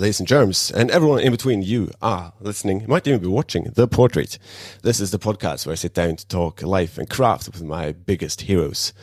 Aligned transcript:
ladies 0.00 0.18
and 0.18 0.26
germs, 0.26 0.70
and 0.70 0.90
everyone 0.90 1.20
in 1.20 1.30
between, 1.30 1.60
you 1.60 1.90
are 2.00 2.32
listening, 2.40 2.86
might 2.88 3.06
even 3.06 3.20
be 3.20 3.26
watching 3.26 3.64
The 3.74 3.86
Portrait. 3.86 4.38
This 4.82 4.98
is 4.98 5.10
the 5.10 5.18
podcast 5.18 5.66
where 5.66 5.72
I 5.72 5.76
sit 5.76 5.92
down 5.92 6.16
to 6.16 6.26
talk 6.26 6.62
life 6.62 6.96
and 6.96 7.08
craft 7.08 7.48
with 7.48 7.62
my 7.62 7.92
biggest 7.92 8.40
heroes. 8.40 8.94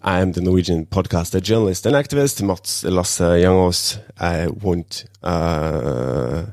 I 0.00 0.20
am 0.20 0.32
the 0.32 0.40
Norwegian 0.40 0.86
podcaster, 0.86 1.42
journalist, 1.42 1.84
and 1.84 1.94
activist, 1.94 2.40
Mats 2.42 2.84
Lasse 2.84 3.18
Jangås. 3.18 4.00
I 4.18 4.46
won't 4.46 5.04
uh, 5.22 6.46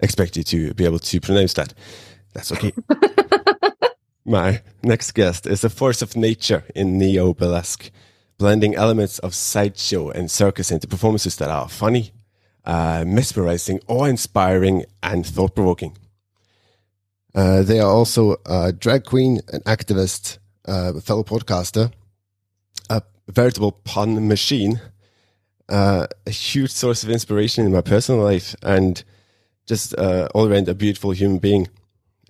expect 0.00 0.38
you 0.38 0.42
to 0.44 0.72
be 0.72 0.86
able 0.86 1.00
to 1.00 1.20
pronounce 1.20 1.52
that. 1.52 1.74
That's 2.32 2.50
okay. 2.50 2.72
My 4.24 4.62
next 4.82 5.12
guest 5.12 5.46
is 5.46 5.62
a 5.64 5.68
force 5.68 6.00
of 6.00 6.16
nature 6.16 6.64
in 6.74 6.96
neo 6.96 7.34
burlesque, 7.34 7.90
blending 8.38 8.74
elements 8.74 9.18
of 9.18 9.34
sideshow 9.34 10.08
and 10.08 10.30
circus 10.30 10.70
into 10.70 10.88
performances 10.88 11.36
that 11.36 11.50
are 11.50 11.68
funny, 11.68 12.12
uh, 12.64 13.04
mesmerizing, 13.06 13.80
awe 13.88 14.04
inspiring, 14.04 14.84
and 15.02 15.26
thought 15.26 15.54
provoking. 15.54 15.96
Uh, 17.34 17.62
they 17.62 17.80
are 17.80 17.90
also 17.90 18.36
a 18.46 18.72
drag 18.72 19.04
queen, 19.04 19.40
an 19.52 19.60
activist, 19.62 20.38
uh, 20.68 20.92
a 20.96 21.00
fellow 21.00 21.24
podcaster, 21.24 21.92
a 22.88 23.02
veritable 23.28 23.72
pun 23.72 24.28
machine, 24.28 24.80
uh, 25.68 26.06
a 26.26 26.30
huge 26.30 26.70
source 26.70 27.02
of 27.02 27.10
inspiration 27.10 27.66
in 27.66 27.72
my 27.72 27.80
personal 27.80 28.22
life, 28.22 28.54
and 28.62 29.02
just 29.66 29.96
uh, 29.98 30.28
all 30.34 30.50
around 30.50 30.68
a 30.68 30.74
beautiful 30.74 31.10
human 31.10 31.38
being. 31.38 31.68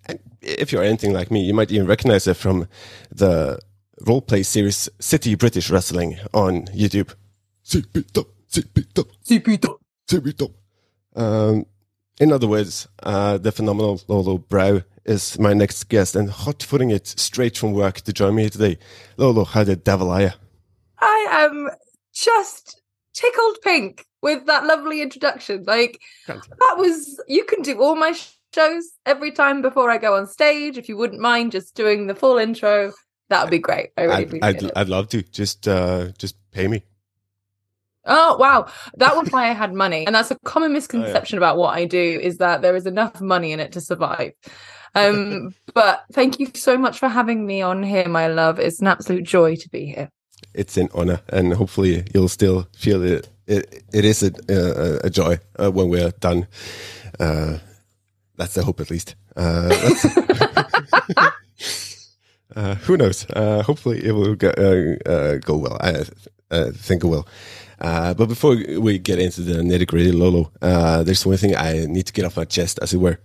And 0.06 0.18
if 0.40 0.72
you're 0.72 0.82
anything 0.82 1.12
like 1.12 1.30
me, 1.30 1.42
you 1.42 1.52
might 1.52 1.70
even 1.70 1.86
recognize 1.86 2.24
her 2.24 2.34
from 2.34 2.68
the 3.10 3.58
roleplay 4.00 4.44
series 4.44 4.88
City 5.00 5.34
British 5.34 5.70
Wrestling 5.70 6.18
on 6.32 6.66
YouTube. 6.66 7.14
CPW, 7.64 8.26
CPW, 10.08 10.32
CPW, 10.34 10.50
CPW. 11.14 11.20
Um, 11.20 11.66
in 12.20 12.32
other 12.32 12.46
words, 12.46 12.88
uh, 13.02 13.38
the 13.38 13.52
phenomenal 13.52 14.00
Lolo 14.08 14.38
Brow 14.38 14.82
is 15.04 15.38
my 15.38 15.52
next 15.52 15.84
guest 15.84 16.16
and 16.16 16.30
hot 16.30 16.62
footing 16.62 16.90
it 16.90 17.06
straight 17.06 17.58
from 17.58 17.72
work 17.72 18.00
to 18.02 18.12
join 18.12 18.36
me 18.36 18.42
here 18.42 18.50
today. 18.50 18.78
Lolo, 19.16 19.44
how 19.44 19.64
the 19.64 19.76
devil 19.76 20.10
are 20.10 20.22
you? 20.22 20.30
I 20.98 21.26
am 21.30 21.70
just 22.12 22.80
tickled 23.12 23.58
pink 23.62 24.06
with 24.22 24.46
that 24.46 24.64
lovely 24.64 25.02
introduction. 25.02 25.64
Like, 25.66 26.00
that 26.26 26.74
was, 26.76 27.20
you 27.28 27.44
can 27.44 27.62
do 27.62 27.82
all 27.82 27.96
my 27.96 28.14
shows 28.54 28.90
every 29.04 29.32
time 29.32 29.60
before 29.60 29.90
I 29.90 29.98
go 29.98 30.16
on 30.16 30.26
stage. 30.26 30.78
If 30.78 30.88
you 30.88 30.96
wouldn't 30.96 31.20
mind 31.20 31.52
just 31.52 31.74
doing 31.74 32.06
the 32.06 32.14
full 32.14 32.38
intro, 32.38 32.92
that 33.28 33.42
would 33.42 33.50
be 33.50 33.58
great. 33.58 33.90
I 33.98 34.02
really 34.02 34.42
I'd, 34.42 34.64
I'd. 34.64 34.72
I'd 34.76 34.88
love 34.88 35.08
to. 35.10 35.22
Just, 35.22 35.66
uh, 35.66 36.12
just 36.16 36.36
pay 36.52 36.68
me. 36.68 36.84
Oh 38.06 38.36
wow, 38.36 38.66
that 38.96 39.16
was 39.16 39.30
why 39.30 39.48
I 39.48 39.52
had 39.52 39.72
money, 39.72 40.06
and 40.06 40.14
that's 40.14 40.30
a 40.30 40.38
common 40.44 40.72
misconception 40.72 41.38
about 41.38 41.56
what 41.56 41.74
I 41.74 41.86
do 41.86 42.20
is 42.22 42.38
that 42.38 42.60
there 42.60 42.76
is 42.76 42.86
enough 42.86 43.20
money 43.20 43.52
in 43.52 43.60
it 43.60 43.72
to 43.72 43.80
survive. 43.80 44.32
Um, 44.94 45.54
but 45.74 46.04
thank 46.12 46.38
you 46.38 46.48
so 46.54 46.76
much 46.76 46.98
for 46.98 47.08
having 47.08 47.46
me 47.46 47.62
on 47.62 47.82
here, 47.82 48.08
my 48.08 48.28
love. 48.28 48.58
It's 48.60 48.80
an 48.80 48.88
absolute 48.88 49.24
joy 49.24 49.56
to 49.56 49.68
be 49.70 49.86
here. 49.86 50.10
It's 50.52 50.76
an 50.76 50.88
honor, 50.94 51.20
and 51.30 51.54
hopefully 51.54 52.04
you'll 52.14 52.28
still 52.28 52.68
feel 52.76 53.02
it. 53.02 53.28
It, 53.46 53.84
it 53.92 54.04
is 54.04 54.22
a, 54.22 54.32
a, 54.48 55.06
a 55.06 55.10
joy 55.10 55.38
uh, 55.58 55.70
when 55.70 55.88
we're 55.88 56.10
done. 56.12 56.46
Uh, 57.18 57.58
that's 58.36 58.54
the 58.54 58.64
hope, 58.64 58.80
at 58.80 58.90
least. 58.90 59.14
Uh, 59.36 59.74
uh, 62.56 62.74
who 62.76 62.96
knows? 62.96 63.26
Uh, 63.30 63.62
hopefully, 63.62 64.04
it 64.04 64.12
will 64.12 64.34
go, 64.34 64.50
uh, 64.50 65.08
uh, 65.08 65.36
go 65.38 65.56
well. 65.56 65.76
I 65.80 66.04
uh, 66.50 66.70
think 66.72 67.04
it 67.04 67.08
will. 67.08 67.26
Uh, 67.84 68.14
but 68.14 68.28
before 68.28 68.56
we 68.78 68.98
get 68.98 69.18
into 69.18 69.42
the 69.42 69.60
nitty 69.60 69.86
gritty, 69.86 70.10
Lolo, 70.10 70.50
uh, 70.62 71.02
there's 71.02 71.26
one 71.26 71.36
thing 71.36 71.54
I 71.54 71.84
need 71.84 72.06
to 72.06 72.14
get 72.14 72.24
off 72.24 72.38
my 72.38 72.46
chest, 72.46 72.78
as 72.80 72.94
it 72.94 72.96
were. 72.96 73.18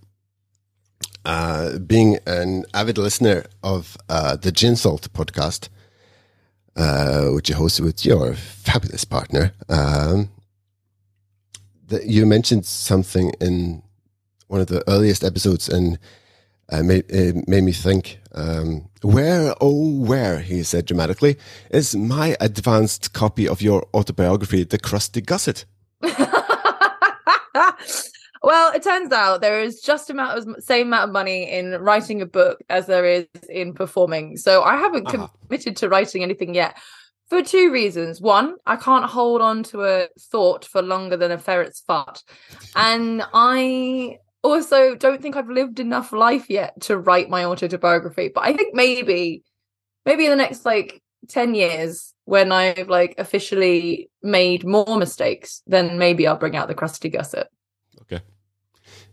Uh, 1.24 1.80
being 1.80 2.18
an 2.28 2.66
avid 2.74 2.98
listener 2.98 3.46
of 3.64 3.96
uh, 4.10 4.36
the 4.36 4.52
Gin 4.52 4.76
Salt 4.76 5.14
podcast, 5.14 5.70
uh, 6.76 7.28
which 7.28 7.48
you 7.48 7.56
hosted 7.56 7.86
with 7.86 8.06
your 8.06 8.34
fabulous 8.34 9.06
partner, 9.06 9.54
um, 9.70 10.30
you 12.04 12.26
mentioned 12.26 12.66
something 12.66 13.32
in 13.40 13.82
one 14.48 14.60
of 14.60 14.68
the 14.68 14.84
earliest 14.90 15.24
episodes, 15.24 15.70
and 15.70 15.98
uh, 16.72 16.84
made, 16.84 17.06
it 17.10 17.48
made 17.48 17.64
me 17.64 17.72
think, 17.72 18.20
um, 18.34 18.88
where, 19.02 19.54
oh, 19.62 20.00
where, 20.02 20.40
he 20.40 20.64
said 20.64 20.86
dramatically, 20.86 21.38
is 21.72 21.96
my 21.96 22.36
advanced 22.40 23.14
copy 23.14 23.48
of 23.48 23.62
your 23.62 23.88
autobiography, 23.94 24.64
The 24.64 24.78
Crusty 24.80 25.22
Gusset? 25.22 25.66
well, 28.44 28.72
it 28.74 28.84
turns 28.84 29.12
out 29.12 29.42
there 29.42 29.62
is 29.62 29.82
just 29.82 30.10
amount 30.10 30.38
of 30.38 30.64
same 30.64 30.88
amount 30.88 31.10
of 31.10 31.14
money 31.14 31.50
in 31.50 31.72
writing 31.82 32.22
a 32.22 32.26
book 32.26 32.60
as 32.70 32.86
there 32.88 33.06
is 33.06 33.26
in 33.50 33.74
performing. 33.74 34.38
So 34.38 34.64
I 34.64 34.78
haven't 34.78 35.08
Ah. 35.08 35.30
committed 35.48 35.76
to 35.78 35.90
writing 35.90 36.24
anything 36.24 36.54
yet. 36.54 36.78
For 37.30 37.44
two 37.44 37.72
reasons. 37.72 38.20
One, 38.22 38.56
I 38.66 38.76
can't 38.76 39.06
hold 39.06 39.42
on 39.42 39.62
to 39.66 39.84
a 39.84 40.08
thought 40.20 40.66
for 40.66 40.82
longer 40.82 41.16
than 41.16 41.32
a 41.32 41.38
ferret's 41.38 41.80
fart. 41.82 42.24
And 42.76 43.24
I 43.34 44.18
also 44.44 44.96
don't 44.96 45.22
think 45.22 45.36
I've 45.36 45.50
lived 45.50 45.80
enough 45.80 46.12
life 46.12 46.50
yet 46.50 46.80
to 46.82 46.98
write 46.98 47.30
my 47.30 47.46
autobiography. 47.46 48.32
But 48.34 48.46
I 48.46 48.54
think 48.54 48.74
maybe, 48.74 49.44
maybe 50.06 50.26
in 50.26 50.32
the 50.32 50.38
next 50.38 50.66
like 50.66 51.02
10 51.28 51.56
years, 51.56 52.14
when 52.26 52.52
I've 52.52 52.90
like 52.90 53.16
officially 53.18 54.10
made 54.22 54.66
more 54.66 54.98
mistakes, 54.98 55.62
then 55.66 55.98
maybe 55.98 56.28
I'll 56.28 56.38
bring 56.38 56.56
out 56.56 56.68
the 56.68 56.76
crusty 56.76 57.10
gusset. 57.10 57.48
Okay. 58.02 58.22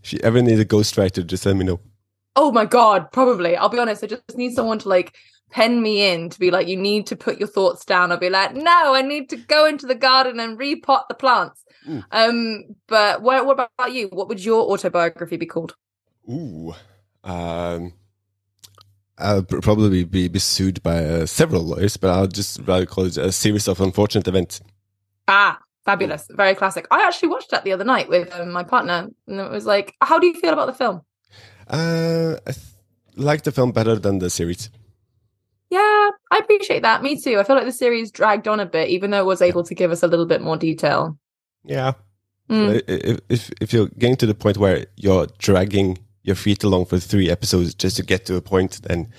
If 0.02 0.12
you 0.12 0.20
ever 0.22 0.40
need 0.42 0.60
a 0.60 0.64
ghostwriter, 0.64 1.26
just 1.26 1.46
let 1.46 1.56
me 1.56 1.64
know. 1.64 1.80
Oh 2.36 2.52
my 2.52 2.66
god, 2.66 3.10
probably. 3.12 3.56
I'll 3.56 3.70
be 3.70 3.78
honest, 3.78 4.04
I 4.04 4.08
just 4.08 4.36
need 4.36 4.54
someone 4.54 4.78
to 4.80 4.88
like 4.88 5.16
pen 5.50 5.82
me 5.82 6.10
in 6.10 6.28
to 6.30 6.38
be 6.38 6.50
like, 6.50 6.68
you 6.68 6.76
need 6.76 7.06
to 7.06 7.16
put 7.16 7.38
your 7.38 7.48
thoughts 7.48 7.84
down. 7.84 8.12
I'll 8.12 8.18
be 8.18 8.30
like, 8.30 8.54
no, 8.54 8.94
I 8.94 9.02
need 9.02 9.28
to 9.30 9.36
go 9.36 9.66
into 9.66 9.86
the 9.86 9.94
garden 9.94 10.40
and 10.40 10.58
repot 10.58 11.08
the 11.08 11.14
plants. 11.14 11.64
Mm. 11.88 12.04
Um, 12.10 12.64
but 12.88 13.22
what, 13.22 13.46
what 13.46 13.52
about 13.52 13.92
you? 13.92 14.08
What 14.08 14.28
would 14.28 14.44
your 14.44 14.62
autobiography 14.70 15.36
be 15.36 15.46
called? 15.46 15.76
Ooh. 16.28 16.74
Um, 17.22 17.92
I'll 19.18 19.42
pr- 19.42 19.60
probably 19.60 20.04
be, 20.04 20.28
be 20.28 20.38
sued 20.38 20.82
by 20.82 21.04
uh, 21.04 21.26
several 21.26 21.62
lawyers, 21.62 21.96
but 21.96 22.10
I'll 22.10 22.26
just 22.26 22.60
rather 22.66 22.86
call 22.86 23.06
it 23.06 23.16
a 23.16 23.32
series 23.32 23.68
of 23.68 23.80
unfortunate 23.80 24.28
events. 24.28 24.60
Ah, 25.28 25.58
fabulous. 25.84 26.26
Very 26.30 26.54
classic. 26.54 26.86
I 26.90 27.06
actually 27.06 27.28
watched 27.28 27.50
that 27.50 27.64
the 27.64 27.72
other 27.72 27.84
night 27.84 28.08
with 28.08 28.32
um, 28.34 28.50
my 28.50 28.62
partner, 28.62 29.08
and 29.26 29.40
it 29.40 29.50
was 29.50 29.64
like, 29.64 29.94
how 30.02 30.18
do 30.18 30.26
you 30.26 30.34
feel 30.34 30.52
about 30.52 30.66
the 30.66 30.74
film? 30.74 31.02
Uh, 31.68 32.36
I 32.46 32.52
th- 32.52 32.66
like 33.16 33.42
the 33.42 33.52
film 33.52 33.72
better 33.72 33.96
than 33.96 34.18
the 34.18 34.28
series. 34.28 34.70
Yeah, 35.70 35.80
I 36.30 36.38
appreciate 36.38 36.82
that. 36.82 37.02
Me 37.02 37.20
too. 37.20 37.38
I 37.38 37.42
feel 37.44 37.56
like 37.56 37.64
the 37.64 37.72
series 37.72 38.10
dragged 38.12 38.46
on 38.46 38.60
a 38.60 38.66
bit, 38.66 38.88
even 38.88 39.10
though 39.10 39.20
it 39.20 39.26
was 39.26 39.42
able 39.42 39.64
to 39.64 39.74
give 39.74 39.90
us 39.90 40.02
a 40.02 40.06
little 40.06 40.26
bit 40.26 40.40
more 40.40 40.56
detail. 40.56 41.18
Yeah. 41.64 41.92
Mm. 42.48 42.76
I- 42.88 42.92
i- 43.12 43.18
If, 43.28 43.50
if 43.60 43.72
you're 43.72 43.88
getting 43.98 44.16
to 44.16 44.26
the 44.26 44.34
point 44.34 44.58
where 44.58 44.86
you're 44.96 45.26
dragging 45.38 45.98
your 46.22 46.36
feet 46.36 46.62
along 46.62 46.86
for 46.86 46.98
three 47.00 47.28
episodes 47.30 47.74
just 47.74 47.96
to 47.96 48.02
get 48.04 48.26
to 48.26 48.36
a 48.36 48.40
point, 48.40 48.80
then 48.84 49.12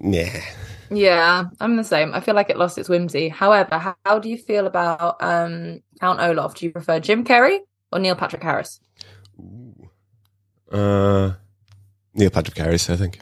nah. 0.00 0.24
Yeah, 0.90 1.44
I'm 1.60 1.76
the 1.76 1.84
same. 1.84 2.14
I 2.14 2.20
feel 2.20 2.34
like 2.34 2.48
it 2.50 2.56
lost 2.58 2.78
its 2.78 2.88
whimsy. 2.88 3.28
However, 3.28 3.78
how, 3.78 3.94
how 4.06 4.18
do 4.18 4.28
you 4.30 4.38
feel 4.38 4.66
about 4.66 5.22
um, 5.22 5.80
Count 6.00 6.20
Olaf? 6.20 6.54
Do 6.54 6.64
you 6.66 6.72
prefer 6.72 6.98
Jim 7.00 7.22
Carrey 7.24 7.58
or 7.92 7.98
Neil 7.98 8.16
Patrick 8.16 8.42
Harris? 8.42 8.80
Uh, 10.72 11.32
Neil 12.14 12.30
Patrick 12.30 12.56
Harris, 12.56 12.88
I 12.90 12.96
think. 12.96 13.20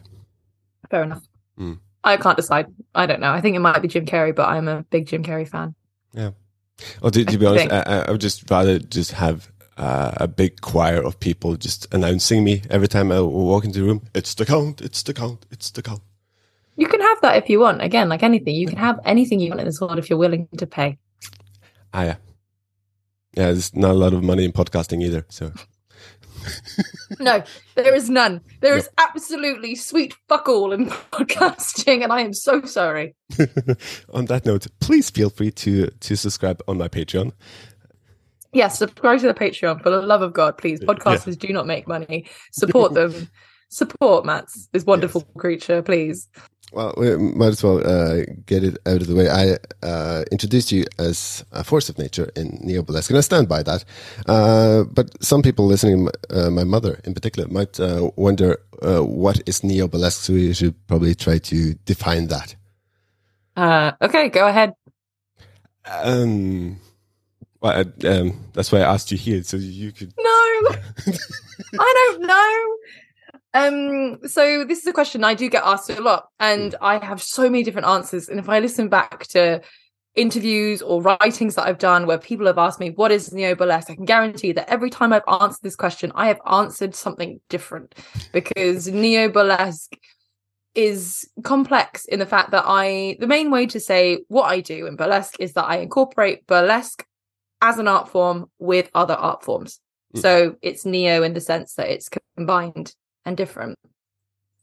Fair 0.91 1.03
enough. 1.03 1.23
Mm. 1.59 1.79
I 2.05 2.17
can't 2.17 2.37
decide. 2.37 2.67
I 2.95 3.07
don't 3.07 3.21
know. 3.21 3.31
I 3.33 3.41
think 3.41 3.57
it 3.57 3.61
might 3.61 3.81
be 3.83 3.89
Jim 3.89 4.07
Carrey, 4.07 4.35
but 4.35 4.49
I'm 4.49 4.69
a 4.69 4.83
big 4.91 5.07
Jim 5.07 5.23
Carrey 5.23 5.49
fan. 5.49 5.75
Or 7.03 7.11
to, 7.11 7.25
to 7.25 7.39
be 7.39 7.45
honest, 7.47 7.73
I, 7.73 7.81
I- 7.81 8.05
I 8.07 8.11
would 8.13 8.21
just 8.21 8.49
rather 8.51 8.79
just 8.79 9.13
have 9.13 9.51
uh, 9.77 10.13
a 10.17 10.29
big 10.29 10.61
choir 10.61 11.03
of 11.03 11.19
people 11.19 11.57
just 11.57 11.93
announcing 11.93 12.45
me 12.45 12.63
every 12.71 12.87
time 12.89 13.11
I 13.11 13.21
walk 13.21 13.65
into 13.65 13.81
the 13.81 13.85
room. 13.87 14.03
It's 14.15 14.35
the 14.35 14.47
count. 14.47 14.81
It's 14.81 15.03
the 15.03 15.13
count. 15.13 15.45
It's 15.51 15.71
the 15.73 15.83
count. 15.83 16.03
You 16.77 16.87
can 16.87 17.01
have 17.01 17.21
that 17.23 17.37
if 17.43 17.51
you 17.51 17.59
want. 17.59 17.83
Again, 17.83 18.09
like 18.09 18.23
anything, 18.23 18.55
you 18.55 18.69
can 18.69 18.79
have 18.79 19.01
anything 19.05 19.41
you 19.41 19.49
want 19.51 19.61
in 19.61 19.67
this 19.67 19.81
world 19.81 19.99
if 19.99 20.09
you're 20.09 20.19
willing 20.19 20.47
to 20.57 20.67
pay. 20.67 20.99
Ah, 21.93 22.05
yeah. 22.05 22.17
Yeah, 23.35 23.47
there's 23.47 23.75
not 23.75 23.91
a 23.91 23.95
lot 23.95 24.13
of 24.13 24.23
money 24.23 24.45
in 24.45 24.53
podcasting 24.53 25.03
either. 25.03 25.27
So 25.29 25.53
No, 27.21 27.43
there 27.75 27.95
is 27.95 28.09
none. 28.11 28.41
There 28.61 28.77
is 28.77 28.89
absolutely 28.99 29.75
sweet 29.75 30.15
fuck 30.29 30.49
all 30.49 30.73
in 30.73 30.87
podcasting, 31.13 32.05
and 32.05 32.13
I 32.13 32.21
am 32.21 32.33
so 32.33 32.63
sorry. 32.63 33.17
on 34.13 34.27
that 34.27 34.45
note, 34.45 34.67
please 34.81 35.11
feel 35.11 35.31
free 35.31 35.51
to 35.53 35.89
to 35.89 36.17
subscribe 36.17 36.63
on 36.69 36.79
my 36.79 36.89
Patreon. 36.89 37.33
Yes, 38.53 38.79
subscribe 38.79 39.21
to 39.21 39.27
the 39.27 39.35
Patreon 39.35 39.83
for 39.83 39.91
the 39.91 40.03
love 40.03 40.23
of 40.23 40.33
God, 40.33 40.59
please. 40.59 40.81
Podcasters 40.81 41.39
do 41.39 41.49
not 41.49 41.67
make 41.67 41.89
money. 41.89 42.27
Support 42.53 42.95
them. 42.95 43.29
Support 43.71 44.25
Mats, 44.25 44.69
this 44.73 44.85
wonderful 44.85 45.23
creature, 45.37 45.83
please. 45.83 46.29
Well, 46.73 46.93
we 46.99 47.17
might 47.17 47.49
as 47.49 47.65
well 47.65 47.79
uh, 47.79 48.25
get 48.45 48.63
it 48.63 48.77
out 48.85 49.01
of 49.01 49.07
the 49.07 49.15
way. 49.15 49.31
I 49.31 49.57
uh, 49.87 50.25
introduced 50.31 50.71
you 50.71 50.85
as 50.99 51.43
a 51.51 51.65
force 51.65 51.89
of 51.89 51.97
nature 51.99 52.31
in 52.37 52.59
Neo 52.61 52.83
Burlesque, 52.83 53.09
and 53.09 53.17
I 53.17 53.23
stand 53.23 53.49
by 53.49 53.63
that. 53.63 53.85
Uh, 54.27 54.85
but 54.85 55.23
some 55.25 55.41
people 55.41 55.65
listening, 55.67 56.09
uh, 56.29 56.51
my 56.51 56.65
mother 56.65 57.01
in 57.05 57.15
particular, 57.15 57.49
might 57.49 57.81
uh, 57.81 58.11
wonder 58.17 58.61
uh, 58.83 59.01
what 59.01 59.41
is 59.49 59.65
Neo 59.65 59.89
Burlesque, 59.89 60.23
so 60.23 60.35
we 60.35 60.53
should 60.53 60.75
probably 60.87 61.15
try 61.15 61.39
to 61.39 61.73
define 61.87 62.27
that. 62.27 62.55
Uh, 63.57 63.93
okay, 64.03 64.29
go 64.29 64.47
ahead. 64.47 64.75
Um, 65.87 66.81
well, 67.61 67.85
um, 68.05 68.45
that's 68.53 68.71
why 68.71 68.81
I 68.81 68.93
asked 68.93 69.11
you 69.11 69.17
here, 69.17 69.43
so 69.43 69.57
you 69.57 69.91
could. 69.91 70.13
No, 70.19 70.23
I 71.81 72.11
don't 72.13 72.27
know. 72.27 72.77
Um, 73.55 74.19
so 74.27 74.65
this 74.65 74.79
is 74.81 74.87
a 74.87 74.93
question 74.93 75.25
I 75.25 75.35
do 75.35 75.49
get 75.49 75.65
asked 75.65 75.91
a 75.91 76.01
lot, 76.01 76.29
and 76.39 76.75
I 76.81 77.05
have 77.05 77.23
so 77.23 77.43
many 77.45 77.63
different 77.63 77.89
answers. 77.89 78.29
And 78.29 78.39
if 78.39 78.49
I 78.49 78.59
listen 78.61 78.89
back 78.89 79.27
to 79.29 79.61
interviews 80.15 80.83
or 80.83 81.01
writings 81.01 81.55
that 81.55 81.67
I've 81.67 81.79
done 81.79 82.07
where 82.07 82.19
people 82.19 82.47
have 82.47 82.59
asked 82.59 82.81
me, 82.81 82.91
what 82.91 83.13
is 83.13 83.33
neo 83.33 83.55
burlesque? 83.55 83.91
I 83.91 83.95
can 83.95 84.05
guarantee 84.05 84.53
that 84.53 84.69
every 84.69 84.91
time 84.91 85.13
I've 85.13 85.23
answered 85.41 85.63
this 85.63 85.77
question, 85.77 86.13
I 86.15 86.27
have 86.29 86.41
answered 86.51 86.95
something 86.95 87.41
different 87.49 87.95
because 88.33 88.89
neo 88.89 89.29
burlesque 89.29 89.97
is 90.75 91.29
complex 91.43 92.05
in 92.05 92.19
the 92.19 92.27
fact 92.27 92.51
that 92.51 92.65
I, 92.67 93.17
the 93.21 93.27
main 93.27 93.51
way 93.51 93.67
to 93.67 93.81
say 93.81 94.21
what 94.29 94.45
I 94.45 94.61
do 94.61 94.87
in 94.87 94.97
burlesque 94.97 95.37
is 95.41 95.55
that 95.55 95.65
I 95.65 95.79
incorporate 95.79 96.47
burlesque 96.47 97.05
as 97.61 97.79
an 97.79 97.89
art 97.89 98.09
form 98.09 98.51
with 98.59 98.91
other 98.95 99.15
art 99.15 99.43
forms. 99.43 99.81
Mm. 100.15 100.23
So 100.23 100.57
it's 100.63 100.85
neo 100.85 101.23
in 101.23 101.35
the 101.35 101.41
sense 101.41 101.75
that 101.75 101.89
it's 101.89 102.09
combined 102.37 102.95
and 103.29 103.37
different. 103.37 103.77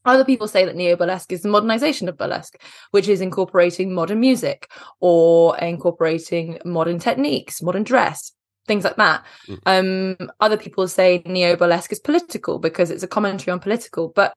Other 0.04 0.26
people 0.26 0.48
say 0.48 0.66
that 0.66 0.76
neo 0.76 0.96
burlesque 0.96 1.32
is 1.32 1.42
the 1.42 1.50
modernization 1.50 2.08
of 2.10 2.18
burlesque, 2.18 2.62
which 2.92 3.08
is 3.08 3.22
incorporating 3.22 3.94
modern 3.94 4.20
music 4.20 4.70
or 5.00 5.58
incorporating 5.58 6.60
modern 6.64 7.00
techniques, 7.00 7.62
modern 7.62 7.84
dress, 7.84 8.32
things 8.68 8.84
like 8.84 8.98
that. 8.98 9.26
Mm. 9.48 9.60
Um, 9.66 10.30
other 10.40 10.58
people 10.58 10.88
say 10.88 11.24
neo 11.26 11.56
burlesque 11.56 11.92
is 11.92 12.00
political 12.00 12.60
because 12.60 12.92
it's 12.92 13.04
a 13.04 13.08
commentary 13.08 13.52
on 13.52 13.60
political. 13.60 14.10
But 14.10 14.36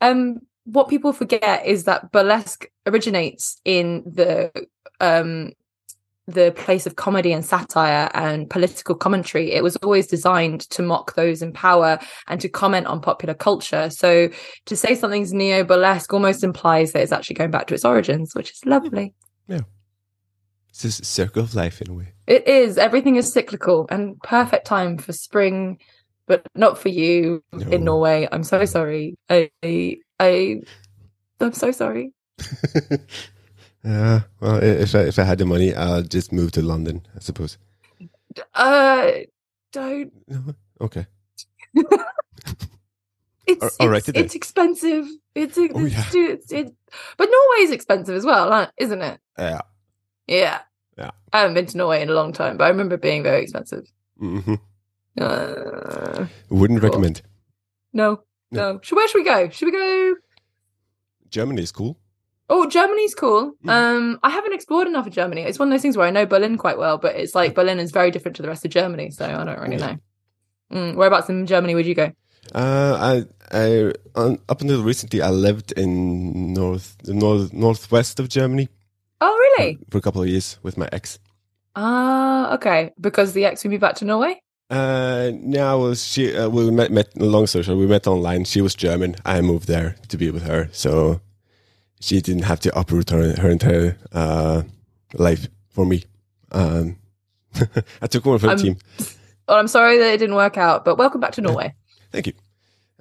um, 0.00 0.40
what 0.64 0.88
people 0.88 1.12
forget 1.12 1.64
is 1.64 1.84
that 1.84 2.10
burlesque 2.10 2.66
originates 2.84 3.60
in 3.64 4.02
the 4.04 4.50
um, 5.00 5.52
the 6.28 6.52
place 6.52 6.86
of 6.86 6.96
comedy 6.96 7.32
and 7.32 7.44
satire 7.44 8.10
and 8.12 8.48
political 8.50 8.94
commentary. 8.94 9.50
It 9.52 9.62
was 9.62 9.76
always 9.76 10.06
designed 10.06 10.60
to 10.70 10.82
mock 10.82 11.14
those 11.14 11.40
in 11.40 11.52
power 11.52 11.98
and 12.28 12.38
to 12.42 12.48
comment 12.50 12.86
on 12.86 13.00
popular 13.00 13.32
culture. 13.34 13.88
So 13.88 14.28
to 14.66 14.76
say 14.76 14.94
something's 14.94 15.32
neo 15.32 15.64
burlesque 15.64 16.12
almost 16.12 16.44
implies 16.44 16.92
that 16.92 17.02
it's 17.02 17.12
actually 17.12 17.36
going 17.36 17.50
back 17.50 17.66
to 17.68 17.74
its 17.74 17.84
origins, 17.84 18.34
which 18.34 18.52
is 18.52 18.64
lovely. 18.66 19.14
Yeah. 19.48 19.60
It's 20.68 20.82
just 20.82 21.00
a 21.00 21.04
circle 21.06 21.42
of 21.42 21.54
life 21.54 21.80
in 21.80 21.90
a 21.90 21.94
way. 21.94 22.12
It 22.26 22.46
is. 22.46 22.76
Everything 22.76 23.16
is 23.16 23.32
cyclical 23.32 23.86
and 23.90 24.20
perfect 24.22 24.66
time 24.66 24.98
for 24.98 25.14
spring, 25.14 25.78
but 26.26 26.46
not 26.54 26.76
for 26.76 26.90
you 26.90 27.42
No. 27.52 27.66
in 27.70 27.84
Norway. 27.84 28.28
I'm 28.30 28.44
so 28.44 28.66
sorry. 28.66 29.16
I, 29.30 29.50
I, 29.64 29.96
I 30.20 30.60
I'm 31.40 31.54
so 31.54 31.72
sorry. 31.72 32.12
Yeah. 33.84 34.22
well, 34.40 34.62
if 34.62 34.94
I, 34.94 35.00
if 35.00 35.18
I 35.18 35.24
had 35.24 35.38
the 35.38 35.46
money, 35.46 35.74
I'll 35.74 36.02
just 36.02 36.32
move 36.32 36.52
to 36.52 36.62
London, 36.62 37.06
I 37.16 37.20
suppose. 37.20 37.58
Uh, 38.54 39.10
don't. 39.72 40.12
Okay. 40.80 41.06
It's 43.46 43.62
All- 43.62 43.70
all 43.80 43.88
right, 43.88 44.06
it's, 44.06 44.18
it's 44.18 44.34
expensive. 44.34 45.06
It's, 45.34 45.56
it's, 45.56 45.72
Oh, 45.74 45.80
yeah. 45.86 46.04
it's, 46.12 46.52
it, 46.52 46.74
but 47.16 47.30
Norway's 47.30 47.70
expensive 47.70 48.14
as 48.14 48.24
well, 48.26 48.70
isn't 48.76 49.00
it? 49.00 49.20
Yeah. 49.38 49.60
Yeah. 50.26 50.58
Yeah. 50.98 51.10
I 51.32 51.38
haven't 51.40 51.54
been 51.54 51.64
to 51.64 51.76
Norway 51.78 52.02
in 52.02 52.10
a 52.10 52.12
long 52.12 52.34
time, 52.34 52.58
but 52.58 52.64
I 52.64 52.68
remember 52.68 52.96
it 52.96 53.00
being 53.02 53.22
very 53.22 53.42
expensive. 53.42 53.86
hmm 54.18 54.54
Uh, 55.18 56.26
Wouldn't 56.50 56.80
Cool. 56.80 56.88
recommend. 56.90 57.22
no, 57.94 58.20
No. 58.50 58.72
no. 58.74 58.80
Should, 58.82 58.96
where 58.96 59.08
should 59.08 59.18
we 59.18 59.24
go? 59.24 59.48
Should 59.48 59.66
we 59.66 59.72
go? 59.72 60.14
Germany 61.30 61.62
is 61.62 61.72
cool. 61.72 61.98
Oh, 62.50 62.66
Germany's 62.68 63.14
cool. 63.14 63.52
Mhm. 63.64 63.70
Um, 63.70 64.18
I 64.22 64.30
haven't 64.30 64.54
explored 64.54 64.86
enough 64.88 65.06
of 65.06 65.12
Germany. 65.12 65.42
It's 65.42 65.58
one 65.58 65.68
of 65.68 65.72
those 65.72 65.82
things 65.82 65.96
where 65.96 66.06
I 66.06 66.10
know 66.10 66.24
Berlin 66.26 66.56
quite 66.56 66.78
well, 66.78 66.96
but 66.98 67.14
it's 67.16 67.34
like 67.34 67.54
Berlin 67.54 67.78
is 67.78 67.90
very 67.90 68.10
different 68.10 68.36
to 68.36 68.42
the 68.42 68.48
rest 68.48 68.64
of 68.64 68.70
Germany, 68.70 69.10
so 69.10 69.26
I 69.26 69.44
don't 69.44 69.60
really 69.60 69.76
Yeah. 69.76 69.86
know. 69.86 69.96
Mm, 70.72 70.94
whereabouts 70.96 71.28
in 71.28 71.46
Germany 71.46 71.74
would 71.74 71.86
you 71.86 71.94
go? 71.94 72.10
Uh, 72.54 72.96
I, 73.52 73.56
I, 73.56 73.92
um, 74.14 74.38
up 74.48 74.62
until 74.62 74.82
recently, 74.82 75.20
I 75.20 75.28
lived 75.30 75.72
in 75.72 76.54
north, 76.54 76.96
north, 77.06 77.52
northwest 77.52 78.18
of 78.20 78.28
Germany 78.30 78.68
Oh, 79.20 79.36
really? 79.58 79.78
for 79.90 79.98
a 79.98 80.00
couple 80.00 80.22
of 80.22 80.28
years 80.28 80.58
with 80.62 80.78
my 80.78 80.88
ex. 80.92 81.18
Ah, 81.76 82.54
okay. 82.54 82.92
Because 83.00 83.34
the 83.34 83.44
ex 83.44 83.62
we 83.64 83.70
moved 83.70 83.82
back 83.82 83.96
to 83.96 84.04
Norway. 84.06 84.40
Uh, 84.70 85.30
now 85.34 85.78
well, 85.78 85.94
she, 85.94 86.34
uh, 86.36 86.48
we 86.48 86.70
met, 86.70 86.90
met, 86.90 87.14
long 87.20 87.46
story 87.46 87.64
short, 87.64 87.78
we 87.78 87.86
met 87.86 88.06
online. 88.06 88.44
She 88.44 88.60
was 88.62 88.74
German. 88.74 89.16
I 89.24 89.40
moved 89.42 89.66
there 89.68 89.96
to 90.08 90.16
be 90.16 90.30
with 90.30 90.42
her. 90.44 90.68
So 90.72 91.20
she 92.00 92.20
didn't 92.20 92.44
have 92.44 92.60
to 92.60 92.78
uproot 92.78 93.10
her, 93.10 93.34
her 93.40 93.50
entire, 93.50 93.96
uh, 94.12 94.62
life 95.14 95.48
for 95.70 95.84
me. 95.86 96.04
Um, 96.52 96.96
I 98.02 98.06
took 98.06 98.24
one 98.26 98.38
for 98.38 98.46
the 98.46 98.52
I'm- 98.52 98.58
team. 98.58 98.76
Well, 99.48 99.56
I'm 99.56 99.66
sorry 99.68 99.96
that 99.96 100.12
it 100.12 100.18
didn't 100.18 100.34
work 100.36 100.58
out, 100.58 100.84
but 100.84 100.98
welcome 100.98 101.22
back 101.22 101.32
to 101.32 101.40
Norway. 101.40 101.72
Thank 102.12 102.26
you. 102.26 102.34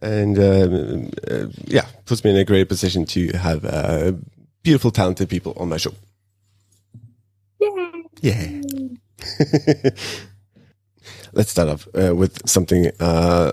And 0.01 0.39
um, 0.39 1.11
uh, 1.29 1.47
yeah, 1.65 1.85
puts 2.05 2.23
me 2.23 2.29
in 2.29 2.37
a 2.37 2.45
great 2.45 2.69
position 2.69 3.03
to 3.07 3.35
have 3.35 3.65
uh, 3.65 4.13
beautiful, 4.63 4.89
talented 4.91 5.27
people 5.27 5.51
on 5.57 5.67
my 5.67 5.75
show. 5.75 5.91
Yay. 8.21 8.61
Yeah. 9.41 9.89
Let's 11.33 11.51
start 11.51 11.67
off 11.67 11.85
uh, 11.93 12.15
with 12.15 12.47
something 12.47 12.91
uh, 13.01 13.51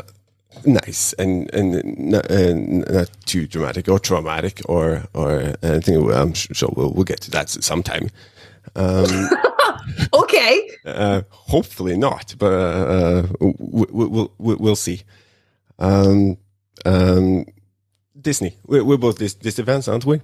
nice 0.67 1.13
and 1.15 1.53
and 1.55 1.97
not, 1.99 2.31
uh, 2.31 2.55
not 2.55 3.11
too 3.27 3.47
dramatic 3.47 3.89
or 3.89 3.99
traumatic 3.99 4.61
or 4.67 5.05
or 5.15 5.55
anything. 5.63 6.11
I'm 6.13 6.35
sure 6.35 6.71
we'll 6.77 6.93
we'll 6.93 7.05
get 7.05 7.21
to 7.23 7.31
that 7.33 7.49
sometime. 7.51 8.11
Um, 8.77 9.29
okay. 10.13 10.71
uh, 10.85 11.23
hopefully 11.31 11.97
not, 11.97 12.35
but 12.39 12.53
uh, 12.53 13.27
we, 13.41 13.87
we'll 13.91 14.33
we'll 14.39 14.57
we'll 14.57 14.77
see. 14.77 15.03
Um, 15.79 16.39
um, 16.85 17.47
Disney. 18.21 18.57
We're, 18.67 18.85
we're 18.85 18.97
both 18.97 19.19
Dis- 19.19 19.35
Disney 19.35 19.65
fans, 19.65 19.89
aren't 19.89 20.07
we? 20.07 20.21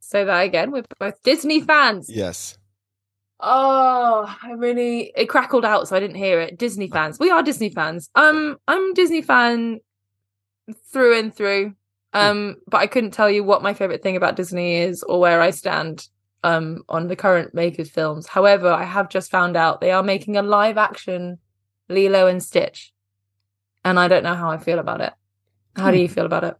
Say 0.00 0.24
that 0.24 0.40
again. 0.40 0.70
We're 0.70 0.84
both 0.98 1.22
Disney 1.22 1.60
fans. 1.60 2.08
Yes. 2.08 2.56
Oh, 3.40 3.87
I 4.42 4.52
really 4.52 5.12
it 5.16 5.26
crackled 5.26 5.64
out, 5.64 5.88
so 5.88 5.96
I 5.96 6.00
didn't 6.00 6.16
hear 6.16 6.40
it. 6.40 6.58
Disney 6.58 6.88
fans. 6.88 7.18
We 7.18 7.30
are 7.30 7.42
Disney 7.42 7.70
fans. 7.70 8.10
Um, 8.14 8.56
I'm 8.66 8.94
Disney 8.94 9.22
fan 9.22 9.80
through 10.92 11.18
and 11.18 11.34
through. 11.34 11.74
Um, 12.14 12.56
but 12.66 12.78
I 12.78 12.86
couldn't 12.86 13.10
tell 13.12 13.30
you 13.30 13.44
what 13.44 13.62
my 13.62 13.74
favorite 13.74 14.02
thing 14.02 14.16
about 14.16 14.36
Disney 14.36 14.76
is 14.76 15.02
or 15.02 15.20
where 15.20 15.40
I 15.40 15.50
stand 15.50 16.08
um 16.44 16.82
on 16.88 17.08
the 17.08 17.16
current 17.16 17.54
makers 17.54 17.90
films. 17.90 18.26
However, 18.26 18.70
I 18.70 18.84
have 18.84 19.08
just 19.08 19.30
found 19.30 19.56
out 19.56 19.80
they 19.80 19.90
are 19.90 20.02
making 20.02 20.36
a 20.36 20.42
live 20.42 20.78
action 20.78 21.38
Lilo 21.88 22.26
and 22.26 22.42
Stitch. 22.42 22.92
And 23.84 23.98
I 23.98 24.08
don't 24.08 24.22
know 24.22 24.34
how 24.34 24.50
I 24.50 24.58
feel 24.58 24.78
about 24.78 25.00
it. 25.00 25.12
How 25.76 25.90
do 25.90 25.98
you 25.98 26.08
feel 26.08 26.26
about 26.26 26.44
it? 26.44 26.56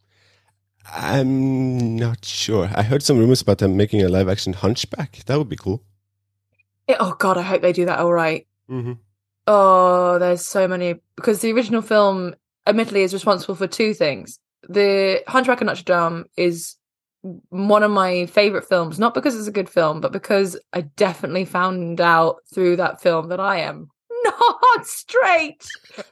I'm 0.91 1.97
not 1.97 2.25
sure. 2.25 2.71
I 2.75 2.83
heard 2.83 3.03
some 3.03 3.19
rumors 3.19 3.43
about 3.43 3.59
them 3.59 3.77
making 3.77 4.03
a 4.03 4.09
live 4.09 4.29
action 4.29 4.55
Hunchback. 4.55 5.25
That 5.27 5.37
would 5.37 5.49
be 5.49 5.57
cool. 5.57 5.83
It- 6.89 6.97
oh 7.01 7.15
god, 7.19 7.37
I 7.39 7.43
hope 7.43 7.63
they 7.63 7.73
do 7.73 7.85
that 7.87 7.99
all 8.01 8.13
right. 8.13 8.47
Mm-hmm. 8.71 8.95
Oh, 9.47 10.19
there's 10.19 10.45
so 10.47 10.67
many 10.69 10.97
because 11.17 11.41
the 11.41 11.53
original 11.53 11.83
film, 11.83 12.35
admittedly, 12.67 13.03
is 13.03 13.15
responsible 13.15 13.55
for 13.55 13.67
two 13.67 13.95
things. 13.95 14.39
The 14.69 15.23
Hunchback 15.29 15.61
of 15.61 15.67
Notre 15.67 15.85
Dame 15.85 16.25
is 16.37 16.77
one 17.49 17.83
of 17.83 17.91
my 17.91 18.27
favorite 18.27 18.69
films, 18.69 18.99
not 18.99 19.15
because 19.15 19.35
it's 19.37 19.49
a 19.49 19.53
good 19.53 19.69
film, 19.69 20.01
but 20.01 20.13
because 20.13 20.59
I 20.73 20.83
definitely 20.83 21.45
found 21.45 22.01
out 22.01 22.37
through 22.53 22.77
that 22.77 23.01
film 23.01 23.29
that 23.29 23.41
I 23.41 23.61
am 23.61 23.89
not 24.25 24.87
straight. 24.87 25.67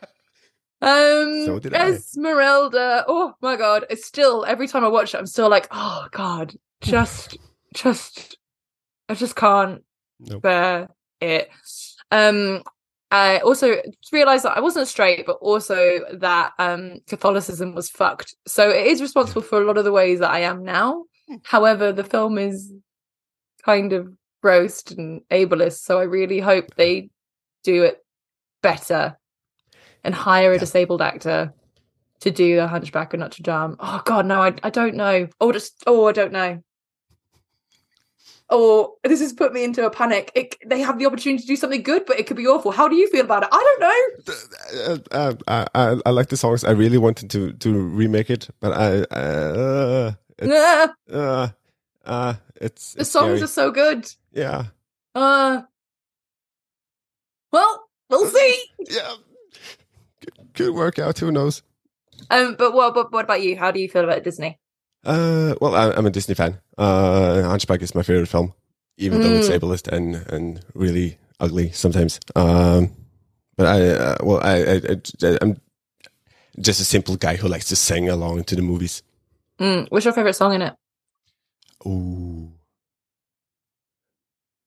Um, 0.82 1.46
So 1.46 1.58
did 1.58 1.74
I. 1.74 1.88
Esmeralda. 1.92 3.06
Oh 3.08 3.32
my 3.40 3.56
god! 3.56 3.86
It's 3.88 4.04
still 4.04 4.44
every 4.46 4.68
time 4.68 4.84
I 4.84 4.88
watch 4.88 5.14
it, 5.14 5.18
I'm 5.18 5.26
still 5.26 5.48
like, 5.48 5.66
oh 5.70 6.06
god, 6.10 6.54
just, 6.82 7.38
just, 7.74 8.36
I 9.08 9.14
just 9.14 9.36
can't 9.36 9.82
Nope. 10.20 10.42
bear 10.42 10.88
it. 11.20 11.50
Um, 12.10 12.62
I 13.10 13.38
also 13.38 13.76
realized 14.12 14.44
that 14.44 14.56
I 14.56 14.60
wasn't 14.60 14.88
straight, 14.88 15.26
but 15.26 15.38
also 15.40 16.00
that 16.14 16.52
um 16.58 16.98
Catholicism 17.06 17.74
was 17.74 17.88
fucked. 17.88 18.34
So 18.46 18.68
it 18.68 18.86
is 18.86 19.00
responsible 19.00 19.42
for 19.42 19.60
a 19.60 19.64
lot 19.64 19.78
of 19.78 19.84
the 19.84 19.92
ways 19.92 20.18
that 20.20 20.30
I 20.30 20.40
am 20.40 20.64
now. 20.64 21.04
However, 21.44 21.92
the 21.92 22.04
film 22.04 22.38
is 22.38 22.72
kind 23.64 23.92
of 23.92 24.12
gross 24.42 24.82
and 24.90 25.22
ableist, 25.30 25.80
so 25.80 25.98
I 25.98 26.04
really 26.04 26.40
hope 26.40 26.74
they 26.76 27.10
do 27.62 27.84
it 27.84 28.04
better 28.62 29.16
and 30.04 30.14
hire 30.14 30.52
a 30.52 30.58
disabled 30.58 31.02
actor 31.02 31.52
to 32.20 32.30
do 32.30 32.56
the 32.56 32.68
Hunchback 32.68 33.12
of 33.12 33.20
Notre 33.20 33.42
Dame. 33.42 33.76
Oh 33.78 34.02
God, 34.04 34.26
no, 34.26 34.42
I 34.42 34.54
I 34.62 34.70
don't 34.70 34.94
know. 34.94 35.28
Oh, 35.40 35.52
just 35.52 35.82
oh, 35.86 36.06
I 36.06 36.12
don't 36.12 36.32
know. 36.32 36.62
Oh, 38.48 38.94
this 39.02 39.20
has 39.20 39.32
put 39.32 39.52
me 39.52 39.64
into 39.64 39.84
a 39.84 39.90
panic. 39.90 40.30
It, 40.36 40.54
they 40.64 40.80
have 40.80 40.98
the 41.00 41.06
opportunity 41.06 41.40
to 41.42 41.46
do 41.48 41.56
something 41.56 41.82
good, 41.82 42.06
but 42.06 42.20
it 42.20 42.28
could 42.28 42.36
be 42.36 42.46
awful. 42.46 42.70
How 42.70 42.86
do 42.86 42.94
you 42.94 43.08
feel 43.10 43.24
about 43.24 43.42
it? 43.42 43.48
I 43.50 43.76
don't 43.78 43.80
know. 43.80 44.34
Uh, 44.84 44.98
uh, 45.10 45.34
I, 45.48 45.66
I, 45.74 46.00
I 46.06 46.10
like 46.10 46.28
the 46.28 46.36
songs. 46.36 46.62
I 46.62 46.70
really 46.70 46.98
wanted 46.98 47.28
to 47.30 47.52
to 47.54 47.72
remake 47.72 48.30
it, 48.30 48.48
but 48.60 48.72
I 48.72 49.02
uh, 49.14 50.12
it's, 50.38 50.94
uh, 51.12 51.48
uh, 52.04 52.34
it's, 52.60 52.92
the 52.94 53.04
songs 53.04 53.38
scary. 53.38 53.42
are 53.42 53.46
so 53.48 53.70
good. 53.72 54.08
yeah 54.32 54.64
Uh, 55.14 55.62
well, 57.52 57.88
we'll 58.10 58.26
see. 58.26 58.62
yeah. 58.88 59.14
Could, 60.20 60.54
could 60.54 60.74
work 60.74 60.98
out. 61.00 61.18
Who 61.18 61.32
knows? 61.32 61.62
Um, 62.30 62.54
but 62.58 62.72
what, 62.74 62.94
but 62.94 63.10
what 63.12 63.24
about 63.24 63.42
you? 63.42 63.56
How 63.56 63.70
do 63.70 63.80
you 63.80 63.88
feel 63.88 64.04
about 64.04 64.22
Disney? 64.24 64.58
Uh, 65.06 65.54
well, 65.60 65.74
I, 65.74 65.92
I'm 65.92 66.06
a 66.06 66.10
Disney 66.10 66.34
fan. 66.34 66.58
Uh, 66.76 67.42
Hunchback 67.42 67.80
is 67.82 67.94
my 67.94 68.02
favorite 68.02 68.26
film, 68.28 68.52
even 68.98 69.20
though 69.22 69.34
it's 69.36 69.48
Mm. 69.48 69.58
ableist 69.60 69.88
and 69.88 70.16
and 70.32 70.60
really 70.74 71.18
ugly 71.38 71.70
sometimes. 71.72 72.18
Um, 72.34 72.90
but 73.56 73.66
I, 73.66 73.88
uh, 73.90 74.16
well, 74.22 74.40
I, 74.42 74.56
I, 74.62 75.00
I, 75.22 75.38
I'm 75.40 75.60
just 76.60 76.80
a 76.80 76.84
simple 76.84 77.16
guy 77.16 77.36
who 77.36 77.48
likes 77.48 77.66
to 77.68 77.76
sing 77.76 78.08
along 78.08 78.44
to 78.44 78.56
the 78.56 78.62
movies. 78.62 79.02
Mm, 79.60 79.86
what's 79.90 80.04
your 80.04 80.12
favorite 80.14 80.34
song 80.34 80.54
in 80.54 80.62
it? 80.62 80.74
Ooh. 81.86 82.52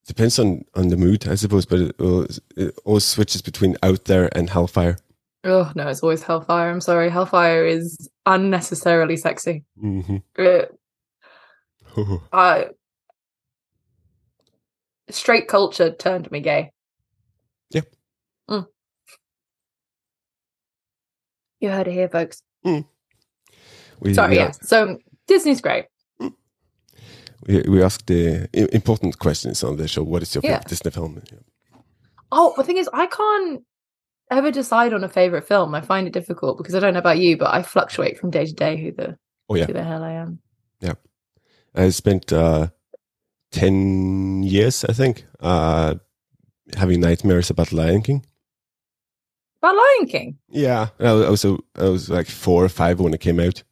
Depends 0.08 0.40
on, 0.40 0.66
on 0.74 0.88
the 0.88 0.98
mood, 0.98 1.28
I 1.28 1.36
suppose, 1.36 1.66
but 1.68 1.80
it, 1.82 2.40
it 2.58 2.76
always 2.86 3.06
switches 3.06 3.42
between 3.44 3.76
Out 3.84 4.06
There 4.06 4.30
and 4.36 4.50
Hellfire. 4.50 4.98
Oh 5.44 5.72
no, 5.76 5.88
it's 5.88 6.02
always 6.04 6.22
Hellfire. 6.24 6.70
I'm 6.70 6.82
sorry, 6.82 7.10
Hellfire 7.10 7.66
is 7.66 8.10
unnecessarily 8.26 9.16
sexy. 9.18 9.64
Mm-hmm. 9.82 10.18
Uh, 10.38 12.18
I 12.34 12.68
straight 15.10 15.48
culture 15.48 15.92
turned 15.92 16.30
me 16.32 16.42
gay. 16.42 16.72
Yeah. 17.72 17.82
Mm. 18.50 18.68
You 21.60 21.70
heard 21.70 21.88
it 21.88 21.94
here, 21.94 22.10
folks. 22.10 22.42
we, 22.64 24.14
Sorry, 24.14 24.32
we, 24.32 24.36
yeah. 24.38 24.52
So 24.52 24.98
Disney's 25.28 25.62
great. 25.62 25.86
we, 27.48 27.62
we 27.68 27.82
ask 27.84 28.06
the 28.06 28.48
important 28.74 29.20
questions 29.20 29.64
on 29.64 29.78
the 29.78 29.88
show. 29.88 30.04
What 30.04 30.22
is 30.22 30.36
your 30.36 30.42
Yeah. 30.44 30.58
favorite 30.58 30.68
Disney 30.70 30.92
film? 30.92 31.22
Oh, 32.32 32.54
the 32.58 32.64
thing 32.64 32.78
is, 32.78 32.90
I 32.94 33.08
can't 33.08 33.64
ever 34.32 34.52
decide 34.52 34.94
on 34.94 35.04
a 35.04 35.10
favorite 35.10 35.48
film. 35.48 35.74
I 35.76 35.82
find 35.82 36.08
it 36.08 36.14
difficult 36.14 36.58
because 36.58 36.76
I 36.76 36.80
don't 36.80 36.94
know 36.94 37.00
about 37.00 37.18
you, 37.20 37.38
but 37.38 37.54
I 37.54 37.64
fluctuate 37.64 38.18
from 38.20 38.30
day 38.30 38.46
to 38.46 38.54
day 38.54 38.78
who 38.78 38.92
the 38.92 39.18
Oh, 39.50 39.56
yeah. 39.56 39.66
who 39.66 39.74
the 39.74 39.84
hell 39.84 40.04
I 40.04 40.12
am. 40.12 40.40
Yeah, 40.80 40.94
I 41.76 41.90
spent 41.90 42.32
uh, 42.32 42.68
10 43.52 44.44
years, 44.44 44.86
I 44.86 44.94
think, 44.94 45.26
uh, 45.40 45.96
having 46.78 47.00
nightmares 47.02 47.50
about 47.50 47.72
Lion 47.74 48.02
King. 48.04 48.26
About 49.62 49.76
Lion 49.76 50.08
King. 50.08 50.38
Yeah, 50.50 50.90
I 51.00 51.14
was, 51.14 51.26
I 51.26 51.30
was, 51.30 51.60
I 51.76 51.90
was 51.90 52.10
like 52.10 52.28
four 52.28 52.64
or 52.64 52.70
five 52.70 53.00
when 53.00 53.14
it 53.14 53.20
came 53.22 53.40
out, 53.40 53.64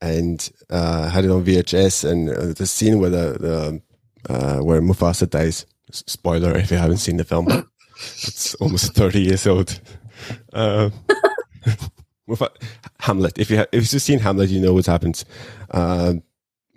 and 0.00 0.50
uh, 0.68 1.08
had 1.08 1.24
it 1.24 1.30
on 1.30 1.44
VHS. 1.44 2.10
And 2.10 2.28
uh, 2.28 2.52
the 2.52 2.66
scene 2.66 2.98
where 2.98 3.10
the, 3.10 3.80
the 4.26 4.32
uh, 4.34 4.58
where 4.58 4.82
Mufasa 4.82 5.28
dies. 5.28 5.66
Spoiler 5.92 6.56
if 6.56 6.70
you 6.70 6.76
haven't 6.78 6.96
seen 6.96 7.18
the 7.18 7.24
film, 7.24 7.46
it's 7.96 8.54
almost 8.56 8.94
thirty 8.94 9.20
years 9.20 9.46
old. 9.46 9.80
Uh, 10.54 10.88
Hamlet. 13.00 13.38
If 13.38 13.50
you 13.50 13.58
ha- 13.58 13.66
if 13.72 13.92
you've 13.92 14.00
seen 14.02 14.20
Hamlet, 14.20 14.48
you 14.48 14.60
know 14.60 14.72
what 14.72 14.86
happens. 14.86 15.24
Uh, 15.70 16.14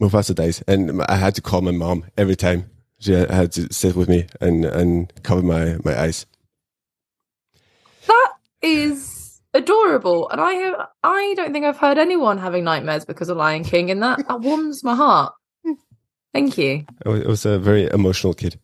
Mufasa 0.02 0.36
dies, 0.36 0.62
and 0.68 1.02
I 1.04 1.16
had 1.16 1.36
to 1.36 1.42
call 1.42 1.62
my 1.62 1.72
mom 1.72 2.06
every 2.18 2.36
time. 2.36 2.70
She 3.00 3.14
had 3.14 3.52
to 3.54 3.72
sit 3.74 3.96
with 3.96 4.10
me 4.10 4.26
and 4.42 4.66
and 4.66 5.14
cover 5.24 5.42
my 5.42 5.78
my 5.86 5.98
eyes. 6.00 6.26
That 8.08 8.34
is 8.62 9.40
adorable, 9.54 10.30
and 10.30 10.42
I 10.42 10.54
have 10.54 10.88
I 11.04 11.34
don't 11.38 11.54
think 11.54 11.66
I've 11.66 11.78
heard 11.78 11.98
anyone 11.98 12.38
having 12.38 12.64
nightmares 12.64 13.06
because 13.06 13.30
of 13.30 13.38
Lion 13.38 13.64
King, 13.64 13.92
and 13.92 14.02
that, 14.04 14.28
that 14.28 14.42
warms 14.42 14.84
my 14.84 14.96
heart. 14.96 15.34
Thank 16.34 16.58
you. 16.58 16.86
I 17.06 17.10
I 17.10 17.28
was 17.28 17.46
a 17.46 17.60
very 17.60 17.88
emotional 17.88 18.34
kid. 18.34 18.60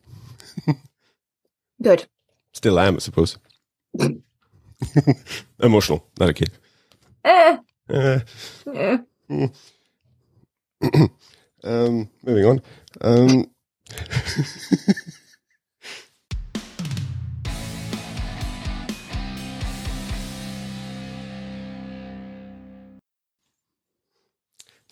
Good. 1.81 2.07
Still 2.53 2.79
am, 2.79 2.95
I 2.95 2.99
suppose. 2.99 3.37
Emotional, 5.59 6.07
not 6.19 6.29
a 6.29 6.33
kid. 6.33 6.51
Eh, 7.25 7.57
Uh, 7.89 8.19
eh. 8.73 8.97
um, 11.63 12.09
moving 12.23 12.45
on. 12.45 12.61
Um, 13.01 13.49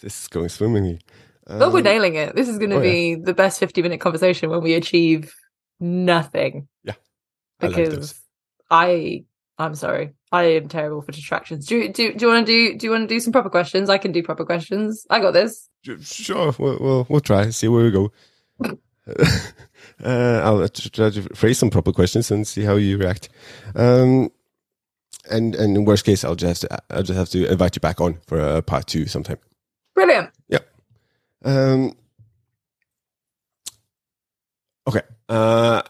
this 0.01 0.22
is 0.22 0.27
going 0.27 0.50
swimmingly. 0.50 1.00
Oh, 1.48 1.70
we're 1.70 1.80
Um, 1.80 1.84
nailing 1.84 2.15
it. 2.15 2.36
This 2.36 2.48
is 2.48 2.58
going 2.58 2.70
to 2.72 2.77
oh, 2.77 2.82
yeah. 2.82 2.91
be 2.91 3.15
the 3.15 3.34
best 3.34 3.60
50 3.60 3.82
minute 3.82 4.00
conversation 4.00 4.50
when 4.50 4.62
we 4.62 4.74
achieve 4.74 5.34
nothing. 5.80 6.68
I 6.88 6.91
like 6.91 6.98
Because 7.62 7.96
those. 7.96 8.22
I, 8.70 9.25
I'm 9.58 9.75
sorry, 9.75 10.13
I 10.32 10.44
am 10.44 10.68
terrible 10.68 11.01
for 11.01 11.12
distractions. 11.12 11.65
Do 11.68 11.77
you- 11.77 11.89
do 11.94 12.13
do 12.13 12.25
you 12.25 12.32
want 12.32 12.46
to 12.46 12.51
do 12.51 12.77
do 12.77 12.86
you 12.88 12.91
want 12.91 13.08
to 13.08 13.15
do 13.15 13.20
some 13.20 13.34
proper 13.34 13.50
questions? 13.50 13.89
I 13.89 13.98
can 13.98 14.12
do 14.12 14.24
proper 14.24 14.46
questions. 14.46 15.06
I 15.10 15.20
got 15.20 15.32
this. 15.32 15.70
Sure, 16.01 16.53
we'll, 16.60 16.77
we'll, 16.80 17.08
we'll 17.10 17.20
try, 17.22 17.50
see 17.50 17.68
where 17.68 17.84
we 17.84 17.91
go. 17.91 18.12
uh, 18.63 20.41
I'll 20.44 20.68
try 20.70 21.10
to 21.10 21.24
phrase 21.36 21.58
some 21.58 21.70
proper 21.72 21.91
questions 21.91 22.30
and 22.32 22.48
see 22.48 22.62
how 22.63 22.75
you 22.75 22.98
react. 22.98 23.30
Um, 23.75 24.32
and, 25.30 25.56
and 25.56 25.75
in 25.75 25.86
worst 25.86 26.06
case, 26.06 26.24
I'll 26.24 26.36
just 26.36 26.65
I'll 26.89 27.03
just 27.03 27.18
have 27.18 27.30
to 27.30 27.51
invite 27.51 27.75
you 27.75 27.80
back 27.80 28.00
on 28.00 28.20
for 28.27 28.39
a 28.39 28.62
part 28.62 28.88
two 28.88 29.06
sometime. 29.08 29.38
Brilliant. 29.96 30.30
Um, 31.44 31.96
okay. 34.88 35.01
Uh, 35.27 35.82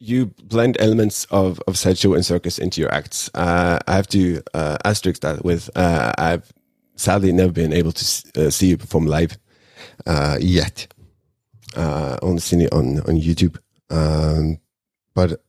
you 0.00 0.26
blend 0.42 0.76
elements 0.80 1.26
of, 1.26 1.60
of 1.68 1.76
sideshow 1.78 2.14
and 2.14 2.24
circus 2.24 2.58
into 2.58 2.80
your 2.80 2.92
acts. 2.92 3.30
Uh, 3.34 3.78
I 3.86 3.96
have 3.96 4.08
to 4.08 4.42
uh, 4.54 4.78
asterisk 4.84 5.20
that 5.20 5.44
with 5.44 5.70
uh, 5.76 6.12
I've 6.16 6.50
sadly 6.96 7.32
never 7.32 7.52
been 7.52 7.72
able 7.72 7.92
to 7.92 8.46
uh, 8.46 8.50
see 8.50 8.68
you 8.68 8.78
perform 8.78 9.06
live 9.06 9.36
uh, 10.06 10.38
yet. 10.40 10.92
Uh, 11.76 12.18
only 12.22 12.40
seen 12.40 12.62
it 12.62 12.72
on 12.72 13.00
on 13.00 13.16
YouTube. 13.16 13.58
Um, 13.90 14.58
but 15.14 15.42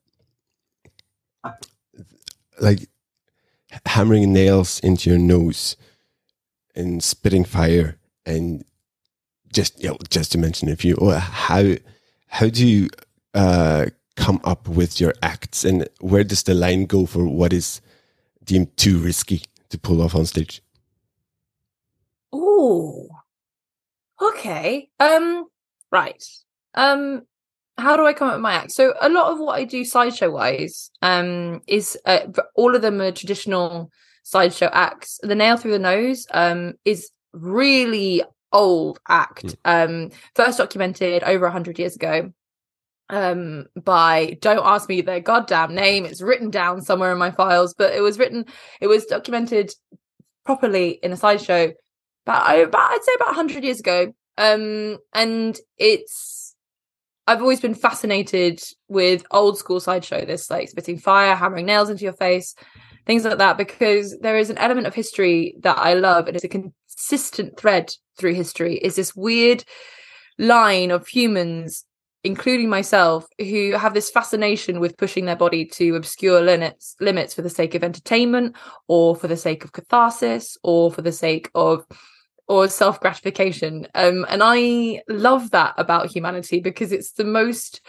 like 2.60 2.90
hammering 3.86 4.34
nails 4.34 4.80
into 4.82 5.10
your 5.10 5.20
nose 5.20 5.78
and 6.76 7.02
spitting 7.04 7.46
fire 7.46 7.98
and 8.26 8.66
just 9.54 9.82
you 9.82 9.90
know, 9.90 9.98
just 10.10 10.32
to 10.34 10.38
mention 10.38 10.70
a 10.70 10.76
few 10.76 10.96
or 10.96 11.16
how 11.16 11.76
how 12.28 12.50
do 12.50 12.68
you 12.68 12.90
uh 13.34 13.86
come 14.16 14.42
up 14.44 14.68
with 14.68 15.00
your 15.00 15.14
acts 15.22 15.64
and 15.64 15.88
where 16.00 16.24
does 16.24 16.44
the 16.44 16.54
line 16.54 16.86
go 16.86 17.06
for 17.06 17.26
what 17.26 17.54
is 17.54 17.82
deemed 18.44 18.76
too 18.78 18.98
risky 18.98 19.44
to 19.70 19.78
pull 19.78 20.02
off 20.02 20.16
on 20.16 20.26
stage 20.26 20.62
Oh, 22.34 23.10
Okay. 24.22 24.90
Um. 25.00 25.46
Right. 25.92 26.24
Um. 26.76 27.24
How 27.78 27.98
do 27.98 28.06
I 28.06 28.14
come 28.14 28.28
up 28.28 28.36
with 28.36 28.42
my 28.42 28.54
act? 28.54 28.72
So 28.72 28.94
a 29.02 29.10
lot 29.10 29.32
of 29.32 29.40
what 29.40 29.58
I 29.60 29.64
do 29.64 29.84
sideshow 29.84 30.30
wise, 30.30 30.92
um, 31.02 31.62
is 31.68 31.98
uh, 32.06 32.28
all 32.54 32.76
of 32.76 32.84
them 32.84 33.02
are 33.02 33.12
traditional 33.12 33.90
sideshow 34.24 34.70
acts. 34.72 35.20
The 35.24 35.34
nail 35.34 35.58
through 35.58 35.72
the 35.72 35.80
nose, 35.80 36.28
um, 36.32 36.74
is 36.86 37.10
really 37.34 38.22
old 38.52 39.00
act. 39.08 39.56
Um, 39.66 40.12
first 40.36 40.60
documented 40.60 41.24
over 41.24 41.46
a 41.46 41.52
hundred 41.52 41.80
years 41.80 41.96
ago. 41.96 42.32
Um, 43.12 43.66
by 43.76 44.38
don't 44.42 44.66
ask 44.66 44.88
me 44.88 45.02
their 45.02 45.20
goddamn 45.20 45.76
name. 45.76 46.06
It's 46.06 46.22
written 46.22 46.50
down 46.50 46.82
somewhere 46.82 47.12
in 47.12 47.18
my 47.18 47.30
files, 47.30 47.74
but 47.74 47.94
it 47.94 48.00
was 48.02 48.18
written. 48.18 48.46
It 48.80 48.88
was 48.88 49.06
documented 49.06 49.74
properly 50.46 50.92
in 51.04 51.12
a 51.12 51.18
sideshow 51.18 51.74
about, 52.26 52.48
I- 52.48 52.56
about 52.56 52.92
I'd 52.92 53.04
say 53.04 53.12
about 53.16 53.28
100 53.28 53.64
years 53.64 53.82
ago. 53.82 54.14
Um, 54.38 54.98
and 55.14 55.60
it's 55.78 56.56
I've 57.28 57.42
always 57.42 57.62
been 57.62 57.76
fascinated 57.76 58.62
with 58.88 59.26
old 59.32 59.58
school 59.58 59.80
sideshow, 59.80 60.26
this 60.26 60.50
like 60.50 60.70
spitting 60.70 60.98
fire, 60.98 61.36
hammering 61.36 61.66
nails 61.66 61.90
into 61.90 62.04
your 62.04 62.14
face, 62.14 62.56
things 63.06 63.26
like 63.26 63.38
that, 63.38 63.58
because 63.58 64.18
there 64.20 64.38
is 64.38 64.50
an 64.50 64.58
element 64.58 64.88
of 64.88 64.96
history 64.96 65.56
that 65.62 65.78
I 65.78 65.94
love, 65.94 66.28
and 66.28 66.36
it's 66.36 66.46
a 66.46 66.50
consistent 66.50 67.58
thread 67.60 67.94
through 68.18 68.34
history. 68.34 68.76
Is 68.78 68.96
this 68.96 69.16
weird 69.16 69.64
line 70.40 70.92
of 70.92 71.08
humans 71.08 71.86
including 72.24 72.70
myself, 72.70 73.26
who 73.40 73.72
have 73.72 73.94
this 73.94 74.12
fascination 74.12 74.80
with 74.80 74.98
pushing 74.98 75.26
their 75.26 75.36
body 75.36 75.66
to 75.66 75.96
obscure 75.96 76.42
limits 76.42 76.96
limits 77.00 77.34
for 77.34 77.42
the 77.42 77.50
sake 77.50 77.76
of 77.76 77.84
entertainment 77.84 78.56
or 78.88 79.16
for 79.16 79.28
the 79.28 79.38
sake 79.38 79.64
of 79.64 79.72
catharsis 79.72 80.58
or 80.64 80.92
for 80.92 81.02
the 81.02 81.12
sake 81.12 81.50
of 81.56 81.86
or 82.48 82.68
self 82.68 83.00
gratification. 83.00 83.88
Um, 83.96 84.26
and 84.30 84.42
I 84.44 85.02
love 85.08 85.52
that 85.52 85.74
about 85.78 86.12
humanity 86.12 86.60
because 86.60 86.92
it's 86.92 87.14
the 87.14 87.24
most 87.24 87.82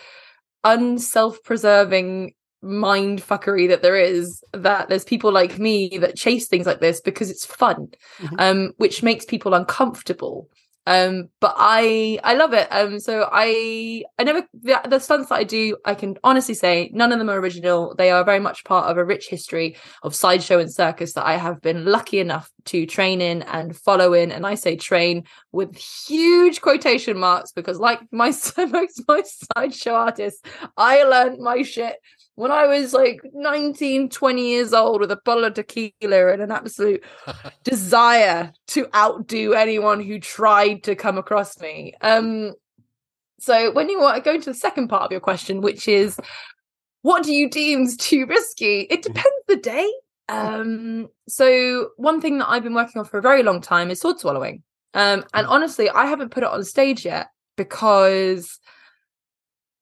unself 0.64 1.42
preserving 1.42 2.34
mind 2.62 3.20
fuckery 3.20 3.68
that 3.68 3.82
there 3.82 3.96
is 3.96 4.44
that 4.52 4.88
there's 4.88 5.04
people 5.04 5.32
like 5.32 5.58
me 5.58 5.98
that 5.98 6.14
chase 6.14 6.46
things 6.46 6.64
like 6.64 6.78
this 6.78 7.00
because 7.00 7.28
it's 7.28 7.44
fun 7.44 7.88
mm-hmm. 8.18 8.36
um 8.38 8.72
which 8.76 9.02
makes 9.02 9.24
people 9.24 9.52
uncomfortable 9.52 10.48
um 10.86 11.28
but 11.40 11.54
i 11.56 12.18
i 12.24 12.34
love 12.34 12.52
it. 12.52 12.66
Um 12.70 12.98
so 12.98 13.28
i 13.30 14.02
i 14.18 14.24
never 14.24 14.42
the, 14.54 14.80
the 14.88 14.98
stunts 14.98 15.28
that 15.28 15.36
i 15.36 15.44
do 15.44 15.76
i 15.84 15.94
can 15.94 16.16
honestly 16.24 16.54
say 16.54 16.90
none 16.92 17.12
of 17.12 17.18
them 17.18 17.30
are 17.30 17.38
original. 17.38 17.94
They 17.96 18.10
are 18.10 18.24
very 18.24 18.40
much 18.40 18.64
part 18.64 18.90
of 18.90 18.96
a 18.96 19.04
rich 19.04 19.28
history 19.28 19.76
of 20.02 20.14
sideshow 20.14 20.58
and 20.58 20.72
circus 20.72 21.12
that 21.12 21.26
i 21.26 21.36
have 21.36 21.60
been 21.60 21.84
lucky 21.84 22.18
enough 22.18 22.50
to 22.66 22.86
train 22.86 23.20
in 23.20 23.42
and 23.42 23.76
follow 23.76 24.12
in. 24.12 24.32
And 24.32 24.46
i 24.46 24.54
say 24.54 24.76
train 24.76 25.24
with 25.52 25.76
huge 25.76 26.60
quotation 26.60 27.18
marks 27.18 27.52
because 27.52 27.78
like 27.78 28.00
my 28.10 28.26
most 28.56 29.02
my 29.06 29.22
sideshow 29.56 29.94
artists 29.94 30.42
i 30.76 31.04
learned 31.04 31.38
my 31.38 31.62
shit 31.62 31.96
when 32.34 32.50
I 32.50 32.66
was 32.66 32.92
like 32.92 33.20
19, 33.34 34.08
20 34.08 34.48
years 34.48 34.72
old 34.72 35.00
with 35.00 35.10
a 35.10 35.20
bottle 35.24 35.44
of 35.44 35.54
tequila 35.54 36.32
and 36.32 36.42
an 36.42 36.50
absolute 36.50 37.04
desire 37.64 38.52
to 38.68 38.86
outdo 38.94 39.52
anyone 39.52 40.00
who 40.00 40.18
tried 40.18 40.84
to 40.84 40.94
come 40.94 41.18
across 41.18 41.60
me. 41.60 41.94
Um, 42.00 42.54
so 43.38 43.72
when 43.72 43.88
you 43.88 44.00
want 44.00 44.24
go 44.24 44.34
into 44.34 44.50
the 44.50 44.54
second 44.54 44.88
part 44.88 45.02
of 45.02 45.10
your 45.10 45.20
question, 45.20 45.60
which 45.60 45.88
is 45.88 46.18
what 47.02 47.24
do 47.24 47.32
you 47.32 47.50
deem 47.50 47.86
too 47.96 48.26
risky? 48.26 48.80
It 48.82 49.02
mm-hmm. 49.02 49.12
depends 49.12 49.44
the 49.48 49.56
day. 49.56 49.92
Um, 50.28 51.08
so 51.28 51.90
one 51.96 52.20
thing 52.20 52.38
that 52.38 52.48
I've 52.48 52.62
been 52.62 52.74
working 52.74 53.00
on 53.00 53.04
for 53.04 53.18
a 53.18 53.22
very 53.22 53.42
long 53.42 53.60
time 53.60 53.90
is 53.90 54.00
sword 54.00 54.20
swallowing. 54.20 54.62
Um, 54.94 55.24
and 55.34 55.46
mm. 55.46 55.50
honestly, 55.50 55.90
I 55.90 56.06
haven't 56.06 56.30
put 56.30 56.42
it 56.42 56.48
on 56.48 56.64
stage 56.64 57.04
yet 57.04 57.28
because 57.56 58.58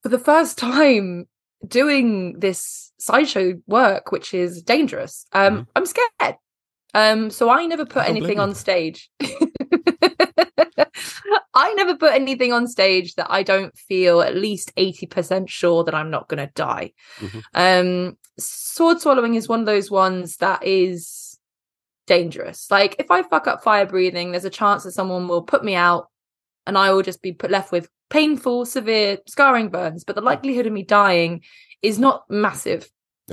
for 0.02 0.08
the 0.08 0.18
first 0.18 0.58
time 0.58 1.26
doing 1.66 2.38
this 2.38 2.92
sideshow 2.98 3.54
work, 3.66 4.12
which 4.12 4.34
is 4.34 4.62
dangerous, 4.62 5.26
um, 5.32 5.54
mm-hmm. 5.54 5.62
I'm 5.76 5.86
scared. 5.86 6.36
Um, 6.92 7.30
so 7.30 7.50
I 7.50 7.66
never 7.66 7.86
put 7.86 8.08
anything 8.08 8.40
on 8.40 8.54
stage. 8.54 9.10
I 11.54 11.74
never 11.74 11.96
put 11.96 12.12
anything 12.12 12.52
on 12.52 12.66
stage 12.66 13.14
that 13.14 13.28
I 13.30 13.42
don't 13.42 13.76
feel 13.76 14.22
at 14.22 14.34
least 14.34 14.74
80% 14.76 15.48
sure 15.48 15.84
that 15.84 15.94
I'm 15.94 16.10
not 16.10 16.28
going 16.28 16.44
to 16.44 16.52
die. 16.54 16.92
Mm-hmm. 17.18 17.38
Um, 17.54 18.16
sword 18.38 19.00
swallowing 19.00 19.34
is 19.34 19.48
one 19.48 19.60
of 19.60 19.66
those 19.66 19.90
ones 19.90 20.36
that 20.38 20.64
is 20.64 21.38
dangerous. 22.06 22.70
Like 22.70 22.96
if 22.98 23.10
I 23.10 23.22
fuck 23.22 23.46
up 23.46 23.62
fire 23.62 23.86
breathing, 23.86 24.32
there's 24.32 24.44
a 24.44 24.50
chance 24.50 24.84
that 24.84 24.92
someone 24.92 25.28
will 25.28 25.42
put 25.42 25.64
me 25.64 25.74
out 25.74 26.08
and 26.66 26.76
I 26.76 26.92
will 26.92 27.02
just 27.02 27.22
be 27.22 27.32
put 27.32 27.50
left 27.50 27.72
with 27.72 27.88
painful, 28.10 28.66
severe 28.66 29.18
scarring 29.26 29.68
burns, 29.68 30.04
but 30.04 30.16
the 30.16 30.22
likelihood 30.22 30.66
of 30.66 30.72
me 30.72 30.82
dying 30.82 31.42
is 31.82 31.98
not 31.98 32.24
massive 32.28 32.88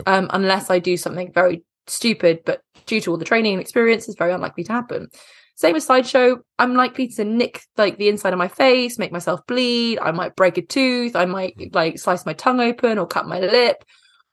um, 0.05 0.27
unless 0.31 0.69
I 0.69 0.79
do 0.79 0.97
something 0.97 1.31
very 1.33 1.63
stupid, 1.87 2.41
but 2.45 2.61
due 2.85 3.01
to 3.01 3.11
all 3.11 3.17
the 3.17 3.25
training 3.25 3.53
and 3.53 3.61
experience, 3.61 4.07
it's 4.07 4.17
very 4.17 4.33
unlikely 4.33 4.63
to 4.65 4.73
happen. 4.73 5.07
Same 5.55 5.75
as 5.75 5.85
sideshow, 5.85 6.37
I'm 6.59 6.75
likely 6.75 7.07
to 7.07 7.25
nick 7.25 7.63
like 7.77 7.97
the 7.97 8.09
inside 8.09 8.31
of 8.31 8.37
my 8.37 8.47
face, 8.47 8.99
make 8.99 9.11
myself 9.11 9.45
bleed. 9.47 9.97
I 9.99 10.11
might 10.11 10.35
break 10.35 10.57
a 10.59 10.61
tooth. 10.61 11.15
I 11.15 11.25
might 11.25 11.55
hmm. 11.57 11.69
like 11.73 11.97
slice 11.97 12.25
my 12.25 12.33
tongue 12.33 12.59
open 12.59 12.99
or 12.99 13.07
cut 13.07 13.27
my 13.27 13.39
lip 13.39 13.83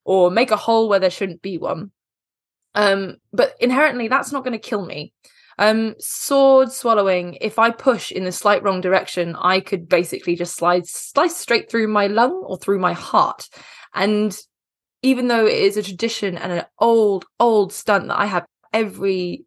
or 0.04 0.30
make 0.30 0.50
a 0.50 0.56
hole 0.56 0.88
where 0.88 1.00
there 1.00 1.10
shouldn't 1.10 1.40
be 1.40 1.56
one. 1.56 1.90
Um, 2.74 3.16
but 3.32 3.54
inherently, 3.58 4.08
that's 4.08 4.32
not 4.32 4.44
going 4.44 4.52
to 4.52 4.58
kill 4.58 4.84
me. 4.84 5.14
Um, 5.58 5.94
sword 5.98 6.72
swallowing, 6.72 7.38
if 7.40 7.58
I 7.58 7.70
push 7.70 8.10
in 8.10 8.24
the 8.24 8.32
slight 8.32 8.62
wrong 8.62 8.80
direction, 8.80 9.36
I 9.36 9.60
could 9.60 9.88
basically 9.88 10.36
just 10.36 10.56
slide 10.56 10.86
slice 10.86 11.36
straight 11.36 11.70
through 11.70 11.88
my 11.88 12.06
lung 12.06 12.32
or 12.32 12.56
through 12.56 12.78
my 12.78 12.92
heart. 12.92 13.48
And 13.94 14.36
even 15.02 15.28
though 15.28 15.46
it 15.46 15.58
is 15.58 15.76
a 15.76 15.82
tradition 15.82 16.36
and 16.36 16.52
an 16.52 16.64
old, 16.78 17.26
old 17.38 17.72
stunt 17.72 18.08
that 18.08 18.18
I 18.18 18.26
have 18.26 18.46
every 18.72 19.44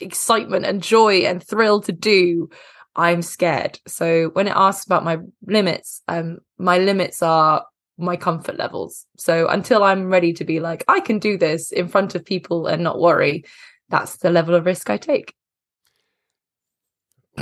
excitement 0.00 0.64
and 0.64 0.82
joy 0.82 1.20
and 1.20 1.42
thrill 1.42 1.80
to 1.82 1.92
do, 1.92 2.50
I'm 2.94 3.22
scared. 3.22 3.80
So 3.86 4.30
when 4.34 4.46
it 4.46 4.54
asks 4.54 4.86
about 4.86 5.04
my 5.04 5.18
limits, 5.46 6.02
um, 6.08 6.38
my 6.58 6.78
limits 6.78 7.22
are 7.22 7.64
my 7.96 8.16
comfort 8.16 8.58
levels. 8.58 9.06
So 9.16 9.48
until 9.48 9.82
I'm 9.82 10.08
ready 10.08 10.32
to 10.34 10.44
be 10.44 10.60
like, 10.60 10.84
I 10.86 11.00
can 11.00 11.18
do 11.18 11.36
this 11.36 11.72
in 11.72 11.88
front 11.88 12.14
of 12.14 12.24
people 12.24 12.66
and 12.68 12.84
not 12.84 13.00
worry, 13.00 13.44
that's 13.88 14.18
the 14.18 14.30
level 14.30 14.54
of 14.54 14.66
risk 14.66 14.90
I 14.90 14.98
take 14.98 15.34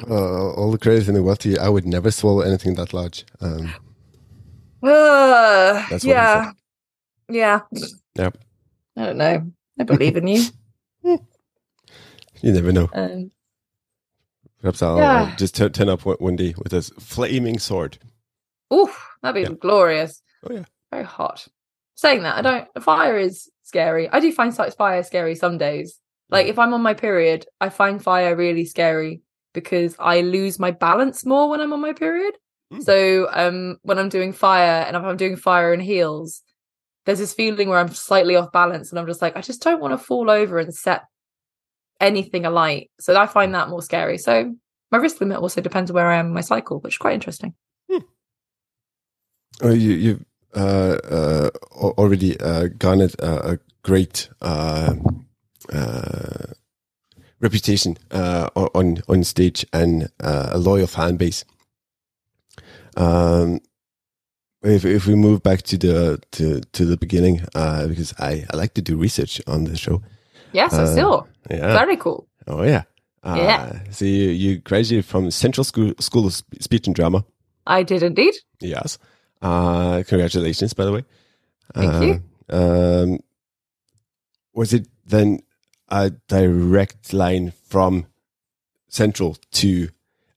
uh, 0.09 0.53
all 0.53 0.71
the 0.71 0.79
credit 0.79 1.09
in 1.09 1.15
the 1.15 1.23
world 1.23 1.41
to 1.41 1.51
you. 1.51 1.59
I 1.59 1.69
would 1.69 1.87
never 1.87 2.11
swallow 2.11 2.41
anything 2.41 2.75
that 2.75 2.93
large. 2.93 3.25
Um, 3.41 3.75
uh, 4.83 5.87
that's 5.89 6.05
yeah, 6.05 6.53
yeah, 7.29 7.61
yep. 8.15 8.39
I 8.97 9.07
don't 9.07 9.19
know. 9.19 9.53
I 9.79 9.85
believe 9.85 10.17
in 10.17 10.27
you. 10.27 10.45
you 11.03 11.19
never 12.43 12.73
know. 12.73 12.89
Um, 12.93 13.31
Perhaps 14.61 14.83
I'll 14.83 14.99
yeah. 14.99 15.35
just 15.37 15.55
t- 15.55 15.69
turn 15.69 15.89
up 15.89 16.03
one 16.03 16.37
day 16.37 16.55
with 16.57 16.73
this 16.73 16.91
flaming 16.99 17.59
sword. 17.59 17.99
Oof, 18.73 19.11
that'd 19.23 19.35
be 19.35 19.49
yeah. 19.49 19.57
glorious. 19.61 20.23
Oh 20.45 20.53
yeah, 20.53 20.65
very 20.91 21.05
hot. 21.05 21.47
Saying 21.95 22.23
that, 22.23 22.37
I 22.37 22.43
don't. 22.43 22.83
Fire 22.83 23.19
is 23.19 23.49
scary. 23.63 24.09
I 24.09 24.21
do 24.21 24.33
find 24.33 24.55
fire 24.55 25.03
scary 25.03 25.35
some 25.35 25.59
days. 25.59 26.01
Like 26.31 26.47
mm. 26.47 26.51
if 26.51 26.59
I'm 26.59 26.75
on 26.75 26.83
my 26.83 26.95
period, 26.95 27.47
I 27.61 27.69
find 27.69 28.03
fire 28.03 28.35
really 28.35 28.65
scary 28.65 29.23
because 29.57 29.97
I 29.99 30.21
lose 30.21 30.61
my 30.61 30.71
balance 30.71 31.27
more 31.27 31.51
when 31.51 31.61
I'm 31.61 31.73
on 31.73 31.81
my 31.81 31.93
period. 31.93 32.35
Mm. 32.73 32.85
So 32.85 33.29
um 33.33 33.79
when 33.83 33.99
I'm 33.99 34.09
doing 34.09 34.33
fire 34.33 34.85
and 34.87 34.97
if 34.97 35.03
I'm 35.03 35.17
doing 35.17 35.37
fire 35.37 35.75
in 35.75 35.81
heels, 35.81 36.43
there's 37.05 37.19
this 37.19 37.35
feeling 37.35 37.69
where 37.69 37.81
I'm 37.81 37.93
slightly 37.93 38.37
off 38.37 38.53
balance 38.53 38.91
and 38.91 38.99
I'm 38.99 39.07
just 39.07 39.23
like, 39.23 39.37
I 39.37 39.41
just 39.41 39.63
don't 39.63 39.81
want 39.81 39.93
to 39.93 39.99
fall 39.99 40.31
over 40.31 40.59
and 40.59 40.73
set 40.73 41.03
anything 42.01 42.45
alight. 42.45 42.91
So 43.01 43.17
I 43.17 43.27
find 43.27 43.55
that 43.55 43.69
more 43.69 43.83
scary. 43.83 44.19
So 44.19 44.55
my 44.93 44.99
risk 44.99 45.21
limit 45.21 45.39
also 45.39 45.61
depends 45.61 45.91
where 45.91 46.09
I 46.09 46.17
am 46.17 46.27
in 46.27 46.35
my 46.35 46.41
cycle, 46.43 46.81
which 46.81 46.95
is 46.95 46.99
quite 46.99 47.15
interesting. 47.15 47.55
Hmm. 47.91 48.05
Oh, 49.63 49.73
you 49.73 49.93
you 49.93 50.25
uh, 50.55 50.99
uh, 51.11 51.51
already 51.73 52.39
uh, 52.41 52.69
garnered 52.79 53.15
a 53.21 53.59
great 53.83 54.29
uh, 54.41 54.95
uh, 55.73 56.53
reputation 57.41 57.97
uh, 58.11 58.49
on 58.55 58.99
on 59.09 59.25
stage 59.25 59.67
and 59.73 60.09
uh, 60.21 60.51
a 60.53 60.59
loyal 60.59 60.87
fan 60.87 61.17
base. 61.17 61.45
Um, 62.97 63.61
if 64.63 64.85
if 64.85 65.07
we 65.07 65.15
move 65.15 65.43
back 65.43 65.63
to 65.63 65.79
the 65.79 66.21
to 66.33 66.61
to 66.73 66.85
the 66.85 66.97
beginning, 66.97 67.43
uh, 67.55 67.87
because 67.87 68.15
I 68.19 68.45
I 68.51 68.57
like 68.57 68.75
to 68.75 68.83
do 68.83 68.97
research 68.97 69.41
on 69.47 69.65
the 69.65 69.77
show. 69.77 70.03
Yes, 70.53 70.73
I 70.73 70.87
still. 70.87 71.29
Yeah. 71.51 71.73
Very 71.73 71.97
cool. 71.97 72.27
Oh 72.47 72.63
yeah. 72.63 72.85
Uh, 73.23 73.35
yeah. 73.37 73.81
So 73.91 74.05
you, 74.05 74.31
you 74.31 74.59
graduated 74.59 75.05
from 75.05 75.31
Central 75.31 75.65
School 75.65 75.93
School 76.01 76.27
of 76.27 76.35
Speech 76.61 76.87
and 76.87 76.95
Drama. 76.95 77.25
I 77.67 77.83
did 77.83 78.03
indeed. 78.03 78.35
Yes. 78.61 78.99
Uh, 79.43 80.03
congratulations, 80.07 80.73
by 80.73 80.85
the 80.85 80.93
way. 80.93 81.05
Thank 81.75 81.93
uh, 81.93 82.01
you. 82.01 82.23
Um, 82.49 83.19
was 84.55 84.73
it 84.73 84.89
then 85.05 85.41
a 85.89 86.11
direct 86.29 87.13
line 87.13 87.53
from 87.69 88.07
Central 88.89 89.37
to 89.53 89.89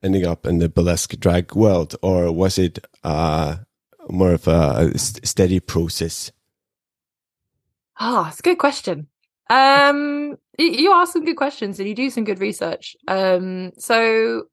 ending 0.02 0.26
up 0.26 0.46
in 0.46 0.60
the 0.60 0.70
burlesque 0.70 1.20
drag 1.20 1.56
world, 1.56 1.96
or 2.02 2.32
was 2.32 2.58
it 2.58 2.80
uh, 3.04 3.58
more 4.10 4.34
of 4.34 4.48
a, 4.48 4.98
steady 4.98 5.60
process? 5.60 6.32
Ah, 8.00 8.26
oh, 8.26 8.30
it's 8.30 8.40
a 8.40 8.44
good 8.44 8.58
question. 8.58 9.08
Um, 9.50 10.38
you 10.58 10.94
ask 10.94 11.14
some 11.14 11.26
good 11.26 11.38
questions 11.38 11.80
and 11.80 11.88
you 11.88 11.96
do 11.96 12.10
some 12.10 12.24
good 12.24 12.40
research. 12.40 12.96
Um, 13.08 13.72
so 13.78 14.44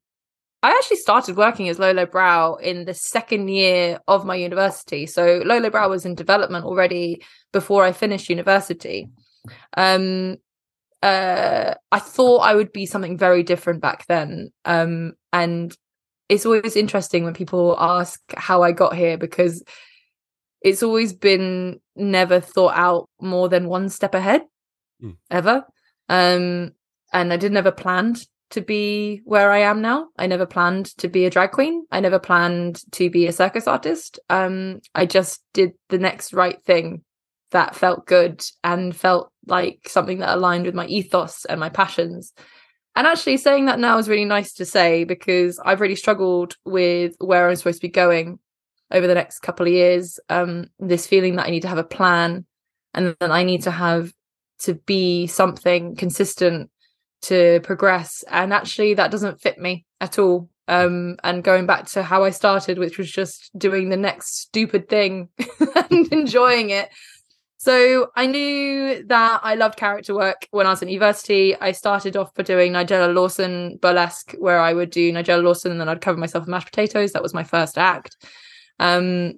I 0.62 0.70
actually 0.70 0.96
started 0.96 1.36
working 1.36 1.68
as 1.68 1.78
Lolo 1.78 2.06
Brow 2.06 2.54
in 2.54 2.86
the 2.86 2.94
second 2.94 3.48
year 3.48 4.00
of 4.08 4.24
my 4.24 4.34
university. 4.34 5.06
So 5.06 5.42
Lolo 5.44 5.70
Brow 5.70 5.88
was 5.88 6.06
in 6.06 6.14
development 6.14 6.64
already 6.64 7.22
before 7.52 7.84
I 7.84 7.92
finished 7.92 8.30
university. 8.30 9.08
Um, 9.76 10.38
uh, 11.02 11.74
I 11.92 11.98
thought 11.98 12.38
I 12.38 12.54
would 12.54 12.72
be 12.72 12.86
something 12.86 13.18
very 13.18 13.42
different 13.42 13.80
back 13.80 14.06
then. 14.06 14.50
Um, 14.64 15.12
and 15.32 15.76
it's 16.28 16.46
always 16.46 16.76
interesting 16.76 17.24
when 17.24 17.34
people 17.34 17.76
ask 17.78 18.20
how 18.36 18.62
I 18.62 18.72
got 18.72 18.96
here 18.96 19.16
because 19.16 19.62
it's 20.62 20.82
always 20.82 21.12
been 21.12 21.80
never 21.94 22.40
thought 22.40 22.74
out 22.76 23.08
more 23.20 23.48
than 23.48 23.68
one 23.68 23.88
step 23.88 24.14
ahead 24.14 24.42
mm. 25.02 25.16
ever. 25.30 25.64
Um, 26.08 26.72
and 27.12 27.32
I 27.32 27.36
didn't 27.36 27.58
ever 27.58 27.72
planned. 27.72 28.26
to 28.50 28.60
be 28.60 29.22
where 29.24 29.50
I 29.50 29.58
am 29.58 29.82
now. 29.82 30.08
I 30.16 30.26
never 30.26 30.46
planned 30.46 30.86
to 30.98 31.08
be 31.08 31.26
a 31.26 31.30
drag 31.30 31.50
queen. 31.50 31.84
I 31.90 32.00
never 32.00 32.18
planned 32.18 32.80
to 32.92 33.10
be 33.10 33.26
a 33.26 33.32
circus 33.32 33.66
artist. 33.66 34.20
Um, 34.30 34.80
I 34.94 35.04
just 35.04 35.42
did 35.52 35.72
the 35.88 35.98
next 35.98 36.32
right 36.32 36.62
thing 36.64 37.02
that 37.50 37.76
felt 37.76 38.06
good 38.06 38.42
and 38.64 38.94
felt 38.94 39.30
like 39.46 39.88
something 39.88 40.18
that 40.18 40.34
aligned 40.34 40.66
with 40.66 40.74
my 40.74 40.86
ethos 40.86 41.44
and 41.44 41.60
my 41.60 41.68
passions. 41.68 42.32
And 42.94 43.06
actually, 43.06 43.36
saying 43.36 43.66
that 43.66 43.78
now 43.78 43.98
is 43.98 44.08
really 44.08 44.24
nice 44.24 44.54
to 44.54 44.64
say 44.64 45.04
because 45.04 45.60
I've 45.64 45.80
really 45.80 45.96
struggled 45.96 46.56
with 46.64 47.14
where 47.18 47.48
I'm 47.48 47.56
supposed 47.56 47.80
to 47.80 47.86
be 47.86 47.92
going 47.92 48.38
over 48.90 49.06
the 49.06 49.14
next 49.14 49.40
couple 49.40 49.66
of 49.66 49.72
years. 49.72 50.18
Um, 50.28 50.66
this 50.78 51.06
feeling 51.06 51.36
that 51.36 51.46
I 51.46 51.50
need 51.50 51.62
to 51.62 51.68
have 51.68 51.78
a 51.78 51.84
plan 51.84 52.46
and 52.94 53.14
then 53.20 53.30
I 53.30 53.44
need 53.44 53.62
to 53.64 53.70
have 53.70 54.12
to 54.60 54.74
be 54.74 55.26
something 55.26 55.94
consistent 55.96 56.70
to 57.22 57.60
progress. 57.62 58.24
And 58.30 58.52
actually, 58.52 58.94
that 58.94 59.10
doesn't 59.10 59.40
fit 59.40 59.58
me 59.58 59.84
at 60.00 60.18
all. 60.18 60.48
Um, 60.68 61.16
and 61.22 61.44
going 61.44 61.66
back 61.66 61.86
to 61.90 62.02
how 62.02 62.24
I 62.24 62.30
started, 62.30 62.78
which 62.78 62.98
was 62.98 63.10
just 63.10 63.56
doing 63.56 63.88
the 63.88 63.96
next 63.96 64.40
stupid 64.40 64.88
thing 64.88 65.28
and 65.90 66.12
enjoying 66.12 66.70
it. 66.70 66.88
So 67.58 68.10
I 68.14 68.26
knew 68.26 69.02
that 69.06 69.40
I 69.42 69.54
loved 69.54 69.76
character 69.78 70.14
work 70.14 70.46
when 70.50 70.66
I 70.66 70.70
was 70.70 70.82
at 70.82 70.88
university. 70.88 71.56
I 71.56 71.72
started 71.72 72.16
off 72.16 72.34
by 72.34 72.42
doing 72.42 72.72
Nigella 72.72 73.14
Lawson 73.14 73.78
burlesque, 73.80 74.34
where 74.38 74.60
I 74.60 74.72
would 74.74 74.90
do 74.90 75.12
Nigella 75.12 75.42
Lawson 75.42 75.72
and 75.72 75.80
then 75.80 75.88
I'd 75.88 76.02
cover 76.02 76.18
myself 76.18 76.44
in 76.44 76.50
mashed 76.50 76.66
potatoes. 76.66 77.12
That 77.12 77.22
was 77.22 77.34
my 77.34 77.44
first 77.44 77.78
act. 77.78 78.16
Um, 78.78 79.34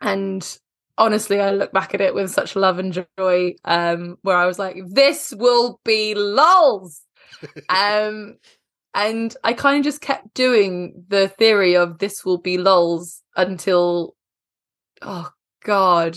and 0.00 0.58
honestly, 0.96 1.40
I 1.40 1.50
look 1.50 1.72
back 1.72 1.94
at 1.94 2.00
it 2.00 2.14
with 2.14 2.30
such 2.30 2.56
love 2.56 2.78
and 2.78 3.06
joy, 3.18 3.54
um, 3.64 4.16
where 4.22 4.36
I 4.36 4.46
was 4.46 4.58
like, 4.58 4.76
this 4.86 5.32
will 5.36 5.80
be 5.84 6.14
lulls. 6.14 7.02
um, 7.68 8.36
and 8.94 9.36
I 9.44 9.52
kind 9.52 9.78
of 9.78 9.84
just 9.84 10.00
kept 10.00 10.32
doing 10.34 11.04
the 11.08 11.28
theory 11.28 11.76
of 11.76 11.98
this 11.98 12.24
will 12.24 12.38
be 12.38 12.58
lulls 12.58 13.22
until, 13.36 14.14
oh 15.02 15.30
God, 15.64 16.16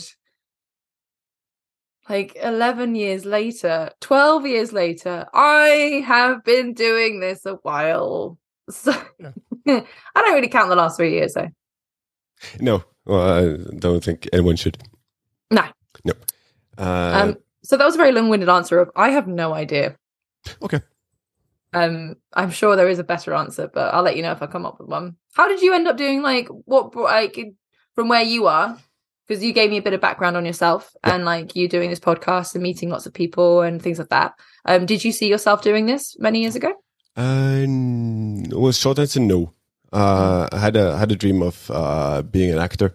like 2.09 2.37
11 2.41 2.95
years 2.95 3.25
later, 3.25 3.89
12 4.01 4.45
years 4.45 4.73
later, 4.73 5.25
I 5.33 6.03
have 6.05 6.43
been 6.43 6.73
doing 6.73 7.19
this 7.19 7.45
a 7.45 7.55
while. 7.55 8.37
So 8.69 8.91
yeah. 9.17 9.31
I 9.65 10.21
don't 10.21 10.33
really 10.33 10.49
count 10.49 10.67
the 10.67 10.75
last 10.75 10.97
three 10.97 11.13
years 11.13 11.35
though. 11.35 11.47
No, 12.59 12.83
well, 13.05 13.21
I 13.21 13.75
don't 13.77 14.03
think 14.03 14.27
anyone 14.33 14.57
should. 14.57 14.77
No. 15.49 15.63
No. 16.03 16.11
Uh, 16.77 17.11
um, 17.23 17.37
so 17.63 17.77
that 17.77 17.85
was 17.85 17.95
a 17.95 17.97
very 17.97 18.11
long-winded 18.11 18.49
answer 18.49 18.79
of 18.79 18.91
I 18.93 19.11
have 19.11 19.25
no 19.25 19.53
idea. 19.53 19.95
Okay. 20.61 20.81
Um, 21.71 22.15
I'm 22.33 22.51
sure 22.51 22.75
there 22.75 22.89
is 22.89 22.99
a 22.99 23.05
better 23.05 23.33
answer, 23.33 23.69
but 23.73 23.93
I'll 23.93 24.03
let 24.03 24.17
you 24.17 24.23
know 24.23 24.33
if 24.33 24.41
I 24.41 24.47
come 24.47 24.65
up 24.65 24.79
with 24.79 24.89
one. 24.89 25.15
How 25.33 25.47
did 25.47 25.61
you 25.61 25.73
end 25.73 25.87
up 25.87 25.95
doing 25.95 26.21
like 26.21 26.49
what 26.65 26.93
like 26.93 27.39
from 27.95 28.09
where 28.09 28.23
you 28.23 28.47
are? 28.47 28.77
Because 29.27 29.43
you 29.43 29.51
gave 29.51 29.69
me 29.69 29.77
a 29.77 29.81
bit 29.81 29.93
of 29.93 29.99
background 29.99 30.37
on 30.37 30.45
yourself 30.45 30.95
yeah. 31.05 31.15
and 31.15 31.25
like 31.25 31.55
you 31.55 31.67
doing 31.67 31.89
this 31.89 31.99
podcast 31.99 32.53
and 32.53 32.63
meeting 32.63 32.89
lots 32.89 33.05
of 33.05 33.13
people 33.13 33.61
and 33.61 33.81
things 33.81 33.99
like 33.99 34.09
that. 34.09 34.33
Um, 34.65 34.85
did 34.85 35.03
you 35.03 35.11
see 35.11 35.27
yourself 35.27 35.61
doing 35.61 35.85
this 35.85 36.17
many 36.17 36.41
years 36.41 36.55
ago? 36.55 36.73
Uh, 37.15 37.65
well, 38.55 38.71
short 38.71 38.99
answer 38.99 39.19
no. 39.19 39.53
Uh, 39.91 40.47
I 40.51 40.59
had 40.59 40.75
a 40.75 40.97
had 40.97 41.11
a 41.11 41.15
dream 41.15 41.41
of 41.41 41.71
uh, 41.73 42.21
being 42.21 42.51
an 42.51 42.59
actor, 42.59 42.93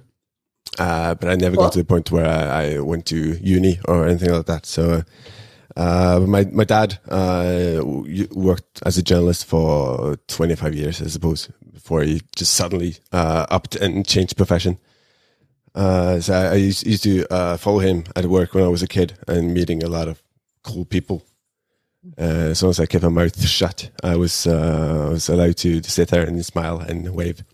uh, 0.78 1.14
but 1.14 1.28
I 1.28 1.34
never 1.36 1.56
what? 1.56 1.64
got 1.64 1.72
to 1.72 1.78
the 1.78 1.84
point 1.84 2.10
where 2.12 2.26
I, 2.26 2.74
I, 2.74 2.78
went 2.80 3.06
to 3.06 3.16
uni 3.16 3.80
or 3.86 4.06
anything 4.06 4.30
like 4.30 4.46
that. 4.46 4.66
So, 4.66 5.02
uh, 5.76 6.20
my 6.26 6.44
my 6.52 6.64
dad 6.64 6.98
uh, 7.08 7.82
worked 8.30 8.82
as 8.84 8.98
a 8.98 9.02
journalist 9.02 9.46
for 9.46 10.16
25 10.28 10.74
years, 10.74 11.02
I 11.02 11.06
suppose, 11.06 11.48
before 11.72 12.02
he 12.02 12.20
just 12.36 12.54
suddenly 12.54 12.96
uh, 13.10 13.46
upped 13.50 13.76
and 13.76 14.06
changed 14.06 14.36
profession. 14.36 14.78
So 15.74 16.32
I, 16.32 16.52
I 16.52 16.54
used, 16.54 16.86
used 16.86 17.02
to 17.04 17.24
follow 17.58 17.78
him 17.78 18.04
at 18.14 18.26
work 18.26 18.54
when 18.54 18.64
I 18.64 18.68
was 18.68 18.82
a 18.82 18.88
kid 18.88 19.14
and 19.26 19.54
meeting 19.54 19.82
a 19.82 19.88
lot 19.88 20.08
of 20.08 20.22
cool 20.62 20.84
people 20.84 21.24
uh, 22.18 22.50
as 22.50 22.62
long 22.62 22.70
as 22.70 22.80
I 22.80 22.86
kept 22.86 23.04
my 23.04 23.10
mouth 23.10 23.40
shut, 23.46 23.90
I 24.02 24.16
was 24.16 24.46
uh, 24.46 25.06
I 25.08 25.12
was 25.12 25.28
allowed 25.28 25.56
to, 25.58 25.80
to 25.80 25.90
sit 25.90 26.08
there 26.08 26.26
and 26.26 26.44
smile 26.44 26.80
and 26.80 27.14
wave. 27.14 27.44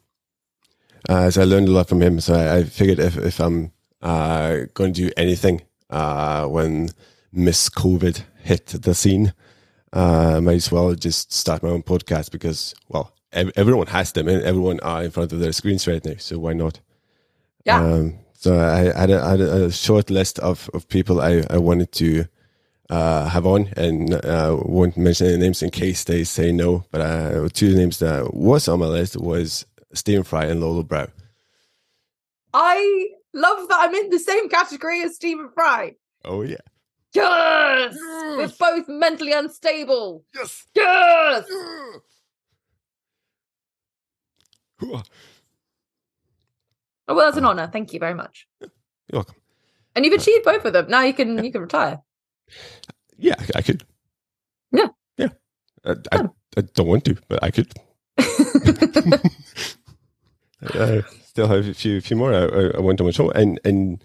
Uh, 1.08 1.30
so 1.30 1.42
I 1.42 1.44
learned 1.44 1.68
a 1.68 1.72
lot 1.72 1.88
from 1.88 2.02
him. 2.02 2.20
So 2.20 2.34
I, 2.34 2.58
I 2.58 2.64
figured 2.64 2.98
if 2.98 3.16
if 3.18 3.40
I'm 3.40 3.72
uh, 4.00 4.60
going 4.74 4.94
to 4.94 5.02
do 5.08 5.12
anything 5.16 5.62
uh, 5.90 6.46
when 6.46 6.88
Miss 7.32 7.68
COVID 7.68 8.24
hit 8.42 8.66
the 8.68 8.94
scene, 8.94 9.34
uh, 9.92 10.36
I 10.36 10.40
might 10.40 10.54
as 10.54 10.72
well 10.72 10.94
just 10.94 11.32
start 11.32 11.62
my 11.62 11.70
own 11.70 11.82
podcast 11.82 12.30
because 12.30 12.74
well, 12.88 13.12
ev- 13.32 13.52
everyone 13.54 13.88
has 13.88 14.12
them 14.12 14.28
and 14.28 14.42
everyone 14.42 14.80
are 14.80 15.04
in 15.04 15.10
front 15.10 15.32
of 15.32 15.40
their 15.40 15.52
screens 15.52 15.86
right 15.86 16.04
now. 16.04 16.14
So 16.18 16.38
why 16.38 16.54
not? 16.54 16.80
Yeah. 17.64 17.82
Um, 17.82 18.18
so 18.34 18.58
I 18.58 18.98
had, 18.98 19.10
a, 19.10 19.22
I 19.22 19.30
had 19.30 19.40
a 19.40 19.70
short 19.72 20.10
list 20.10 20.38
of, 20.38 20.70
of 20.72 20.88
people 20.88 21.20
I, 21.20 21.42
I 21.50 21.58
wanted 21.58 21.90
to 21.92 22.24
uh, 22.90 23.28
have 23.28 23.46
on, 23.46 23.72
and 23.76 24.14
uh, 24.14 24.56
won't 24.62 24.96
mention 24.96 25.26
any 25.26 25.36
names 25.38 25.62
in 25.62 25.70
case 25.70 26.04
they 26.04 26.24
say 26.24 26.52
no. 26.52 26.84
But 26.90 27.00
uh, 27.00 27.48
two 27.52 27.74
names 27.74 27.98
that 27.98 28.32
was 28.34 28.68
on 28.68 28.78
my 28.78 28.86
list 28.86 29.16
was 29.16 29.66
Stephen 29.92 30.24
Fry 30.24 30.44
and 30.44 30.60
Lolo 30.60 30.82
Brow. 30.82 31.08
I 32.54 33.08
love 33.34 33.68
that 33.68 33.78
I'm 33.80 33.94
in 33.94 34.10
the 34.10 34.18
same 34.18 34.48
category 34.48 35.02
as 35.02 35.16
Stephen 35.16 35.50
Fry. 35.52 35.96
Oh 36.24 36.42
yeah. 36.42 36.56
Yes! 37.12 37.96
yes! 37.98 38.36
We're 38.36 38.48
both 38.58 38.88
mentally 38.88 39.32
unstable. 39.32 40.24
Yes. 40.34 40.64
Yes. 40.74 41.44
Yeah. 44.80 45.02
Oh 47.08 47.14
well, 47.14 47.26
that's 47.26 47.38
an 47.38 47.46
honor. 47.46 47.66
Thank 47.72 47.92
you 47.92 47.98
very 47.98 48.14
much. 48.14 48.46
You're 48.60 48.70
welcome. 49.12 49.36
And 49.96 50.04
you've 50.04 50.14
achieved 50.14 50.44
both 50.44 50.64
of 50.64 50.72
them. 50.74 50.88
Now 50.88 51.02
you 51.02 51.14
can 51.14 51.42
you 51.42 51.50
can 51.50 51.62
retire. 51.62 52.00
Yeah, 53.16 53.34
I 53.54 53.62
could. 53.62 53.82
Yeah. 54.70 54.88
Yeah. 55.16 55.28
I, 55.84 55.94
I, 56.12 56.28
I 56.56 56.60
don't 56.60 56.86
want 56.86 57.04
to, 57.06 57.16
but 57.28 57.42
I 57.42 57.50
could. 57.50 57.72
I 60.74 61.02
still 61.24 61.48
have 61.48 61.66
a 61.66 61.74
few, 61.74 62.00
few 62.00 62.16
more 62.16 62.34
I, 62.34 62.76
I 62.76 62.80
want 62.80 63.00
on 63.00 63.06
my 63.06 63.10
show, 63.10 63.30
and 63.30 63.58
and 63.64 64.04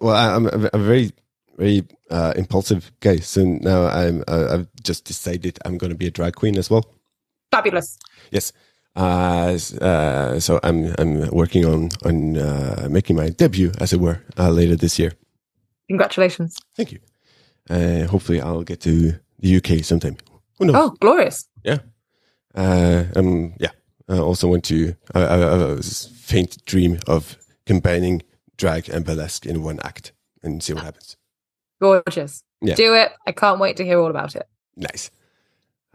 well, 0.00 0.16
I'm 0.16 0.46
a, 0.46 0.70
a 0.72 0.78
very 0.78 1.12
very 1.56 1.86
uh, 2.10 2.32
impulsive 2.36 2.90
guy. 3.00 3.16
So 3.16 3.44
now 3.44 3.86
I'm 3.86 4.24
uh, 4.26 4.48
I've 4.50 4.68
just 4.82 5.04
decided 5.04 5.58
I'm 5.64 5.78
going 5.78 5.90
to 5.90 5.96
be 5.96 6.06
a 6.06 6.10
drag 6.10 6.34
queen 6.34 6.58
as 6.58 6.70
well. 6.70 6.84
Fabulous. 7.52 7.98
Yes. 8.30 8.52
Uh, 8.96 9.56
uh, 9.80 10.40
so 10.40 10.58
I'm 10.62 10.94
I'm 10.98 11.28
working 11.30 11.64
on 11.64 11.90
on 12.04 12.36
uh, 12.36 12.88
making 12.90 13.16
my 13.16 13.30
debut, 13.30 13.72
as 13.78 13.92
it 13.92 14.00
were, 14.00 14.22
uh, 14.38 14.50
later 14.50 14.76
this 14.76 14.98
year. 14.98 15.12
Congratulations! 15.88 16.56
Thank 16.76 16.92
you. 16.92 16.98
Uh, 17.68 18.06
hopefully, 18.06 18.40
I'll 18.40 18.64
get 18.64 18.80
to 18.80 19.14
the 19.38 19.56
UK 19.56 19.84
sometime. 19.84 20.16
Who 20.58 20.66
knows? 20.66 20.76
Oh, 20.76 20.96
glorious! 21.00 21.48
Yeah. 21.64 21.78
Uh, 22.54 23.04
um. 23.14 23.54
Yeah. 23.60 23.70
I 24.08 24.18
also 24.18 24.48
want 24.48 24.64
to. 24.64 24.96
I, 25.14 25.20
I, 25.22 25.34
I 25.36 25.58
have 25.58 25.78
a 25.78 25.82
faint 25.82 26.64
dream 26.64 26.98
of 27.06 27.36
combining 27.64 28.22
drag 28.56 28.88
and 28.88 29.04
burlesque 29.04 29.46
in 29.46 29.62
one 29.62 29.78
act 29.84 30.12
and 30.42 30.60
see 30.62 30.72
what 30.72 30.82
happens. 30.82 31.16
Gorgeous. 31.80 32.42
Yeah. 32.60 32.74
Do 32.74 32.94
it. 32.94 33.12
I 33.26 33.32
can't 33.32 33.60
wait 33.60 33.76
to 33.76 33.84
hear 33.84 34.00
all 34.00 34.10
about 34.10 34.34
it. 34.34 34.48
Nice. 34.76 35.12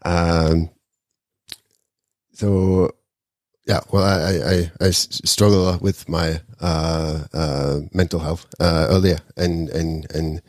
Um. 0.04 0.70
So 2.36 2.92
yeah, 3.66 3.80
well, 3.92 4.04
I, 4.04 4.72
I, 4.82 4.88
I 4.88 4.90
struggle 4.92 5.78
with 5.82 6.08
my 6.08 6.42
uh, 6.62 7.24
uh, 7.34 7.80
mental 7.94 8.20
health 8.20 8.46
uh, 8.60 8.88
earlier, 8.90 9.20
and 9.38 9.70
and 9.70 10.06
and 10.14 10.42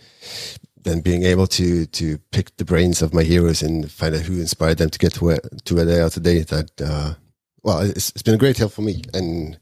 then 0.82 1.00
being 1.00 1.22
able 1.22 1.46
to 1.46 1.86
to 1.86 2.18
pick 2.32 2.56
the 2.56 2.64
brains 2.64 3.02
of 3.02 3.14
my 3.14 3.22
heroes 3.22 3.62
and 3.62 3.90
find 3.90 4.14
out 4.14 4.22
who 4.22 4.34
inspired 4.34 4.78
them 4.78 4.90
to 4.90 4.98
get 4.98 5.14
to 5.14 5.24
where 5.24 5.40
to 5.64 5.74
where 5.74 5.84
they 5.84 6.00
are 6.00 6.10
today. 6.10 6.40
That 6.40 6.70
uh, 6.80 7.14
well, 7.62 7.80
it's, 7.80 8.10
it's 8.10 8.22
been 8.22 8.34
a 8.34 8.38
great 8.38 8.58
help 8.58 8.72
for 8.72 8.82
me, 8.82 9.02
and 9.14 9.58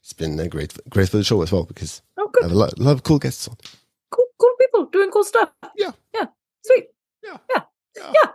it's 0.00 0.14
been 0.14 0.40
a 0.40 0.48
great 0.48 0.76
great 0.88 1.10
for 1.10 1.18
the 1.18 1.24
show 1.24 1.42
as 1.42 1.52
well 1.52 1.64
because 1.64 2.02
oh, 2.16 2.28
good. 2.32 2.44
I 2.44 2.46
have 2.46 2.56
a 2.56 2.58
lot, 2.58 2.72
a 2.78 2.82
lot 2.82 2.92
of 2.92 3.02
cool 3.02 3.18
guests 3.18 3.46
on. 3.48 3.56
Cool, 4.10 4.26
cool 4.40 4.54
people 4.58 4.86
doing 4.86 5.10
cool 5.10 5.24
stuff. 5.24 5.50
Yeah, 5.76 5.92
yeah, 6.14 6.26
sweet. 6.62 6.86
Yeah, 7.22 7.36
yeah, 7.50 7.62
yeah. 7.96 8.12
yeah. 8.14 8.30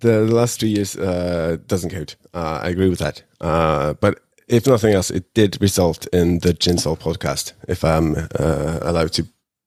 The, 0.00 0.20
last 0.22 0.60
three 0.60 0.70
years 0.70 0.96
uh, 0.96 1.58
doesn't 1.66 1.90
count. 1.90 2.16
Uh, 2.32 2.60
I 2.62 2.68
agree 2.68 2.88
with 2.88 3.00
that. 3.00 3.22
Uh, 3.40 3.94
but 3.94 4.20
if 4.48 4.66
nothing 4.66 4.94
else, 4.94 5.10
it 5.10 5.32
did 5.34 5.60
result 5.60 6.06
in 6.12 6.38
the 6.38 6.54
Ginsol 6.54 6.98
podcast. 6.98 7.52
If 7.68 7.84
I'm 7.84 8.16
uh, 8.38 8.78
allowed 8.82 9.12
to 9.12 9.26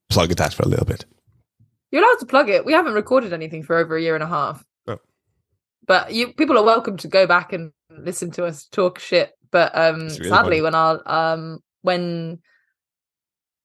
plug 0.10 0.30
that 0.36 0.54
for 0.54 0.64
a 0.64 0.68
little 0.68 0.86
bit. 0.86 1.06
You're 1.92 2.04
allowed 2.04 2.20
to 2.20 2.26
plug 2.26 2.50
it. 2.50 2.66
We 2.66 2.74
haven't 2.74 2.94
recorded 2.94 3.34
anything 3.34 3.64
for 3.64 3.78
over 3.78 3.96
a 3.96 4.02
year 4.02 4.16
and 4.16 4.24
a 4.24 4.28
half. 4.28 4.64
Oh. 4.88 5.00
But 5.86 6.14
you 6.14 6.34
people 6.34 6.58
are 6.58 6.64
welcome 6.64 6.98
to 6.98 7.08
go 7.08 7.28
back 7.28 7.54
and 7.54 7.72
listen 7.90 8.32
to 8.32 8.46
us 8.46 8.66
talk 8.66 9.00
shit. 9.00 9.32
But 9.52 9.78
um 9.78 10.02
really 10.02 10.30
sadly 10.30 10.30
funny. 10.30 10.62
when 10.62 10.76
our 10.76 11.02
um 11.06 11.60
when 11.82 12.40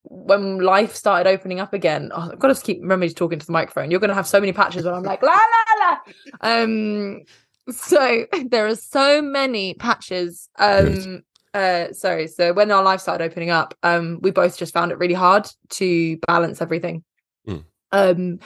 when 0.02 0.60
life 0.60 0.94
started 0.94 1.28
opening 1.28 1.60
up 1.60 1.74
again, 1.74 2.10
oh, 2.14 2.30
I've 2.32 2.38
got 2.38 2.54
to 2.54 2.62
keep 2.62 2.80
remembering 2.80 3.10
to 3.10 3.14
talking 3.14 3.38
to 3.38 3.46
the 3.46 3.52
microphone. 3.52 3.90
You're 3.90 4.00
going 4.00 4.08
to 4.08 4.14
have 4.14 4.26
so 4.26 4.40
many 4.40 4.52
patches 4.52 4.84
when 4.84 4.94
I'm 4.94 5.02
like 5.02 5.22
la 5.22 5.32
la 5.32 5.86
la. 5.90 5.96
Um, 6.40 7.22
so 7.70 8.26
there 8.46 8.66
are 8.66 8.74
so 8.76 9.20
many 9.20 9.74
patches. 9.74 10.48
Um, 10.58 11.22
uh, 11.54 11.92
sorry. 11.92 12.26
So 12.28 12.52
when 12.52 12.70
our 12.70 12.82
life 12.82 13.00
started 13.00 13.24
opening 13.24 13.50
up, 13.50 13.74
um, 13.82 14.18
we 14.22 14.30
both 14.30 14.58
just 14.58 14.72
found 14.72 14.92
it 14.92 14.98
really 14.98 15.14
hard 15.14 15.48
to 15.70 16.16
balance 16.26 16.62
everything. 16.62 17.04
Mm. 17.46 17.64
Um, 17.92 18.38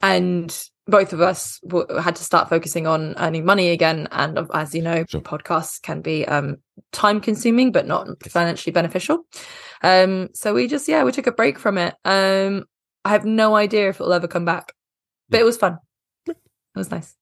and 0.00 0.68
both 0.86 1.12
of 1.12 1.20
us 1.20 1.60
w- 1.60 1.86
had 1.98 2.16
to 2.16 2.24
start 2.24 2.48
focusing 2.48 2.86
on 2.86 3.14
earning 3.18 3.44
money 3.44 3.70
again. 3.70 4.08
And 4.10 4.38
as 4.52 4.74
you 4.74 4.82
know, 4.82 5.04
Sure. 5.08 5.20
podcasts 5.20 5.80
can 5.80 6.00
be 6.02 6.26
um, 6.26 6.56
time 6.92 7.20
consuming, 7.20 7.70
but 7.72 7.86
not 7.86 8.08
financially 8.24 8.72
beneficial. 8.72 9.24
Um, 9.82 10.28
so 10.34 10.54
we 10.54 10.68
just, 10.68 10.88
yeah, 10.88 11.02
we 11.04 11.12
took 11.12 11.26
a 11.26 11.32
break 11.32 11.58
from 11.58 11.76
it. 11.78 11.94
Um, 12.04 12.64
I 13.04 13.10
have 13.10 13.24
no 13.24 13.54
idea 13.56 13.88
if 13.88 13.96
it'll 14.00 14.12
ever 14.12 14.28
come 14.28 14.44
back, 14.44 14.72
but 15.28 15.40
it 15.40 15.44
was 15.44 15.56
fun. 15.56 15.78
It 16.26 16.36
was 16.76 16.90
nice. 16.90 17.14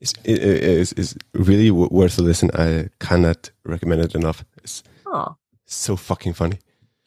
It's, 0.00 0.12
it, 0.24 0.38
it- 0.42 0.64
it's, 0.64 0.92
it's 0.92 1.14
really 1.34 1.68
w- 1.68 1.88
worth 1.90 2.18
a 2.18 2.22
listen. 2.22 2.50
I 2.54 2.88
cannot 3.00 3.50
recommend 3.64 4.00
it 4.02 4.14
enough. 4.14 4.44
It's 4.58 4.82
Oh. 5.06 5.36
so 5.66 5.94
fucking 5.96 6.32
funny. 6.32 6.58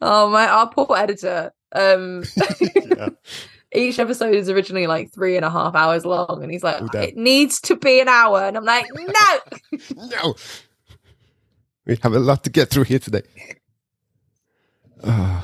oh 0.00 0.30
my 0.30 0.46
our 0.48 0.68
poor 0.70 0.96
editor. 0.96 1.52
Um 1.72 2.24
Yeah. 2.74 3.08
each 3.74 3.98
episode 3.98 4.34
is 4.34 4.48
originally 4.50 4.86
like 4.86 5.12
three 5.12 5.36
and 5.36 5.44
a 5.44 5.50
half 5.50 5.74
hours 5.74 6.04
long, 6.04 6.42
and 6.42 6.50
he's 6.50 6.64
like, 6.64 6.80
Oh, 6.82 6.98
it 6.98 7.16
needs 7.16 7.60
to 7.62 7.76
be 7.76 8.00
an 8.00 8.08
hour. 8.08 8.40
And 8.42 8.56
I'm 8.56 8.64
like, 8.64 8.86
no. 8.94 9.38
no, 9.96 10.34
we 11.86 11.96
have 12.02 12.14
a 12.14 12.18
lot 12.18 12.44
to 12.44 12.50
get 12.50 12.70
through 12.70 12.84
here 12.84 12.98
today. 12.98 13.22
Uh, 15.02 15.42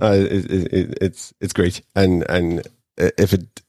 uh, 0.00 0.12
it, 0.14 0.50
it, 0.50 0.72
it, 0.72 0.98
it's 1.00 1.34
it's 1.40 1.52
great, 1.52 1.82
and 1.94 2.24
and 2.28 2.62
if 2.96 3.32
it 3.32 3.62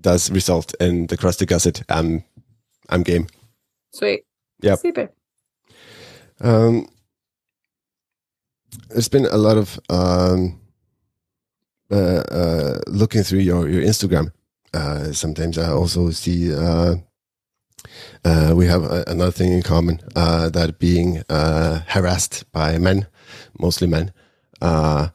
does 0.00 0.30
result 0.30 0.74
in 0.80 1.06
the 1.08 1.16
crusty 1.16 1.46
gusset, 1.46 1.82
I'm 1.88 2.24
I'm 2.88 3.02
game. 3.02 3.26
Sweet. 3.92 4.24
Yep. 4.62 4.78
Super. 4.78 5.10
Um, 6.40 6.88
there's 8.88 9.08
been 9.08 9.26
a 9.26 9.36
lot 9.36 9.56
of 9.56 9.78
um, 9.88 10.60
uh, 11.90 12.22
uh, 12.30 12.80
looking 12.86 13.22
through 13.22 13.40
your 13.40 13.68
your 13.68 13.82
Instagram. 13.82 14.32
Uh, 14.72 15.12
sometimes 15.12 15.58
I 15.58 15.70
also 15.70 16.10
see 16.10 16.52
uh, 18.24 18.50
uh, 18.50 18.54
we 18.54 18.66
have 18.66 18.82
a, 18.84 19.04
another 19.06 19.30
thing 19.30 19.52
in 19.52 19.62
common 19.62 20.00
uh, 20.16 20.48
that 20.50 20.78
being 20.78 21.22
uh, 21.28 21.80
harassed 21.86 22.50
by 22.52 22.78
men, 22.78 23.06
mostly 23.58 23.86
men, 23.86 24.12
uh, 24.62 25.08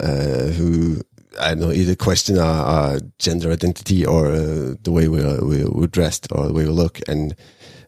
uh, 0.00 0.46
who 0.48 1.00
I 1.40 1.54
know 1.54 1.72
either 1.72 1.94
question 1.94 2.38
our, 2.38 2.64
our 2.64 3.00
gender 3.18 3.50
identity 3.50 4.04
or 4.04 4.26
uh, 4.26 4.74
the 4.82 4.92
way 4.92 5.08
we're, 5.08 5.44
we- 5.44 5.64
we're 5.64 5.86
dressed 5.86 6.28
or 6.32 6.46
the 6.46 6.52
way 6.52 6.64
we 6.64 6.70
look, 6.70 7.00
and 7.08 7.34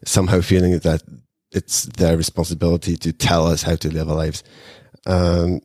somehow 0.05 0.41
feeling 0.41 0.77
that 0.79 1.03
it's 1.51 1.83
their 1.83 2.17
responsibility 2.17 2.97
to 2.97 3.13
tell 3.13 3.47
us 3.47 3.63
how 3.63 3.75
to 3.77 3.89
live 3.89 4.09
our 4.09 4.15
lives. 4.15 4.43
Um, 5.05 5.61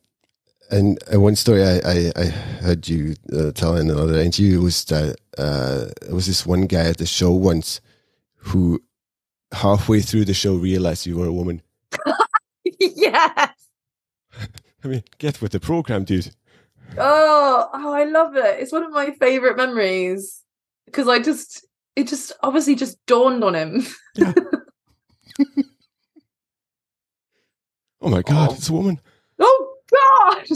and 0.70 0.98
uh, 1.12 1.20
one 1.20 1.34
story 1.34 1.64
I, 1.64 1.80
I, 1.84 2.12
I 2.16 2.24
heard 2.26 2.88
you 2.88 3.16
uh, 3.32 3.50
tell 3.52 3.76
in 3.76 3.90
another 3.90 4.20
interview 4.20 4.60
was 4.60 4.84
that 4.84 5.16
uh, 5.36 5.86
there 6.02 6.14
was 6.14 6.26
this 6.26 6.46
one 6.46 6.66
guy 6.66 6.84
at 6.84 6.98
the 6.98 7.06
show 7.06 7.32
once 7.32 7.80
who 8.40 8.82
halfway 9.52 10.00
through 10.00 10.24
the 10.24 10.34
show 10.34 10.54
realized 10.56 11.06
you 11.06 11.16
were 11.18 11.26
a 11.26 11.32
woman. 11.32 11.62
yes. 12.80 13.52
I 14.84 14.88
mean, 14.88 15.02
get 15.18 15.40
with 15.42 15.52
the 15.52 15.60
program, 15.60 16.04
dude. 16.04 16.30
Oh, 16.98 17.68
oh, 17.72 17.92
I 17.92 18.04
love 18.04 18.36
it. 18.36 18.60
It's 18.60 18.72
one 18.72 18.82
of 18.82 18.90
my 18.92 19.10
favorite 19.12 19.56
memories 19.56 20.42
because 20.86 21.06
I 21.08 21.18
just, 21.18 21.66
it 21.96 22.08
just 22.08 22.32
obviously 22.42 22.74
just 22.74 22.98
dawned 23.06 23.44
on 23.44 23.54
him. 23.54 23.86
Oh 28.02 28.08
my 28.08 28.22
god, 28.22 28.48
Oh. 28.50 28.54
it's 28.54 28.68
a 28.68 28.72
woman. 28.72 28.98
Oh 29.38 29.76
God! 29.90 30.46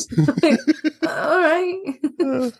All 1.06 1.40
right. 1.40 1.98
Uh, 2.18 2.50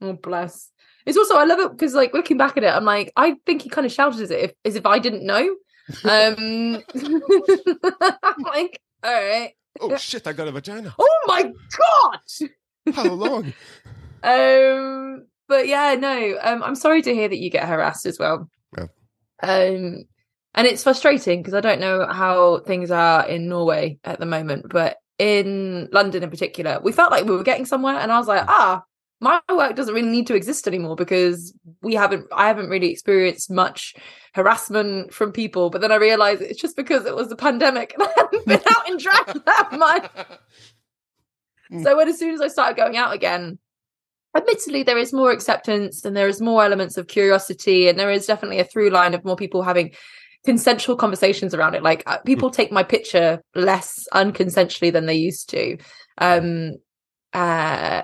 Oh 0.00 0.12
bless. 0.14 0.71
It's 1.06 1.18
also 1.18 1.36
I 1.36 1.44
love 1.44 1.58
it 1.60 1.72
because 1.72 1.94
like 1.94 2.14
looking 2.14 2.36
back 2.36 2.56
at 2.56 2.64
it, 2.64 2.74
I'm 2.74 2.84
like 2.84 3.12
I 3.16 3.36
think 3.46 3.62
he 3.62 3.68
kind 3.68 3.86
of 3.86 3.92
shouted 3.92 4.30
it 4.30 4.30
if, 4.30 4.52
as 4.64 4.76
if 4.76 4.86
I 4.86 4.98
didn't 4.98 5.24
know. 5.26 5.56
Um, 6.04 6.82
I'm 6.94 8.42
like, 8.44 8.80
all 9.02 9.12
right. 9.12 9.52
oh 9.80 9.96
shit, 9.96 10.26
I 10.26 10.32
got 10.32 10.48
a 10.48 10.52
vagina. 10.52 10.94
Oh 10.98 11.20
my 11.26 11.42
god. 11.78 12.94
How 12.94 13.12
long? 13.12 13.52
Um, 14.24 15.26
but 15.48 15.66
yeah, 15.66 15.96
no. 15.96 16.38
Um, 16.40 16.62
I'm 16.62 16.76
sorry 16.76 17.02
to 17.02 17.12
hear 17.12 17.28
that 17.28 17.38
you 17.38 17.50
get 17.50 17.66
harassed 17.66 18.06
as 18.06 18.20
well. 18.20 18.48
Yeah. 18.78 18.86
Um, 19.42 20.04
and 20.54 20.66
it's 20.66 20.84
frustrating 20.84 21.40
because 21.40 21.54
I 21.54 21.60
don't 21.60 21.80
know 21.80 22.06
how 22.06 22.60
things 22.60 22.92
are 22.92 23.26
in 23.26 23.48
Norway 23.48 23.98
at 24.04 24.20
the 24.20 24.26
moment, 24.26 24.66
but 24.68 24.98
in 25.18 25.88
London 25.92 26.22
in 26.22 26.30
particular, 26.30 26.80
we 26.82 26.92
felt 26.92 27.10
like 27.10 27.24
we 27.24 27.36
were 27.36 27.42
getting 27.42 27.66
somewhere, 27.66 27.96
and 27.96 28.12
I 28.12 28.18
was 28.18 28.28
like, 28.28 28.44
ah, 28.46 28.82
my 29.22 29.40
work 29.48 29.76
doesn't 29.76 29.94
really 29.94 30.10
need 30.10 30.26
to 30.26 30.34
exist 30.34 30.66
anymore 30.66 30.96
because 30.96 31.54
we 31.80 31.94
haven't, 31.94 32.26
I 32.32 32.48
haven't 32.48 32.68
really 32.68 32.90
experienced 32.90 33.50
much 33.50 33.94
harassment 34.34 35.14
from 35.14 35.30
people. 35.30 35.70
But 35.70 35.80
then 35.80 35.92
I 35.92 35.96
realized 35.96 36.42
it's 36.42 36.60
just 36.60 36.76
because 36.76 37.06
it 37.06 37.14
was 37.14 37.28
the 37.28 37.36
pandemic 37.36 37.94
and 37.98 38.02
I 38.02 38.12
haven't 38.16 38.46
been 38.46 38.60
out 38.68 38.88
in 38.88 38.98
drag 38.98 39.26
that 39.46 39.68
much. 39.72 40.10
So 41.82 41.96
when 41.96 42.08
as 42.08 42.18
soon 42.18 42.34
as 42.34 42.40
I 42.42 42.48
started 42.48 42.76
going 42.76 42.96
out 42.96 43.14
again, 43.14 43.58
admittedly 44.36 44.82
there 44.82 44.98
is 44.98 45.12
more 45.12 45.30
acceptance 45.30 46.04
and 46.04 46.16
there 46.16 46.28
is 46.28 46.40
more 46.40 46.64
elements 46.64 46.96
of 46.96 47.06
curiosity 47.06 47.88
and 47.88 47.98
there 47.98 48.10
is 48.10 48.26
definitely 48.26 48.58
a 48.58 48.64
through 48.64 48.90
line 48.90 49.14
of 49.14 49.24
more 49.24 49.36
people 49.36 49.62
having 49.62 49.92
consensual 50.44 50.96
conversations 50.96 51.54
around 51.54 51.74
it. 51.74 51.82
Like 51.82 52.02
uh, 52.06 52.18
people 52.18 52.50
take 52.50 52.72
my 52.72 52.82
picture 52.82 53.40
less 53.54 54.06
unconsensually 54.12 54.92
than 54.92 55.06
they 55.06 55.14
used 55.14 55.48
to. 55.50 55.78
Um 56.18 56.72
uh 57.32 58.02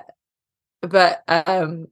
but 0.81 1.23
um 1.27 1.87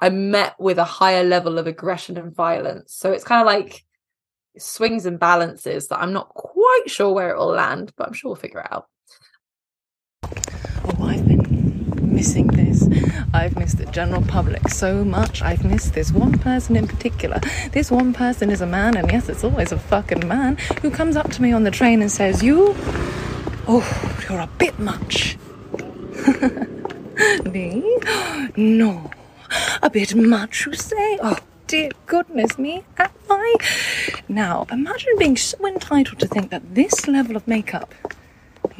I'm 0.00 0.30
met 0.30 0.58
with 0.58 0.78
a 0.78 0.84
higher 0.84 1.22
level 1.22 1.58
of 1.58 1.66
aggression 1.66 2.16
and 2.16 2.34
violence. 2.34 2.94
So 2.94 3.12
it's 3.12 3.24
kind 3.24 3.40
of 3.42 3.46
like 3.46 3.84
swings 4.58 5.06
and 5.06 5.18
balances 5.18 5.88
that 5.88 6.00
I'm 6.00 6.12
not 6.12 6.30
quite 6.30 6.84
sure 6.86 7.12
where 7.12 7.30
it 7.30 7.38
will 7.38 7.48
land, 7.48 7.92
but 7.96 8.06
I'm 8.06 8.14
sure 8.14 8.30
we'll 8.30 8.36
figure 8.36 8.60
it 8.60 8.72
out. 8.72 8.88
Oh, 10.24 11.04
I've 11.04 11.26
been 11.28 11.92
missing 12.00 12.46
this. 12.48 12.88
I've 13.34 13.56
missed 13.58 13.76
the 13.78 13.86
general 13.86 14.22
public 14.22 14.68
so 14.68 15.04
much. 15.04 15.42
I've 15.42 15.64
missed 15.64 15.92
this 15.92 16.12
one 16.12 16.38
person 16.38 16.76
in 16.76 16.88
particular. 16.88 17.40
This 17.72 17.90
one 17.90 18.12
person 18.14 18.50
is 18.50 18.62
a 18.62 18.66
man, 18.66 18.96
and 18.96 19.10
yes, 19.10 19.28
it's 19.28 19.44
always 19.44 19.70
a 19.70 19.78
fucking 19.78 20.26
man 20.26 20.56
who 20.80 20.90
comes 20.90 21.14
up 21.16 21.30
to 21.32 21.42
me 21.42 21.52
on 21.52 21.64
the 21.64 21.70
train 21.70 22.00
and 22.00 22.10
says, 22.10 22.42
You, 22.42 22.74
oh, 23.68 24.16
you're 24.28 24.40
a 24.40 24.48
bit 24.58 24.78
much. 24.78 25.36
me? 27.44 27.98
No. 28.56 29.10
A 29.82 29.90
bit 29.90 30.14
much, 30.14 30.66
you 30.66 30.74
say? 30.74 31.18
Oh, 31.22 31.38
dear 31.66 31.90
goodness 32.06 32.58
me, 32.58 32.84
am 32.98 33.10
I? 33.28 33.54
Now, 34.28 34.66
imagine 34.70 35.14
being 35.18 35.36
so 35.36 35.66
entitled 35.66 36.18
to 36.20 36.26
think 36.26 36.50
that 36.50 36.74
this 36.74 37.08
level 37.08 37.36
of 37.36 37.46
makeup 37.48 37.94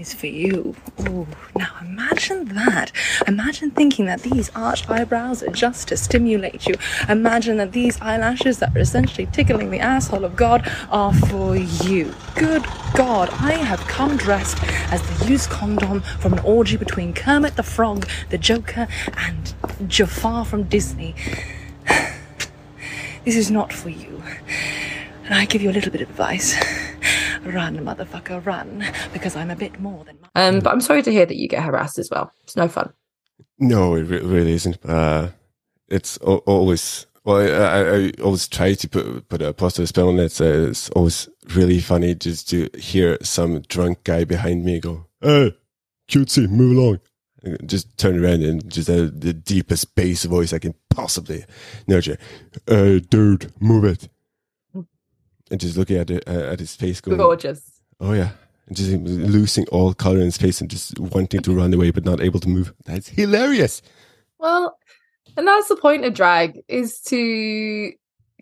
is 0.01 0.15
for 0.15 0.27
you. 0.27 0.75
Oh, 1.01 1.27
now 1.57 1.77
imagine 1.81 2.47
that. 2.55 2.91
Imagine 3.27 3.71
thinking 3.71 4.07
that 4.07 4.23
these 4.23 4.51
arched 4.55 4.89
eyebrows 4.89 5.43
are 5.43 5.51
just 5.51 5.89
to 5.89 5.97
stimulate 5.97 6.67
you. 6.67 6.75
Imagine 7.09 7.59
that 7.59 7.73
these 7.73 8.01
eyelashes 8.01 8.59
that 8.59 8.75
are 8.75 8.81
essentially 8.81 9.27
tickling 9.27 9.71
the 9.71 9.79
asshole 9.79 10.25
of 10.25 10.37
God 10.37 10.71
are 10.91 11.13
for 11.13 11.57
you. 11.57 12.15
Good 12.35 12.65
God, 12.95 13.29
I 13.31 13.53
have 13.53 13.81
come 13.81 14.17
dressed 14.17 14.59
as 14.91 15.03
the 15.03 15.27
used 15.27 15.51
condom 15.51 16.01
from 16.01 16.33
an 16.33 16.39
orgy 16.41 16.77
between 16.77 17.13
Kermit 17.13 17.57
the 17.57 17.63
Frog, 17.63 18.09
the 18.31 18.39
Joker, 18.39 18.89
and 19.17 19.55
Jafar 19.87 20.45
from 20.45 20.65
Disney. 20.65 21.15
This 23.23 23.37
is 23.37 23.51
not 23.51 23.71
for 23.71 23.91
you. 23.91 24.23
And 25.27 25.35
I 25.35 25.45
give 25.45 25.61
you 25.61 25.69
a 25.71 25.73
little 25.73 25.93
bit 25.93 26.01
of 26.01 26.09
advice. 26.09 26.59
Run, 27.53 27.79
motherfucker, 27.79 28.45
run, 28.45 28.85
because 29.13 29.37
I'm 29.37 29.51
a 29.51 29.57
bit 29.57 29.81
more 29.81 30.05
than. 30.05 30.19
Um, 30.35 30.61
but 30.61 30.71
I'm 30.73 30.81
sorry 30.81 31.03
to 31.03 31.11
hear 31.13 31.27
that 31.27 31.37
you 31.37 31.49
get 31.49 31.63
harassed 31.63 31.99
as 31.99 32.09
well. 32.11 32.33
It's 32.45 32.57
no 32.57 32.69
fun. 32.69 32.93
No, 33.59 33.95
it 33.95 34.03
re- 34.03 34.21
really 34.21 34.53
isn't. 34.53 34.79
Uh, 34.85 35.31
it's 35.89 36.19
al- 36.27 36.43
always 36.47 37.07
well. 37.25 37.39
I, 37.39 37.47
I, 37.47 37.97
I 38.07 38.13
always 38.23 38.49
try 38.49 38.75
to 38.75 38.89
put 38.89 39.29
put 39.29 39.43
a 39.43 39.53
positive 39.53 39.89
spin 39.89 40.05
on 40.05 40.19
it. 40.19 40.33
So 40.33 40.45
it's 40.45 40.91
always 40.91 41.29
really 41.55 41.81
funny 41.81 42.15
just 42.15 42.49
to 42.51 42.69
hear 42.79 43.19
some 43.23 43.61
drunk 43.63 44.05
guy 44.05 44.25
behind 44.25 44.65
me 44.65 44.81
go, 44.81 45.07
"Hey, 45.21 45.57
cutesy, 46.09 46.49
move 46.49 46.77
along." 46.77 47.01
Just 47.65 47.97
turn 47.97 48.23
around 48.23 48.43
and 48.43 48.71
just 48.71 48.91
uh, 48.91 49.09
the 49.13 49.33
deepest 49.33 49.95
bass 49.95 50.25
voice 50.25 50.53
I 50.53 50.59
can 50.59 50.75
possibly 50.91 51.47
nurture. 51.89 52.19
Hey, 52.67 53.01
dude, 53.01 53.53
move 53.61 53.85
it. 53.85 54.09
And 55.51 55.61
just 55.61 55.77
looking 55.77 55.97
at 55.97 56.11
it, 56.11 56.25
uh, 56.29 56.53
at 56.53 56.61
his 56.61 56.77
face, 56.77 57.01
going, 57.01 57.19
Gorgeous. 57.19 57.83
"Oh 58.01 58.13
yeah, 58.13 58.31
and 58.67 58.77
just 58.77 58.91
losing 58.93 59.67
all 59.69 59.93
color 59.95 60.19
in 60.19 60.27
his 60.27 60.39
face 60.39 60.61
and 60.61 60.71
just 60.71 60.99
wanting 60.99 61.43
to 61.43 61.55
run 61.55 61.75
away 61.75 61.91
but 61.91 62.05
not 62.05 62.21
able 62.21 62.39
to 62.41 62.49
move. 62.49 62.73
That's 62.85 63.09
hilarious. 63.09 63.83
Well, 64.39 64.79
and 65.37 65.47
that's 65.47 65.69
the 65.69 65.77
point 65.77 66.05
of 66.05 66.15
drag 66.15 66.61
is 66.69 67.01
to 67.03 67.93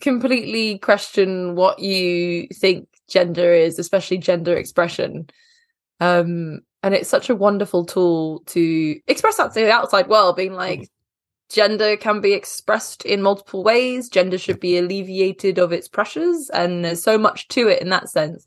completely 0.01 0.79
question 0.79 1.55
what 1.55 1.79
you 1.79 2.47
think 2.49 2.89
gender 3.09 3.53
is, 3.53 3.79
especially 3.79 4.19
gender 4.19 4.55
expression. 4.55 5.29
Um, 6.01 6.61
and 6.83 6.95
it's 6.95 7.09
such 7.09 7.31
a 7.31 7.35
wonderful 7.35 7.85
tool 7.85 8.43
to 8.47 9.01
express 9.07 9.37
that 9.39 9.53
to 9.55 9.61
the 9.61 9.73
outside 9.73 10.09
world, 10.09 10.37
being 10.37 10.53
like, 10.53 10.89
gender 11.51 11.97
can 11.97 12.21
be 12.21 12.33
expressed 12.33 13.05
in 13.05 13.23
multiple 13.23 13.63
ways. 13.63 14.09
Gender 14.09 14.39
should 14.39 14.61
be 14.61 14.79
alleviated 14.79 15.59
of 15.59 15.73
its 15.73 15.89
pressures, 15.89 16.51
and 16.51 16.85
there's 16.85 17.03
so 17.03 17.19
much 17.19 17.49
to 17.49 17.69
it 17.69 17.81
in 17.83 17.89
that 17.91 18.09
sense. 18.09 18.47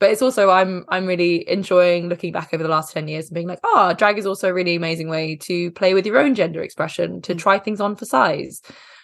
But 0.00 0.10
it's 0.10 0.22
also 0.22 0.50
I'm 0.50 0.84
I'm 0.88 1.06
really 1.06 1.48
enjoying 1.48 2.08
looking 2.08 2.32
back 2.32 2.52
over 2.52 2.62
the 2.62 2.68
last 2.68 2.92
ten 2.92 3.08
years 3.08 3.26
and 3.26 3.34
being 3.34 3.48
like, 3.48 3.60
oh, 3.64 3.94
drag 3.94 4.18
is 4.18 4.26
also 4.26 4.48
a 4.48 4.54
really 4.54 4.74
amazing 4.74 5.08
way 5.08 5.36
to 5.36 5.70
play 5.72 5.94
with 5.94 6.06
your 6.06 6.18
own 6.18 6.34
gender 6.34 6.62
expression, 6.62 7.22
to 7.22 7.34
mm. 7.34 7.38
try 7.38 7.58
things 7.58 7.80
on 7.80 7.96
for 7.96 8.04
size. 8.04 8.60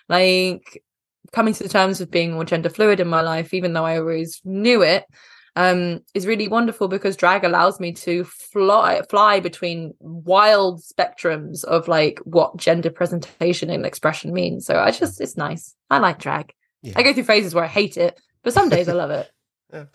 Like 0.09 0.83
coming 1.33 1.55
to 1.55 1.63
the 1.63 1.69
terms 1.69 2.01
with 2.01 2.11
being 2.11 2.33
more 2.33 2.45
gender 2.45 2.69
fluid 2.69 3.01
in 3.01 3.09
my 3.09 3.21
life, 3.21 3.55
even 3.55 3.73
though 3.73 3.85
I 3.85 3.99
always 3.99 4.41
knew 4.45 4.83
it, 4.83 5.05
um, 5.61 6.01
is 6.15 6.27
really 6.27 6.49
wonderful 6.49 6.89
because 6.89 7.17
drag 7.17 7.45
allows 7.45 7.81
me 7.81 7.93
to 7.93 8.25
fly 8.25 9.03
fly 9.11 9.41
between 9.41 9.93
wild 10.01 10.81
spectrums 10.81 11.65
of 11.65 11.87
like 11.87 12.19
what 12.25 12.57
gender 12.57 12.89
presentation 12.89 13.69
and 13.69 13.85
expression 13.85 14.33
means. 14.33 14.65
So 14.65 14.79
I 14.79 14.91
just 14.91 15.21
it's 15.21 15.37
nice. 15.37 15.75
I 15.91 15.99
like 15.99 16.19
drag. 16.19 16.55
Yeah. 16.83 16.95
I 16.97 17.03
go 17.03 17.13
through 17.13 17.25
phases 17.25 17.55
where 17.55 17.65
I 17.65 17.69
hate 17.69 17.99
it, 17.99 18.19
but 18.43 18.55
some 18.55 18.71
days 18.71 18.89
I 18.89 18.93
love 18.93 19.11
it. 19.11 19.31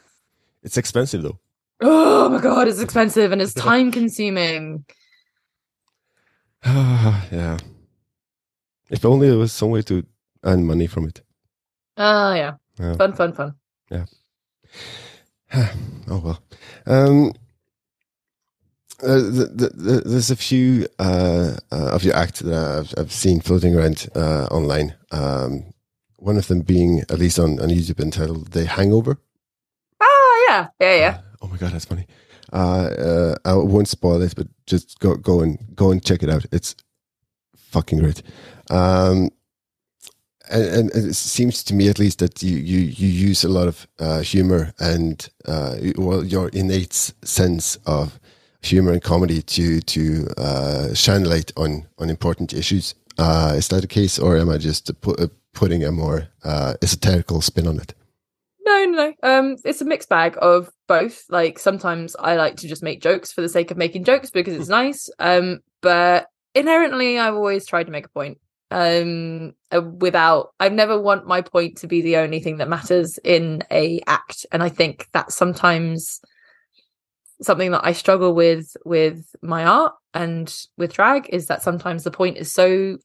It's 0.64 0.78
expensive 0.78 1.22
though. 1.22 1.38
Oh 1.80 2.28
my 2.28 2.42
god, 2.42 2.68
it's 2.68 2.80
expensive 2.80 3.32
and 3.32 3.40
it's 3.40 3.54
time 3.70 3.92
consuming. 3.92 4.84
Ah 6.64 7.24
yeah. 7.32 7.60
If 8.90 9.06
only 9.06 9.30
there 9.30 9.38
was 9.38 9.54
some 9.54 9.70
way 9.70 9.84
to 9.84 10.04
earn 10.44 10.66
money 10.66 10.88
from 10.88 11.06
it. 11.06 11.22
Oh 11.98 12.34
yeah. 12.34 12.54
Yeah. 12.80 12.96
Fun, 12.96 13.14
fun, 13.14 13.34
fun. 13.34 13.54
oh 15.54 16.22
well. 16.24 16.40
Um, 16.86 17.34
uh, 19.04 19.16
the, 19.16 19.52
the, 19.54 19.70
the, 19.70 20.02
there's 20.06 20.32
a 20.32 20.36
few 20.36 20.88
uh, 21.00 21.58
uh, 21.72 21.90
of 21.92 22.04
your 22.04 22.16
acts 22.16 22.40
that 22.40 22.54
I've, 22.54 22.94
I've 22.98 23.12
seen 23.12 23.42
floating 23.42 23.76
around 23.76 24.08
uh, 24.16 24.46
online. 24.46 24.96
Um, 25.12 25.74
one 26.18 26.38
of 26.38 26.48
them 26.48 26.62
being, 26.62 27.02
at 27.02 27.20
least 27.20 27.38
on, 27.38 27.60
on 27.60 27.70
YouTube, 27.70 28.00
entitled 28.00 28.52
"The 28.52 28.66
Hangover." 28.66 29.18
Oh 30.00 30.46
yeah. 30.50 30.68
Yeah, 30.80 30.96
yeah. 30.96 31.22
Oh 31.42 31.48
my 31.48 31.58
god, 31.58 31.74
that's 31.74 31.86
funny. 31.86 32.08
Uh, 32.52 32.56
uh, 32.56 33.36
I 33.44 33.54
won't 33.56 33.88
spoil 33.88 34.22
it, 34.22 34.34
but 34.36 34.48
just 34.66 35.00
go 35.00 35.16
go 35.16 35.42
and 35.42 35.76
go 35.76 35.92
and 35.92 36.04
check 36.04 36.24
it 36.24 36.30
out. 36.30 36.46
It's 36.52 36.76
fucking 37.56 38.00
great. 38.00 38.24
Um, 38.70 39.30
and, 40.50 40.92
and 40.92 41.10
it 41.10 41.14
seems 41.16 41.64
to 41.64 41.74
me, 41.74 41.90
at 41.90 42.00
least, 42.00 42.20
that 42.20 42.42
you 42.44 42.58
you, 42.58 42.80
you 42.80 43.08
use 43.08 43.44
a 43.44 43.50
lot 43.50 43.68
of 43.68 43.88
uh, 44.00 44.20
humor 44.20 44.74
and 44.80 45.28
uh, 45.46 45.76
well, 45.98 46.24
your 46.24 46.50
innate 46.50 46.94
sense 47.24 47.78
of 47.86 48.20
humor 48.62 48.92
and 48.92 49.04
comedy 49.04 49.42
to 49.42 49.82
to 49.82 50.28
uh, 50.38 50.94
shine 50.94 51.24
light 51.24 51.52
on 51.58 51.88
on 51.98 52.10
important 52.10 52.54
issues. 52.54 52.96
Uh, 53.18 53.54
is 53.56 53.68
that 53.70 53.82
the 53.82 53.88
case, 53.88 54.20
or 54.20 54.38
am 54.38 54.50
I 54.50 54.58
just 54.58 55.00
put, 55.02 55.20
uh, 55.20 55.28
putting 55.54 55.84
a 55.84 55.92
more 55.92 56.28
uh, 56.44 56.74
esoterical 56.82 57.42
spin 57.42 57.68
on 57.68 57.80
it? 57.80 57.94
No, 58.66 58.86
no, 58.86 58.92
no. 58.92 59.14
Um, 59.24 59.56
it's 59.64 59.82
a 59.82 59.86
mixed 59.86 60.10
bag 60.10 60.38
of 60.42 60.70
both. 60.88 61.24
Like 61.30 61.60
sometimes 61.60 62.16
I 62.20 62.36
like 62.36 62.58
to 62.58 62.68
just 62.68 62.84
make 62.84 63.02
jokes 63.02 63.32
for 63.32 63.42
the 63.42 63.50
sake 63.50 63.72
of 63.72 63.78
making 63.78 64.04
jokes 64.04 64.32
because 64.32 64.56
it's 64.56 64.70
nice. 64.82 65.10
Um, 65.20 65.60
but 65.82 66.28
inherently, 66.54 67.20
I've 67.20 67.36
always 67.36 67.66
tried 67.66 67.86
to 67.86 67.92
make 67.92 68.08
a 68.08 68.10
point. 68.10 68.40
Um, 68.76 69.54
uh, 69.72 69.82
without 69.82 70.50
I've 70.60 70.74
never 70.74 71.00
want 71.00 71.26
my 71.26 71.40
point 71.40 71.78
to 71.78 71.88
be 71.88 72.02
the 72.02 72.18
only 72.18 72.42
thing 72.42 72.58
that 72.58 72.68
matters 72.68 73.18
in 73.24 73.64
a 73.72 74.02
act, 74.06 74.46
and 74.52 74.62
I 74.62 74.68
think 74.68 75.08
that's 75.14 75.34
sometimes 75.34 76.20
something 77.42 77.72
that 77.72 77.86
I 77.86 77.94
struggle 77.94 78.36
with 78.36 78.76
with 78.84 79.34
my 79.42 79.64
art 79.64 79.94
and 80.14 80.54
with 80.78 80.92
drag 80.92 81.30
is 81.30 81.48
that 81.48 81.64
sometimes 81.64 82.04
the 82.04 82.12
point 82.12 82.36
is 82.36 82.52
so 82.52 82.98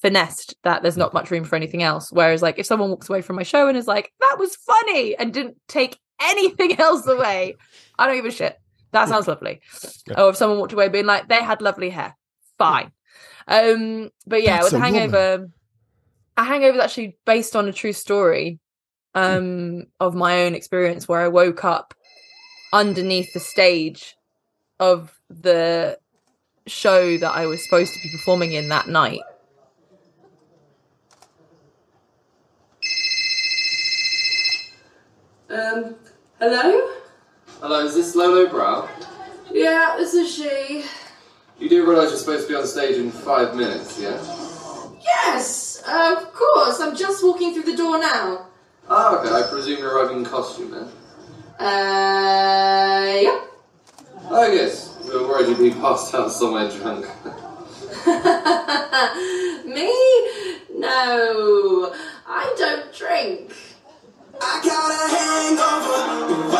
finessed 0.00 0.54
that 0.62 0.82
there's 0.82 0.96
not 0.96 1.12
much 1.14 1.32
room 1.32 1.42
for 1.42 1.56
anything 1.56 1.82
else. 1.82 2.12
Whereas, 2.12 2.40
like, 2.40 2.60
if 2.60 2.66
someone 2.66 2.90
walks 2.90 3.08
away 3.08 3.20
from 3.20 3.34
my 3.34 3.42
show 3.42 3.66
and 3.66 3.76
is 3.76 3.88
like, 3.88 4.12
"That 4.20 4.36
was 4.38 4.54
funny," 4.54 5.16
and 5.16 5.34
didn't 5.34 5.56
take 5.66 5.98
anything 6.22 6.78
else 6.78 7.08
away, 7.08 7.56
I 7.98 8.06
don't 8.06 8.14
give 8.14 8.24
a 8.24 8.30
shit. 8.30 8.56
That 8.92 9.08
sounds 9.08 9.26
lovely. 9.26 9.62
Yeah. 10.06 10.22
Or 10.22 10.30
if 10.30 10.36
someone 10.36 10.60
walked 10.60 10.74
away 10.74 10.88
being 10.88 11.06
like, 11.06 11.26
"They 11.26 11.42
had 11.42 11.60
lovely 11.60 11.90
hair," 11.90 12.16
fine. 12.56 12.92
Um, 13.48 14.10
but 14.26 14.42
yeah, 14.42 14.56
That's 14.58 14.64
with 14.66 14.74
a 14.74 14.76
the 14.76 14.80
woman. 14.84 14.94
hangover, 15.10 15.50
a 16.36 16.44
hangover 16.44 16.78
is 16.78 16.84
actually 16.84 17.16
based 17.24 17.56
on 17.56 17.66
a 17.68 17.72
true 17.72 17.92
story 17.94 18.60
um 19.14 19.84
of 20.00 20.14
my 20.14 20.42
own 20.44 20.54
experience 20.54 21.08
where 21.08 21.20
I 21.20 21.28
woke 21.28 21.64
up 21.64 21.94
underneath 22.74 23.32
the 23.32 23.40
stage 23.40 24.14
of 24.78 25.18
the 25.30 25.98
show 26.66 27.16
that 27.16 27.30
I 27.32 27.46
was 27.46 27.64
supposed 27.64 27.94
to 27.94 27.98
be 28.02 28.10
performing 28.12 28.52
in 28.52 28.68
that 28.68 28.86
night. 28.86 29.20
Um, 35.50 35.96
hello? 36.38 36.90
Hello, 37.60 37.86
is 37.86 37.94
this 37.94 38.14
Lolo 38.14 38.48
Brow? 38.48 38.88
Yeah, 39.50 39.94
this 39.96 40.12
is 40.14 40.32
she. 40.34 40.84
You 41.58 41.68
do 41.68 41.84
realise 41.88 42.10
you're 42.10 42.18
supposed 42.18 42.46
to 42.46 42.52
be 42.52 42.56
on 42.56 42.66
stage 42.66 42.96
in 42.96 43.10
five 43.10 43.56
minutes, 43.56 43.98
yeah? 43.98 44.16
Yes, 45.02 45.82
of 45.88 46.32
course. 46.32 46.80
I'm 46.80 46.94
just 46.96 47.24
walking 47.24 47.52
through 47.52 47.64
the 47.64 47.76
door 47.76 47.98
now. 47.98 48.46
Ah, 48.88 49.18
okay, 49.18 49.34
I 49.34 49.42
presume 49.50 49.80
you're 49.80 49.92
arriving 49.96 50.18
in 50.18 50.24
costume 50.24 50.70
then? 50.70 50.88
Uh, 51.58 53.18
yeah. 53.20 53.40
Oh, 54.30 54.50
yes. 54.52 54.96
We 55.04 55.16
were 55.16 55.26
worried 55.26 55.48
you'd 55.48 55.58
be 55.58 55.70
passed 55.80 56.14
out 56.14 56.30
somewhere 56.30 56.70
drunk. 56.70 57.06
Me? 59.66 59.90
No, 60.76 61.92
I 62.26 62.54
don't 62.56 62.94
drink. 62.94 63.52
I 64.40 64.60
got 64.64 64.92
a 64.92 65.08
hangover. 65.16 66.58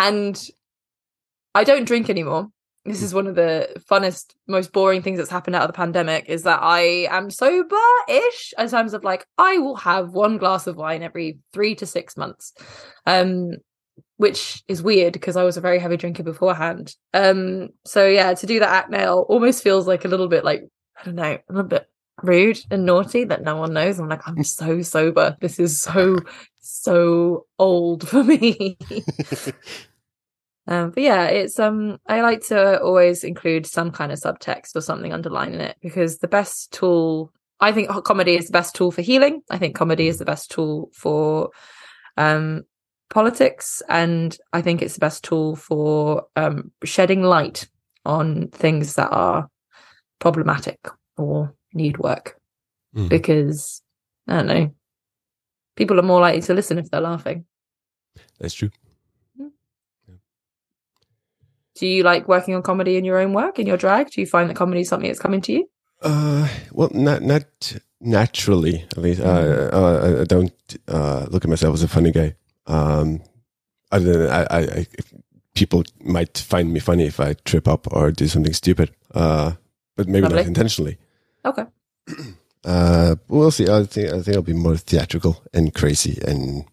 And 0.00 0.48
I 1.54 1.64
don't 1.64 1.84
drink 1.84 2.08
anymore. 2.08 2.48
This 2.86 3.02
is 3.02 3.12
one 3.12 3.26
of 3.26 3.34
the 3.34 3.68
funnest, 3.90 4.34
most 4.48 4.72
boring 4.72 5.02
things 5.02 5.18
that's 5.18 5.30
happened 5.30 5.54
out 5.54 5.62
of 5.62 5.68
the 5.68 5.74
pandemic 5.74 6.24
is 6.28 6.44
that 6.44 6.60
I 6.62 7.06
am 7.10 7.28
sober-ish 7.30 8.54
in 8.58 8.68
terms 8.70 8.94
of 8.94 9.04
like 9.04 9.26
I 9.36 9.58
will 9.58 9.76
have 9.76 10.12
one 10.12 10.38
glass 10.38 10.66
of 10.66 10.76
wine 10.76 11.02
every 11.02 11.38
three 11.52 11.74
to 11.76 11.86
six 11.86 12.16
months. 12.16 12.54
Um 13.06 13.52
which 14.16 14.62
is 14.68 14.82
weird 14.82 15.14
because 15.14 15.36
I 15.36 15.44
was 15.44 15.56
a 15.56 15.62
very 15.62 15.78
heavy 15.78 15.98
drinker 15.98 16.22
beforehand. 16.22 16.94
Um 17.12 17.68
so 17.84 18.06
yeah, 18.06 18.32
to 18.32 18.46
do 18.46 18.60
that 18.60 18.70
act 18.70 18.90
now 18.90 19.18
almost 19.20 19.62
feels 19.62 19.86
like 19.86 20.06
a 20.06 20.08
little 20.08 20.28
bit 20.28 20.44
like, 20.44 20.62
I 20.98 21.04
don't 21.04 21.16
know, 21.16 21.38
a 21.48 21.52
little 21.52 21.68
bit 21.68 21.86
rude 22.22 22.60
and 22.70 22.86
naughty 22.86 23.24
that 23.24 23.42
no 23.42 23.56
one 23.56 23.72
knows. 23.72 23.98
I'm 23.98 24.08
like, 24.08 24.26
I'm 24.26 24.42
so 24.44 24.82
sober. 24.82 25.36
This 25.40 25.58
is 25.58 25.80
so, 25.80 26.16
so 26.60 27.46
old 27.58 28.08
for 28.08 28.24
me. 28.24 28.78
Um, 30.70 30.90
but 30.92 31.02
yeah, 31.02 31.24
it's 31.26 31.58
um 31.58 31.98
I 32.06 32.20
like 32.22 32.42
to 32.46 32.80
always 32.80 33.24
include 33.24 33.66
some 33.66 33.90
kind 33.90 34.12
of 34.12 34.20
subtext 34.20 34.76
or 34.76 34.80
something 34.80 35.12
underlining 35.12 35.60
it 35.60 35.76
because 35.82 36.18
the 36.18 36.28
best 36.28 36.72
tool 36.72 37.32
I 37.58 37.72
think 37.72 37.90
comedy 38.04 38.36
is 38.36 38.46
the 38.46 38.52
best 38.52 38.74
tool 38.76 38.92
for 38.92 39.02
healing. 39.02 39.42
I 39.50 39.58
think 39.58 39.74
comedy 39.74 40.06
is 40.06 40.18
the 40.18 40.24
best 40.24 40.50
tool 40.50 40.90
for 40.94 41.50
um 42.16 42.62
politics 43.10 43.82
and 43.88 44.38
I 44.52 44.62
think 44.62 44.80
it's 44.80 44.94
the 44.94 45.00
best 45.00 45.24
tool 45.24 45.56
for 45.56 46.26
um 46.36 46.70
shedding 46.84 47.24
light 47.24 47.68
on 48.04 48.48
things 48.48 48.94
that 48.94 49.10
are 49.10 49.50
problematic 50.20 50.78
or 51.18 51.54
need 51.74 51.98
work 51.98 52.36
Mm. 52.92 53.08
because 53.08 53.82
I 54.26 54.34
don't 54.38 54.46
know 54.48 54.74
people 55.76 56.00
are 56.00 56.02
more 56.02 56.20
likely 56.20 56.42
to 56.42 56.54
listen 56.54 56.76
if 56.76 56.90
they're 56.90 57.00
laughing. 57.00 57.44
That's 58.40 58.54
true. 58.54 58.70
Do 61.80 61.86
you 61.86 62.02
like 62.02 62.28
working 62.28 62.54
on 62.54 62.60
comedy 62.60 62.98
in 62.98 63.06
your 63.06 63.18
own 63.18 63.32
work, 63.32 63.58
in 63.58 63.66
your 63.66 63.78
drag? 63.78 64.10
Do 64.10 64.20
you 64.20 64.26
find 64.26 64.50
that 64.50 64.56
comedy 64.56 64.82
is 64.82 64.88
something 64.90 65.08
that's 65.08 65.18
coming 65.18 65.40
to 65.40 65.52
you? 65.52 65.70
Uh, 66.02 66.46
well, 66.72 66.90
not 66.92 67.22
not 67.22 67.46
naturally. 68.02 68.84
At 68.92 68.98
least 68.98 69.22
uh, 69.22 69.70
uh, 69.72 70.18
I 70.20 70.24
don't 70.24 70.52
uh, 70.86 71.24
look 71.30 71.42
at 71.42 71.48
myself 71.48 71.72
as 71.72 71.82
a 71.82 71.88
funny 71.88 72.10
guy. 72.12 72.34
Um, 72.66 73.22
other 73.90 74.12
than 74.12 74.30
I, 74.30 74.42
I, 74.50 74.58
I 74.58 74.86
people 75.54 75.84
might 76.04 76.36
find 76.36 76.70
me 76.70 76.80
funny 76.80 77.06
if 77.06 77.18
I 77.18 77.32
trip 77.46 77.66
up 77.66 77.90
or 77.90 78.10
do 78.10 78.28
something 78.28 78.52
stupid. 78.52 78.90
Uh, 79.14 79.52
but 79.96 80.06
maybe 80.06 80.24
Lovely. 80.24 80.36
not 80.36 80.46
intentionally. 80.46 80.98
Okay. 81.44 81.64
Uh, 82.62 83.16
we'll 83.26 83.50
see. 83.50 83.66
I 83.66 83.84
think 83.84 84.12
I 84.12 84.20
think 84.20 84.36
I'll 84.36 84.42
be 84.42 84.52
more 84.52 84.76
theatrical 84.76 85.42
and 85.54 85.72
crazy 85.72 86.20
and 86.28 86.64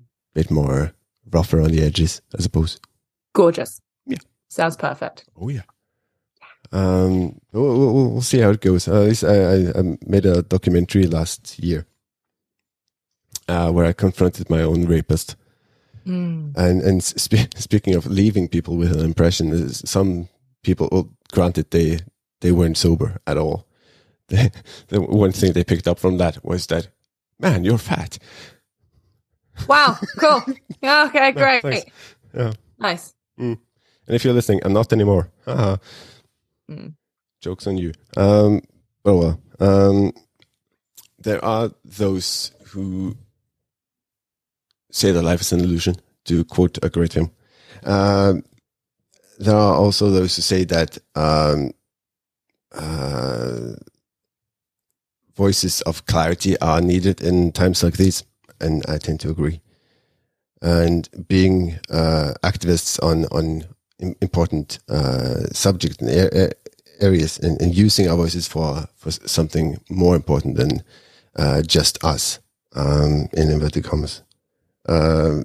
a 0.00 0.34
bit 0.34 0.50
more 0.50 0.92
rougher 1.30 1.60
on 1.60 1.70
the 1.70 1.84
edges, 1.84 2.20
I 2.36 2.42
suppose. 2.42 2.80
Gorgeous. 3.32 3.80
Sounds 4.50 4.76
perfect. 4.76 5.24
Oh 5.40 5.48
yeah. 5.48 5.62
Um, 6.72 7.40
we'll, 7.52 7.78
we'll, 7.78 8.10
we'll 8.12 8.20
see 8.20 8.38
how 8.38 8.50
it 8.50 8.60
goes. 8.60 8.86
Uh, 8.86 9.12
I, 9.22 9.78
I, 9.78 9.98
made 10.06 10.26
a 10.26 10.42
documentary 10.42 11.06
last 11.06 11.58
year 11.58 11.86
uh, 13.48 13.70
where 13.72 13.86
I 13.86 13.92
confronted 13.92 14.50
my 14.50 14.62
own 14.62 14.86
rapist. 14.86 15.36
Mm. 16.06 16.56
And 16.56 16.82
and 16.82 17.02
spe- 17.02 17.54
speaking 17.56 17.94
of 17.94 18.06
leaving 18.06 18.48
people 18.48 18.76
with 18.76 18.92
an 18.92 19.04
impression, 19.04 19.68
some 19.70 20.28
people, 20.62 20.88
well, 20.90 21.08
granted, 21.32 21.70
they 21.70 22.00
they 22.40 22.52
weren't 22.52 22.76
sober 22.76 23.20
at 23.26 23.38
all. 23.38 23.66
The, 24.30 24.52
the 24.86 25.00
one 25.00 25.32
thing 25.32 25.54
they 25.54 25.64
picked 25.64 25.88
up 25.88 25.98
from 25.98 26.18
that 26.18 26.44
was 26.44 26.68
that, 26.68 26.86
man, 27.40 27.64
you're 27.64 27.78
fat. 27.78 28.18
Wow. 29.66 29.96
Cool. 30.18 30.42
Okay. 30.84 31.32
Great. 31.32 31.62
thanks. 31.62 31.90
Yeah. 32.32 32.52
Nice. 32.78 33.14
And 34.10 34.16
if 34.16 34.24
you're 34.24 34.34
listening, 34.34 34.60
I'm 34.64 34.72
not 34.72 34.92
anymore. 34.92 35.30
Haha. 35.44 35.76
Mm. 36.68 36.94
Jokes 37.40 37.68
on 37.68 37.78
you. 37.78 37.92
Um, 38.16 38.60
oh 39.04 39.16
well. 39.16 39.40
Um, 39.60 40.12
there 41.20 41.44
are 41.44 41.70
those 41.84 42.50
who 42.64 43.16
say 44.90 45.12
that 45.12 45.22
life 45.22 45.42
is 45.42 45.52
an 45.52 45.60
illusion, 45.60 45.94
to 46.24 46.44
quote 46.44 46.76
a 46.82 46.90
great 46.90 47.12
film. 47.12 47.30
Um, 47.84 48.42
there 49.38 49.54
are 49.54 49.76
also 49.76 50.10
those 50.10 50.34
who 50.34 50.42
say 50.42 50.64
that 50.64 50.98
um, 51.14 51.70
uh, 52.72 53.74
voices 55.36 55.82
of 55.82 56.04
clarity 56.06 56.58
are 56.58 56.80
needed 56.80 57.20
in 57.20 57.52
times 57.52 57.84
like 57.84 57.96
these, 57.96 58.24
and 58.60 58.84
I 58.88 58.98
tend 58.98 59.20
to 59.20 59.30
agree. 59.30 59.60
And 60.60 61.08
being 61.28 61.78
uh, 61.88 62.34
activists 62.42 63.00
on 63.04 63.26
on 63.26 63.66
important 64.20 64.78
uh, 64.88 65.46
subjects 65.52 65.98
and 65.98 66.10
a- 66.10 66.52
areas, 67.00 67.38
and, 67.38 67.60
and 67.62 67.74
using 67.74 68.08
our 68.08 68.16
voices 68.16 68.48
for 68.48 68.86
for 68.96 69.10
something 69.10 69.78
more 69.88 70.16
important 70.16 70.56
than 70.56 70.82
uh, 71.36 71.62
just 71.62 72.02
us, 72.04 72.40
um, 72.74 73.28
in 73.32 73.50
inverted 73.50 73.84
commas. 73.84 74.22
Um 74.88 75.44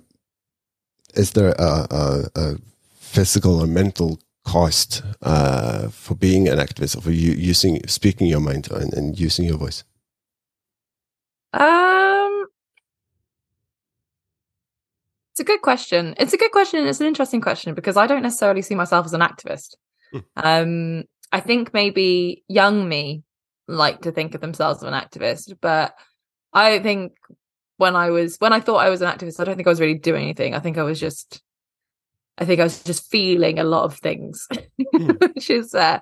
is 1.15 1.31
there 1.31 1.55
a, 1.57 1.87
a, 1.89 2.29
a 2.35 2.55
physical 2.99 3.61
or 3.61 3.67
mental 3.67 4.19
cost 4.43 5.01
uh, 5.21 5.87
for 5.89 6.15
being 6.15 6.47
an 6.47 6.57
activist, 6.59 6.97
or 6.97 7.01
for 7.01 7.11
you 7.11 7.31
using 7.31 7.81
speaking 7.87 8.27
your 8.27 8.41
mind 8.41 8.69
and, 8.71 8.93
and 8.93 9.19
using 9.19 9.45
your 9.45 9.57
voice? 9.57 9.83
Um, 11.53 12.24
it's 15.35 15.41
a 15.41 15.43
good 15.43 15.61
question. 15.61 16.15
It's 16.17 16.31
a 16.31 16.37
good 16.37 16.51
question. 16.51 16.87
It's 16.87 17.01
an 17.01 17.07
interesting 17.07 17.41
question 17.41 17.73
because 17.75 17.97
I 17.97 18.07
don't 18.07 18.23
necessarily 18.23 18.61
see 18.61 18.73
myself 18.73 19.05
as 19.05 19.11
an 19.13 19.19
activist. 19.19 19.75
Hmm. 20.13 20.19
Um, 20.37 21.03
I 21.33 21.41
think 21.41 21.73
maybe 21.73 22.45
young 22.47 22.87
me 22.87 23.23
like 23.67 24.03
to 24.03 24.13
think 24.13 24.33
of 24.33 24.39
themselves 24.39 24.81
as 24.81 24.87
an 24.87 24.93
activist, 24.93 25.57
but 25.59 25.93
I 26.53 26.69
don't 26.69 26.83
think 26.83 27.11
when 27.75 27.97
I 27.97 28.11
was 28.11 28.37
when 28.39 28.53
I 28.53 28.61
thought 28.61 28.77
I 28.77 28.89
was 28.89 29.01
an 29.01 29.11
activist, 29.11 29.41
I 29.41 29.43
don't 29.43 29.57
think 29.57 29.67
I 29.67 29.71
was 29.71 29.81
really 29.81 29.95
doing 29.99 30.23
anything. 30.23 30.55
I 30.55 30.59
think 30.61 30.77
I 30.77 30.83
was 30.83 31.01
just, 31.01 31.41
I 32.37 32.45
think 32.45 32.61
I 32.61 32.63
was 32.63 32.81
just 32.81 33.11
feeling 33.11 33.59
a 33.59 33.65
lot 33.65 33.83
of 33.83 33.97
things, 33.97 34.47
Hmm. 34.95 35.09
which 35.19 35.49
is 35.49 35.75
uh, 35.75 35.99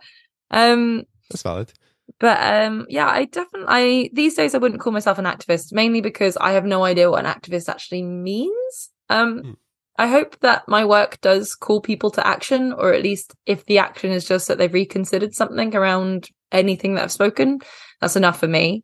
um, 0.51 1.05
That's 1.31 1.41
valid. 1.41 1.73
but 2.19 2.37
um 2.39 2.85
yeah 2.89 3.07
i 3.07 3.25
definitely 3.25 3.65
I, 3.67 4.09
these 4.13 4.35
days 4.35 4.53
i 4.53 4.59
wouldn't 4.59 4.81
call 4.81 4.93
myself 4.93 5.17
an 5.17 5.25
activist 5.25 5.73
mainly 5.73 6.01
because 6.01 6.37
i 6.37 6.51
have 6.51 6.65
no 6.65 6.83
idea 6.83 7.09
what 7.09 7.25
an 7.25 7.31
activist 7.33 7.69
actually 7.69 8.03
means 8.03 8.91
um 9.09 9.39
Hmm. 9.39 9.51
i 9.97 10.07
hope 10.07 10.39
that 10.39 10.67
my 10.67 10.85
work 10.85 11.19
does 11.21 11.55
call 11.55 11.81
people 11.81 12.11
to 12.11 12.25
action 12.25 12.73
or 12.73 12.93
at 12.93 13.03
least 13.03 13.35
if 13.45 13.65
the 13.65 13.77
action 13.77 14.11
is 14.11 14.27
just 14.27 14.47
that 14.47 14.57
they've 14.57 14.73
reconsidered 14.73 15.33
something 15.33 15.75
around 15.75 16.29
anything 16.51 16.95
that 16.95 17.03
i've 17.03 17.11
spoken 17.11 17.59
that's 18.01 18.15
enough 18.15 18.39
for 18.39 18.47
me 18.47 18.83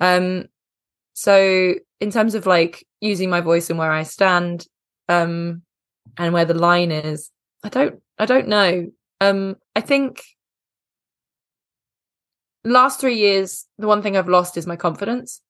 um 0.00 0.44
so 1.14 1.74
in 2.00 2.10
terms 2.10 2.34
of 2.34 2.46
like 2.46 2.86
using 3.00 3.28
my 3.30 3.40
voice 3.40 3.70
and 3.70 3.78
where 3.78 3.92
i 3.92 4.02
stand 4.02 4.66
um 5.08 5.62
and 6.16 6.32
where 6.32 6.44
the 6.44 6.54
line 6.54 6.90
is 6.90 7.30
i 7.64 7.68
don't 7.68 8.00
i 8.18 8.26
don't 8.26 8.48
know 8.48 8.86
um 9.20 9.56
i 9.74 9.80
think 9.80 10.22
last 12.64 13.00
three 13.00 13.16
years, 13.16 13.66
the 13.78 13.86
one 13.86 14.02
thing 14.02 14.16
I've 14.16 14.28
lost 14.28 14.56
is 14.56 14.66
my 14.66 14.76
confidence. 14.76 15.40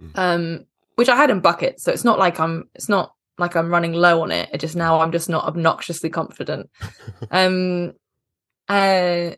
Mm. 0.00 0.18
Um, 0.18 0.64
which 0.96 1.08
I 1.08 1.16
had 1.16 1.30
in 1.30 1.40
buckets. 1.40 1.82
So 1.82 1.92
it's 1.92 2.04
not 2.04 2.18
like 2.18 2.38
I'm 2.40 2.68
it's 2.74 2.88
not 2.88 3.12
like 3.38 3.56
I'm 3.56 3.70
running 3.70 3.92
low 3.92 4.22
on 4.22 4.30
it. 4.30 4.48
It 4.52 4.58
just 4.58 4.76
now 4.76 5.00
I'm 5.00 5.12
just 5.12 5.28
not 5.28 5.44
obnoxiously 5.44 6.10
confident. 6.10 6.70
um 7.30 7.92
uh 8.68 9.30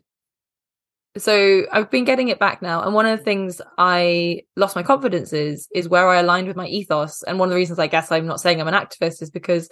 so 1.17 1.65
I've 1.71 1.89
been 1.89 2.05
getting 2.05 2.27
it 2.27 2.37
back 2.37 2.61
now. 2.61 2.83
And 2.83 2.93
one 2.93 3.07
of 3.07 3.17
the 3.17 3.23
things 3.23 3.59
I 3.79 4.43
lost 4.55 4.75
my 4.75 4.83
confidence 4.83 5.33
is 5.33 5.67
is 5.73 5.89
where 5.89 6.07
I 6.07 6.19
aligned 6.19 6.47
with 6.47 6.57
my 6.57 6.67
ethos. 6.67 7.23
And 7.23 7.39
one 7.39 7.49
of 7.49 7.51
the 7.51 7.55
reasons 7.57 7.79
I 7.79 7.87
guess 7.87 8.11
I'm 8.11 8.27
not 8.27 8.39
saying 8.39 8.61
I'm 8.61 8.67
an 8.67 8.73
activist 8.73 9.21
is 9.21 9.31
because 9.31 9.69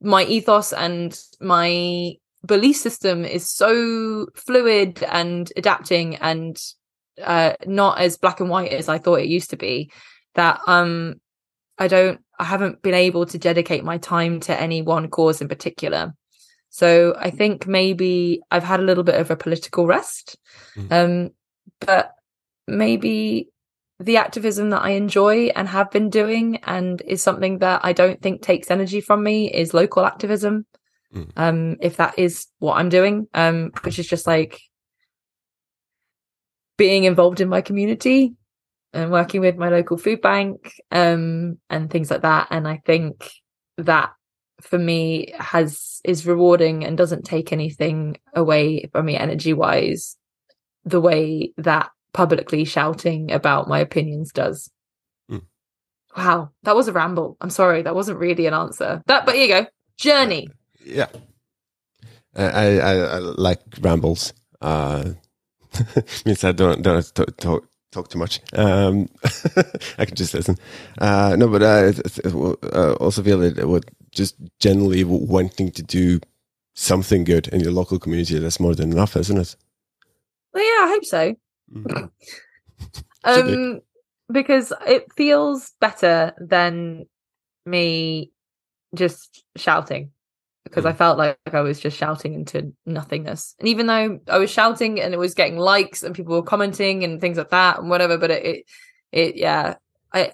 my 0.00 0.24
ethos 0.24 0.72
and 0.72 1.18
my 1.40 2.14
belief 2.44 2.76
system 2.76 3.24
is 3.24 3.48
so 3.48 4.26
fluid 4.34 5.02
and 5.04 5.52
adapting 5.56 6.16
and 6.16 6.60
uh 7.22 7.52
not 7.66 8.00
as 8.00 8.16
black 8.16 8.40
and 8.40 8.48
white 8.48 8.72
as 8.72 8.88
I 8.88 8.98
thought 8.98 9.20
it 9.20 9.28
used 9.28 9.50
to 9.50 9.56
be 9.56 9.92
that 10.34 10.60
um 10.66 11.20
I 11.78 11.88
don't 11.88 12.20
I 12.38 12.44
haven't 12.44 12.82
been 12.82 12.94
able 12.94 13.26
to 13.26 13.38
dedicate 13.38 13.84
my 13.84 13.98
time 13.98 14.40
to 14.40 14.60
any 14.60 14.82
one 14.82 15.08
cause 15.08 15.40
in 15.40 15.48
particular. 15.48 16.14
So 16.70 17.14
I 17.18 17.30
think 17.30 17.66
maybe 17.66 18.40
I've 18.50 18.64
had 18.64 18.80
a 18.80 18.84
little 18.84 19.04
bit 19.04 19.20
of 19.20 19.30
a 19.30 19.36
political 19.36 19.86
rest. 19.86 20.36
Mhm. 20.76 20.92
Um 20.92 21.30
but 21.80 22.12
maybe 22.66 23.48
the 24.00 24.16
activism 24.16 24.70
that 24.70 24.82
I 24.82 24.90
enjoy 24.90 25.46
and 25.54 25.68
have 25.68 25.90
been 25.90 26.10
doing 26.10 26.56
and 26.64 27.00
is 27.02 27.22
something 27.22 27.58
that 27.58 27.82
I 27.84 27.92
don't 27.92 28.20
think 28.20 28.42
takes 28.42 28.70
energy 28.70 29.00
from 29.00 29.22
me 29.22 29.52
is 29.52 29.74
local 29.74 30.04
activism. 30.04 30.66
Mm. 31.14 31.32
Um 31.36 31.76
if 31.80 31.96
that 31.98 32.18
is 32.18 32.46
what 32.58 32.78
I'm 32.78 32.88
doing, 32.88 33.28
um 33.34 33.72
which 33.82 33.98
is 33.98 34.08
just 34.08 34.26
like 34.26 34.60
being 36.78 37.04
involved 37.04 37.40
in 37.40 37.48
my 37.48 37.60
community 37.60 38.34
and 38.92 39.10
working 39.10 39.40
with 39.40 39.56
my 39.56 39.68
local 39.68 39.96
food 39.96 40.20
bank 40.20 40.72
um 40.90 41.58
and 41.70 41.90
things 41.90 42.10
like 42.10 42.22
that 42.22 42.48
and 42.50 42.66
i 42.68 42.80
think 42.86 43.30
that 43.78 44.12
for 44.60 44.78
me 44.78 45.32
has 45.38 46.00
is 46.04 46.26
rewarding 46.26 46.84
and 46.84 46.96
doesn't 46.98 47.24
take 47.24 47.52
anything 47.52 48.16
away 48.34 48.88
from 48.92 49.06
me 49.06 49.16
energy 49.16 49.52
wise 49.52 50.16
the 50.84 51.00
way 51.00 51.52
that 51.56 51.90
publicly 52.12 52.64
shouting 52.64 53.32
about 53.32 53.68
my 53.68 53.78
opinions 53.80 54.32
does 54.32 54.70
Mm. 55.30 55.42
wow 56.16 56.50
that 56.64 56.76
was 56.76 56.88
a 56.88 56.92
ramble 56.92 57.36
i'm 57.40 57.50
sorry 57.50 57.82
that 57.82 57.94
wasn't 57.94 58.18
really 58.18 58.46
an 58.46 58.54
answer 58.54 59.02
that 59.06 59.24
but 59.26 59.34
here 59.34 59.44
you 59.44 59.62
go 59.62 59.66
journey 59.96 60.48
Yeah. 60.84 61.06
I, 62.34 62.44
I, 62.44 62.66
I 62.76 62.94
I 62.94 63.18
like 63.18 63.60
rambles. 63.82 64.32
Uh, 64.60 65.12
means 66.24 66.44
I 66.44 66.52
don't 66.52 66.82
don't 66.82 66.96
have 66.96 67.12
to 67.14 67.26
talk, 67.26 67.68
talk, 67.92 68.08
too 68.08 68.18
much. 68.18 68.40
Um, 68.54 69.08
I 69.98 70.04
can 70.04 70.16
just 70.16 70.34
listen. 70.34 70.58
Uh, 70.98 71.36
no, 71.38 71.46
but 71.46 71.62
I 71.62 71.92
uh, 72.28 72.92
also 72.94 73.22
feel 73.22 73.38
that 73.38 73.68
would 73.68 73.84
just 74.10 74.34
generally 74.58 75.04
wanting 75.04 75.70
to 75.70 75.82
do 75.82 76.18
something 76.74 77.22
good 77.22 77.46
in 77.48 77.60
your 77.60 77.72
local 77.72 77.98
community. 77.98 78.38
That's 78.38 78.58
more 78.58 78.74
than 78.74 78.90
enough, 78.90 79.16
isn't 79.16 79.38
it? 79.38 79.56
well 80.54 80.62
yeah 80.64 80.86
i 80.86 80.88
hope 80.88 81.04
so 81.04 81.34
Mm. 81.72 82.10
Be. 83.24 83.30
um 83.54 83.80
because 84.30 84.72
it 84.86 85.06
feels 85.16 85.72
better 85.80 86.32
than 86.38 87.06
me 87.64 88.32
just 88.94 89.44
shouting 89.56 90.10
because 90.64 90.86
I 90.86 90.92
felt 90.92 91.18
like 91.18 91.38
I 91.52 91.60
was 91.60 91.80
just 91.80 91.96
shouting 91.96 92.34
into 92.34 92.72
nothingness. 92.86 93.54
And 93.58 93.68
even 93.68 93.86
though 93.86 94.20
I 94.28 94.38
was 94.38 94.50
shouting 94.50 95.00
and 95.00 95.12
it 95.12 95.18
was 95.18 95.34
getting 95.34 95.58
likes 95.58 96.02
and 96.02 96.14
people 96.14 96.34
were 96.34 96.42
commenting 96.42 97.04
and 97.04 97.20
things 97.20 97.36
like 97.36 97.50
that 97.50 97.78
and 97.78 97.90
whatever, 97.90 98.16
but 98.16 98.30
it, 98.30 98.44
it, 98.44 98.64
it 99.10 99.36
yeah, 99.36 99.74
I, 100.12 100.32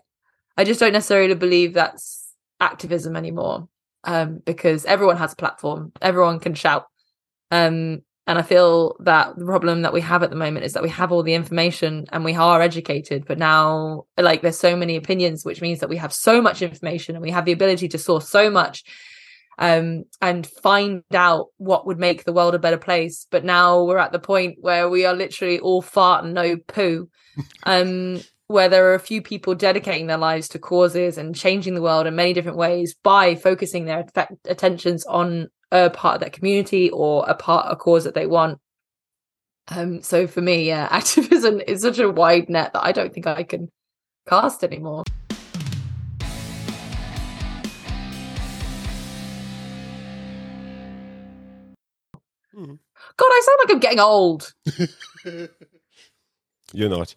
I 0.57 0.65
just 0.65 0.81
don't 0.81 0.93
necessarily 0.93 1.35
believe 1.35 1.75
that's 1.75 2.33
activism 2.61 3.17
anymore. 3.17 3.69
Um, 4.05 4.41
because 4.45 4.85
everyone 4.85 5.17
has 5.17 5.33
a 5.33 5.37
platform, 5.37 5.93
everyone 6.01 6.39
can 6.39 6.55
shout. 6.55 6.87
Um, 7.51 8.03
and 8.29 8.39
I 8.39 8.43
feel 8.43 8.95
that 9.01 9.37
the 9.39 9.45
problem 9.45 9.83
that 9.83 9.93
we 9.93 10.03
have 10.03 10.23
at 10.23 10.31
the 10.31 10.37
moment 10.37 10.67
is 10.67 10.75
that 10.75 10.83
we 10.83 10.89
have 10.91 11.11
all 11.11 11.23
the 11.23 11.35
information 11.35 12.05
and 12.13 12.25
we 12.25 12.35
are 12.35 12.61
educated, 12.61 13.25
but 13.27 13.39
now 13.39 14.05
like 14.19 14.43
there's 14.43 14.59
so 14.59 14.77
many 14.77 14.97
opinions, 14.97 15.45
which 15.45 15.63
means 15.63 15.81
that 15.81 15.89
we 15.89 15.97
have 15.97 16.13
so 16.13 16.41
much 16.41 16.63
information 16.63 17.17
and 17.17 17.23
we 17.23 17.31
have 17.31 17.47
the 17.47 17.53
ability 17.53 17.89
to 17.89 17.99
source 17.99 18.29
so 18.29 18.51
much 18.51 18.85
um, 19.59 20.05
and 20.23 20.47
find 20.47 21.03
out 21.13 21.47
what 21.57 21.87
would 21.87 21.99
make 21.99 22.25
the 22.25 22.33
world 22.33 22.55
a 22.55 22.59
better 22.59 22.79
place. 22.79 23.27
But 23.31 23.45
now 23.45 23.85
we're 23.85 23.99
at 23.99 24.13
the 24.13 24.19
point 24.19 24.59
where 24.61 24.89
we 24.89 25.05
are 25.05 25.15
literally 25.15 25.59
all 25.59 25.83
fart 25.83 26.25
and 26.25 26.35
no 26.35 26.57
poo. 26.57 27.09
Um, 27.63 28.21
where 28.49 28.69
there 28.69 28.91
are 28.91 28.95
a 28.95 29.01
few 29.01 29.23
people 29.23 29.55
dedicating 29.55 30.07
their 30.07 30.19
lives 30.19 30.49
to 30.49 30.59
causes 30.59 31.19
and 31.19 31.37
changing 31.37 31.75
the 31.75 31.83
world 31.83 32.07
in 32.07 32.17
many 32.17 32.33
different 32.33 32.57
ways 32.57 32.97
by 33.03 33.35
focusing 33.35 33.85
their 33.85 34.01
effect- 34.01 34.47
attentions 34.47 35.05
on 35.07 35.49
a 35.71 35.91
part 35.91 36.17
of 36.17 36.21
that 36.23 36.33
community 36.33 36.91
or 36.91 37.25
a 37.29 37.35
part 37.35 37.67
a 37.71 37.77
cause 37.77 38.05
that 38.05 38.15
they 38.15 38.27
want 38.27 38.59
um 39.69 40.03
so 40.03 40.27
for 40.27 40.41
me 40.41 40.67
yeah 40.67 40.89
activism 40.91 41.61
is 41.67 41.83
such 41.83 41.99
a 41.99 42.11
wide 42.11 42.49
net 42.49 42.73
that 42.73 42.83
i 42.83 42.91
don't 42.91 43.13
think 43.13 43.27
i 43.27 43.43
can 43.43 43.69
cast 44.27 44.65
anymore 44.65 45.05
god 53.19 53.31
i 53.31 53.41
sound 53.45 53.59
like 53.63 53.71
i'm 53.75 53.81
getting 53.81 54.01
old 54.01 54.53
You're 56.73 56.91
not. 56.91 57.15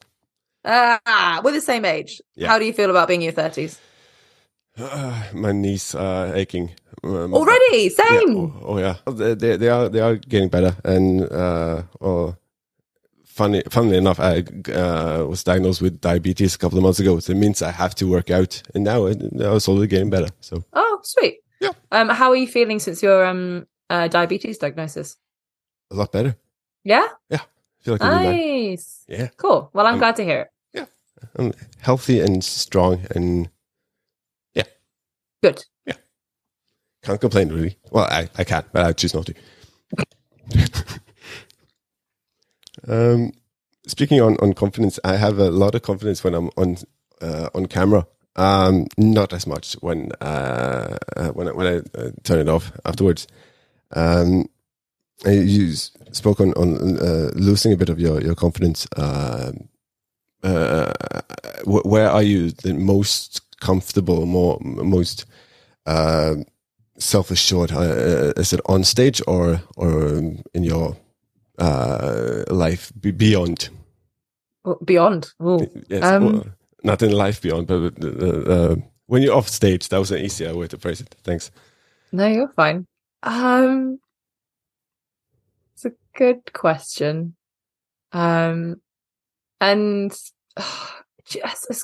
ah 0.66 1.42
we're 1.44 1.52
the 1.54 1.62
same 1.62 1.86
age 1.86 2.22
Yeah. 2.36 2.48
how 2.50 2.60
do 2.60 2.66
you 2.66 2.74
feel 2.74 2.90
about 2.90 3.08
being 3.08 3.22
in 3.22 3.26
your 3.34 3.34
30s 3.34 3.78
my 5.34 5.52
knees 5.52 5.96
are 5.96 6.34
aching. 6.36 6.72
Um, 7.04 7.34
already 7.34 7.84
yeah, 7.84 7.90
same 7.90 8.38
oh, 8.38 8.54
oh 8.64 8.78
yeah, 8.80 8.96
they, 9.06 9.34
they, 9.34 9.58
they 9.58 9.68
are 9.70 9.90
they 9.90 10.00
are 10.00 10.16
getting 10.16 10.48
better. 10.50 10.76
And 10.86 11.24
uh, 11.32 11.84
oh, 12.00 12.36
funny, 13.26 13.64
funnily 13.70 13.98
enough, 13.98 14.20
I 14.20 14.44
uh, 14.72 15.26
was 15.28 15.44
diagnosed 15.44 15.82
with 15.82 16.00
diabetes 16.00 16.56
a 16.56 16.58
couple 16.58 16.78
of 16.78 16.84
months 16.84 17.00
ago. 17.02 17.20
So 17.20 17.34
it 17.34 17.38
means 17.38 17.62
I 17.62 17.72
have 17.72 17.96
to 17.96 18.06
work 18.08 18.30
out, 18.32 18.62
and 18.74 18.84
now 18.86 19.08
it, 19.08 19.20
now 19.34 19.56
it's 19.56 19.66
slowly 19.66 19.88
getting 19.88 20.10
better. 20.10 20.30
So 20.40 20.64
oh 20.74 21.00
sweet 21.04 21.40
Yeah. 21.60 21.74
um 21.92 22.08
how 22.10 22.30
are 22.30 22.38
you 22.38 22.48
feeling 22.48 22.80
since 22.80 23.04
your 23.04 23.26
um 23.26 23.68
uh, 23.90 24.08
diabetes 24.08 24.58
diagnosis 24.58 25.18
a 25.92 25.96
lot 25.96 26.12
better. 26.12 26.36
yeah 26.84 27.08
I 27.32 27.38
feel 27.84 27.94
like 27.96 28.02
nice 28.02 29.06
Yeah. 29.08 29.30
cool 29.38 29.70
well 29.74 29.86
i'm 29.88 29.94
Um, 29.96 30.00
glad 30.00 30.16
to 30.18 30.24
hear 30.24 30.42
it 30.42 30.50
fine. 30.76 30.88
I'm 31.38 31.54
healthy 31.80 32.20
and 32.20 32.44
strong, 32.44 33.06
and 33.16 33.50
yeah. 34.56 34.64
good 35.44 35.64
Yeah. 35.86 35.96
can't 37.04 37.22
complain 37.22 37.50
really. 37.50 37.78
Well, 37.92 38.06
I, 38.06 38.30
I 38.38 38.44
can, 38.44 38.64
but 38.74 38.86
I 38.86 38.94
choose 38.94 39.14
not 39.14 39.28
to. 39.28 39.34
um, 42.88 43.32
speaking 43.88 44.22
on, 44.22 44.38
on 44.42 44.54
confidence, 44.54 45.00
I 45.04 45.16
have 45.18 45.40
a 45.40 45.50
lot 45.52 45.76
of 45.76 45.82
confidence 45.84 46.24
when 46.24 46.34
I'm 46.34 46.50
on 46.58 46.78
uh, 47.22 47.50
on 47.54 47.66
camera. 47.68 48.08
Um, 48.36 48.88
not 48.98 49.34
as 49.34 49.46
much 49.46 49.74
when 49.82 50.12
uh, 50.22 50.98
uh, 51.18 51.30
when 51.32 51.48
I, 51.50 51.52
when 51.52 51.68
I 51.68 51.78
uh, 52.00 52.12
turn 52.24 52.40
it 52.40 52.50
off 52.50 52.72
afterwards. 52.86 53.28
Um, 53.94 54.46
you 55.26 55.74
spoke 56.12 56.40
on 56.40 56.54
on 56.54 56.98
uh, 57.00 57.32
losing 57.36 57.74
a 57.74 57.78
bit 57.78 57.90
of 57.90 58.00
your 58.00 58.22
your 58.22 58.36
confidence. 58.36 58.88
Um 58.98 59.70
uh, 60.44 60.92
where 61.66 62.10
are 62.10 62.24
you 62.24 62.52
the 62.52 62.74
most 62.74 63.42
comfortable, 63.60 64.26
more 64.26 64.58
most 64.62 65.26
uh, 65.86 66.36
self 66.98 67.30
assured? 67.32 67.72
Uh, 67.72 68.34
is 68.38 68.54
it 68.54 68.60
on 68.66 68.84
stage 68.84 69.22
or 69.28 69.62
or 69.78 70.18
in 70.54 70.64
your 70.64 70.98
uh, 71.60 72.44
life 72.50 72.92
be- 73.00 73.12
beyond? 73.12 73.70
Beyond 74.86 75.32
Ooh. 75.44 75.60
Yes, 75.90 76.04
Um, 76.04 76.24
well, 76.34 76.46
not 76.84 77.02
in 77.04 77.12
life 77.12 77.42
beyond, 77.42 77.68
but 77.68 77.94
uh, 78.04 78.52
uh, 78.52 78.76
when 79.08 79.22
you're 79.22 79.36
off 79.36 79.50
stage. 79.50 79.90
That 79.90 80.00
was 80.00 80.12
an 80.12 80.20
easier 80.20 80.56
way 80.56 80.68
to 80.68 80.78
phrase 80.78 81.02
it. 81.02 81.16
Thanks. 81.24 81.52
no 82.12 82.28
you're 82.28 82.52
fine 82.56 82.86
um 83.24 84.00
it's 85.84 85.96
a 85.96 86.18
good 86.18 86.54
question. 86.54 87.36
Um 88.12 88.78
and 89.60 90.12
just 91.26 91.68
it's, 91.70 91.84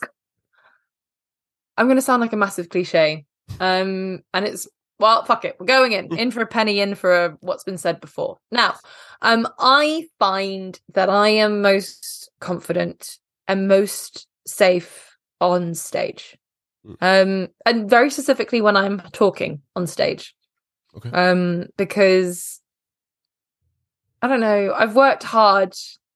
i'm 1.77 1.87
gonna 1.87 2.01
sound 2.01 2.21
like 2.21 2.33
a 2.33 2.37
massive 2.37 2.69
cliche. 2.69 3.25
Um 3.59 4.23
and 4.33 4.45
it's 4.45 4.67
well 4.99 5.23
fuck 5.23 5.45
it 5.45 5.55
we're 5.59 5.65
going 5.67 5.93
in 5.93 6.17
in 6.17 6.31
for 6.31 6.41
a 6.41 6.47
penny 6.47 6.79
in 6.79 6.95
for 6.95 7.25
a, 7.25 7.37
what's 7.39 7.63
been 7.63 7.77
said 7.77 8.01
before. 8.01 8.37
Now 8.51 8.75
um 9.21 9.47
i 9.59 10.07
find 10.19 10.79
that 10.93 11.09
i 11.09 11.29
am 11.29 11.61
most 11.61 12.29
confident 12.39 13.17
and 13.47 13.67
most 13.67 14.27
safe 14.45 15.17
on 15.39 15.73
stage. 15.75 16.37
Mm. 16.85 16.97
um 17.01 17.47
and 17.65 17.89
very 17.89 18.09
specifically 18.09 18.61
when 18.61 18.75
i'm 18.77 18.99
talking 19.11 19.61
on 19.75 19.87
stage. 19.87 20.35
Okay. 20.95 21.09
um 21.11 21.67
because 21.77 22.59
i 24.21 24.27
don't 24.27 24.39
know. 24.39 24.73
I've 24.75 24.95
worked 24.95 25.23
hard 25.23 25.73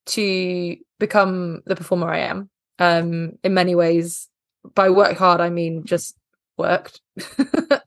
to 0.08 0.76
become 1.00 1.62
the 1.66 1.76
performer 1.76 2.10
i 2.12 2.20
am 2.20 2.50
um 2.80 3.34
in 3.44 3.54
many 3.54 3.76
ways. 3.76 4.28
By 4.76 4.90
work 4.90 5.18
hard 5.18 5.42
i 5.42 5.50
mean 5.50 5.86
just 5.86 6.16
worked. 6.58 7.02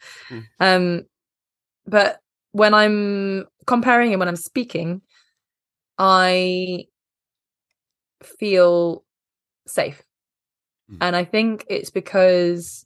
Um 0.60 1.02
but 1.86 2.20
when 2.52 2.72
i'm 2.74 3.46
comparing 3.66 4.12
and 4.12 4.18
when 4.20 4.28
i'm 4.28 4.36
speaking 4.36 5.02
i 5.98 6.86
feel 8.22 9.04
safe. 9.66 10.02
Mm. 10.90 10.98
and 11.00 11.16
i 11.16 11.24
think 11.24 11.64
it's 11.68 11.90
because 11.90 12.84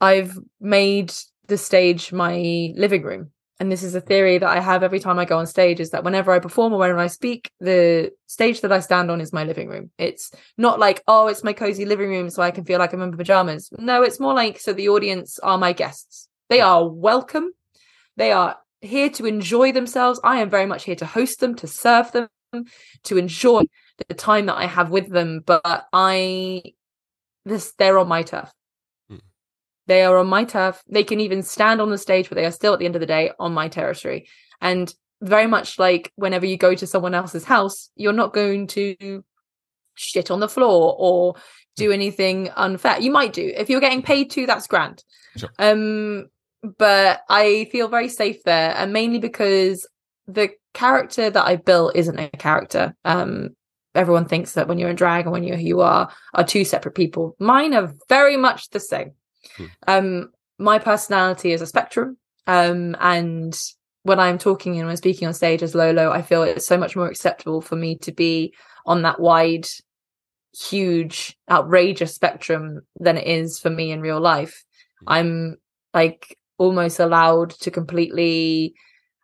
i've 0.00 0.38
made 0.60 1.12
the 1.48 1.58
stage 1.58 2.12
my 2.12 2.72
living 2.76 3.02
room 3.02 3.32
and 3.60 3.72
this 3.72 3.82
is 3.82 3.94
a 3.94 4.00
theory 4.00 4.38
that 4.38 4.48
i 4.48 4.60
have 4.60 4.82
every 4.82 5.00
time 5.00 5.18
i 5.18 5.24
go 5.24 5.38
on 5.38 5.46
stage 5.46 5.80
is 5.80 5.90
that 5.90 6.04
whenever 6.04 6.32
i 6.32 6.38
perform 6.38 6.72
or 6.72 6.78
whenever 6.78 6.98
i 6.98 7.06
speak 7.06 7.50
the 7.60 8.10
stage 8.26 8.60
that 8.60 8.72
i 8.72 8.80
stand 8.80 9.10
on 9.10 9.20
is 9.20 9.32
my 9.32 9.44
living 9.44 9.68
room. 9.68 9.90
It's 9.98 10.30
not 10.56 10.78
like 10.78 11.02
oh 11.06 11.26
it's 11.26 11.44
my 11.44 11.52
cozy 11.52 11.84
living 11.84 12.10
room 12.10 12.30
so 12.30 12.42
i 12.42 12.50
can 12.50 12.64
feel 12.64 12.78
like 12.78 12.92
i'm 12.92 13.02
in 13.02 13.16
pajamas. 13.16 13.70
No 13.78 14.02
it's 14.02 14.20
more 14.20 14.34
like 14.34 14.60
so 14.60 14.72
the 14.72 14.88
audience 14.88 15.38
are 15.38 15.58
my 15.58 15.72
guests. 15.72 16.28
They 16.48 16.60
are 16.60 16.88
welcome. 16.88 17.52
They 18.16 18.32
are 18.32 18.56
here 18.80 19.10
to 19.10 19.26
enjoy 19.26 19.72
themselves. 19.72 20.20
I 20.24 20.40
am 20.40 20.50
very 20.50 20.66
much 20.66 20.84
here 20.84 20.96
to 20.96 21.06
host 21.06 21.40
them 21.40 21.54
to 21.56 21.66
serve 21.66 22.12
them 22.12 22.28
to 23.04 23.18
enjoy 23.18 23.62
the 24.08 24.14
time 24.14 24.46
that 24.46 24.56
i 24.56 24.66
have 24.66 24.90
with 24.90 25.08
them 25.10 25.42
but 25.44 25.86
i 25.92 26.62
this 27.44 27.72
they're 27.72 27.98
on 27.98 28.08
my 28.08 28.22
turf. 28.22 28.50
They 29.88 30.04
are 30.04 30.18
on 30.18 30.28
my 30.28 30.44
turf. 30.44 30.80
They 30.88 31.02
can 31.02 31.18
even 31.18 31.42
stand 31.42 31.80
on 31.80 31.90
the 31.90 31.98
stage 31.98 32.28
but 32.28 32.36
they 32.36 32.44
are 32.44 32.52
still 32.52 32.74
at 32.74 32.78
the 32.78 32.84
end 32.84 32.94
of 32.94 33.00
the 33.00 33.06
day 33.06 33.32
on 33.40 33.52
my 33.52 33.68
territory. 33.68 34.28
And 34.60 34.94
very 35.20 35.48
much 35.48 35.78
like 35.78 36.12
whenever 36.14 36.46
you 36.46 36.56
go 36.56 36.74
to 36.74 36.86
someone 36.86 37.12
else's 37.12 37.42
house 37.42 37.90
you're 37.96 38.12
not 38.12 38.32
going 38.32 38.68
to 38.68 39.24
shit 39.96 40.30
on 40.30 40.38
the 40.38 40.48
floor 40.48 40.94
or 40.96 41.34
do 41.74 41.90
anything 41.90 42.50
unfair. 42.50 43.00
You 43.00 43.10
might 43.10 43.32
do. 43.32 43.52
If 43.56 43.68
you're 43.68 43.80
getting 43.80 44.02
paid 44.02 44.30
to 44.32 44.46
that's 44.46 44.68
grand. 44.68 45.02
Sure. 45.36 45.50
um 45.58 46.26
but 46.76 47.20
i 47.28 47.68
feel 47.70 47.86
very 47.86 48.08
safe 48.08 48.42
there 48.42 48.74
and 48.76 48.92
mainly 48.92 49.20
because 49.20 49.88
the 50.26 50.50
character 50.74 51.30
that 51.30 51.46
i 51.46 51.54
built 51.56 51.96
isn't 51.96 52.18
a 52.18 52.28
character. 52.30 52.94
Um 53.04 53.50
everyone 53.94 54.26
thinks 54.26 54.52
that 54.52 54.68
when 54.68 54.78
you're 54.78 54.90
in 54.90 54.96
drag 54.96 55.24
and 55.24 55.32
when 55.32 55.42
you're 55.42 55.56
who 55.56 55.64
you 55.64 55.80
are 55.80 56.12
are 56.34 56.44
two 56.44 56.64
separate 56.64 56.94
people. 56.94 57.34
Mine 57.40 57.74
are 57.74 57.94
very 58.08 58.36
much 58.36 58.70
the 58.70 58.80
same 58.80 59.12
Hmm. 59.56 59.64
um 59.86 60.30
my 60.58 60.78
personality 60.78 61.52
is 61.52 61.62
a 61.62 61.66
spectrum 61.66 62.16
um 62.46 62.96
and 63.00 63.58
when 64.02 64.20
i'm 64.20 64.38
talking 64.38 64.78
and 64.78 64.86
when 64.86 64.96
speaking 64.96 65.28
on 65.28 65.34
stage 65.34 65.62
as 65.62 65.74
lolo 65.74 66.10
i 66.10 66.22
feel 66.22 66.42
it's 66.42 66.66
so 66.66 66.78
much 66.78 66.96
more 66.96 67.08
acceptable 67.08 67.60
for 67.60 67.76
me 67.76 67.96
to 67.98 68.12
be 68.12 68.54
on 68.86 69.02
that 69.02 69.20
wide 69.20 69.66
huge 70.58 71.36
outrageous 71.50 72.14
spectrum 72.14 72.80
than 72.98 73.16
it 73.16 73.26
is 73.26 73.58
for 73.58 73.70
me 73.70 73.90
in 73.90 74.00
real 74.00 74.20
life. 74.20 74.64
I'm 75.06 75.56
like 75.94 76.36
almost 76.58 76.98
allowed 76.98 77.50
to 77.50 77.70
completely 77.70 78.74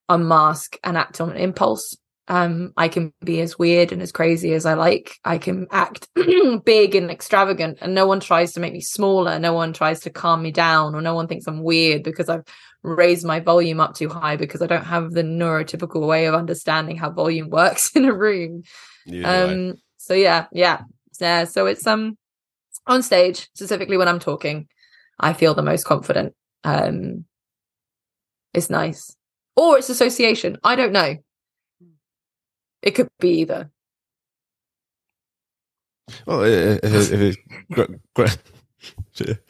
unmask 0.09 0.77
and 0.85 0.97
act 0.97 1.21
on 1.21 1.31
an 1.31 1.37
impulse 1.37 1.97
um 2.29 2.73
i 2.77 2.89
can 2.89 3.13
be 3.23 3.41
as 3.41 3.59
weird 3.59 3.93
and 3.93 4.01
as 4.01 4.11
crazy 4.11 4.55
as 4.55 4.65
i 4.65 4.75
like 4.75 5.17
i 5.25 5.37
can 5.37 5.67
act 5.71 6.09
big 6.65 6.95
and 6.95 7.11
extravagant 7.11 7.79
and 7.83 7.95
no 7.95 8.07
one 8.07 8.21
tries 8.21 8.53
to 8.53 8.61
make 8.61 8.73
me 8.73 8.81
smaller 8.81 9.39
no 9.39 9.53
one 9.53 9.73
tries 9.73 10.01
to 10.01 10.11
calm 10.11 10.43
me 10.43 10.51
down 10.51 10.95
or 10.95 11.03
no 11.03 11.15
one 11.15 11.27
thinks 11.27 11.47
i'm 11.47 11.63
weird 11.63 12.03
because 12.03 12.29
i've 12.29 12.45
raised 12.83 13.27
my 13.27 13.41
volume 13.41 13.81
up 13.81 13.95
too 13.95 14.09
high 14.09 14.37
because 14.37 14.63
i 14.63 14.67
don't 14.67 14.85
have 14.85 15.13
the 15.13 15.23
neurotypical 15.23 16.07
way 16.07 16.27
of 16.27 16.35
understanding 16.35 16.97
how 16.97 17.11
volume 17.11 17.51
works 17.51 17.95
in 17.95 18.05
a 18.05 18.13
room 18.13 18.63
I. 19.07 19.23
um 19.25 19.75
so 19.99 20.15
yeah 20.15 20.47
yeah 20.53 20.83
yeah 21.21 21.45
so 21.45 21.67
it's 21.67 21.87
um 21.87 22.17
on 22.87 23.03
stage 23.03 23.49
specifically 23.55 23.97
when 23.99 24.09
i'm 24.09 24.19
talking 24.19 24.67
i 25.21 25.33
feel 25.33 25.55
the 25.55 25.63
most 25.63 25.85
confident 25.85 26.35
um 26.65 27.25
it's 28.55 28.71
nice 28.71 29.15
or 29.57 29.79
it's 29.79 29.91
association. 29.91 30.59
I 30.65 30.77
don't 30.77 30.93
know. 30.93 31.17
It 32.85 32.95
could 32.95 33.09
be 33.19 33.41
either. 33.41 33.71
Well, 36.27 36.41
uh, 36.41 36.79
if 36.83 36.85
it, 36.85 37.13
if 37.13 37.21
it 37.21 37.39
gra- 37.73 37.89
gra- 38.15 39.37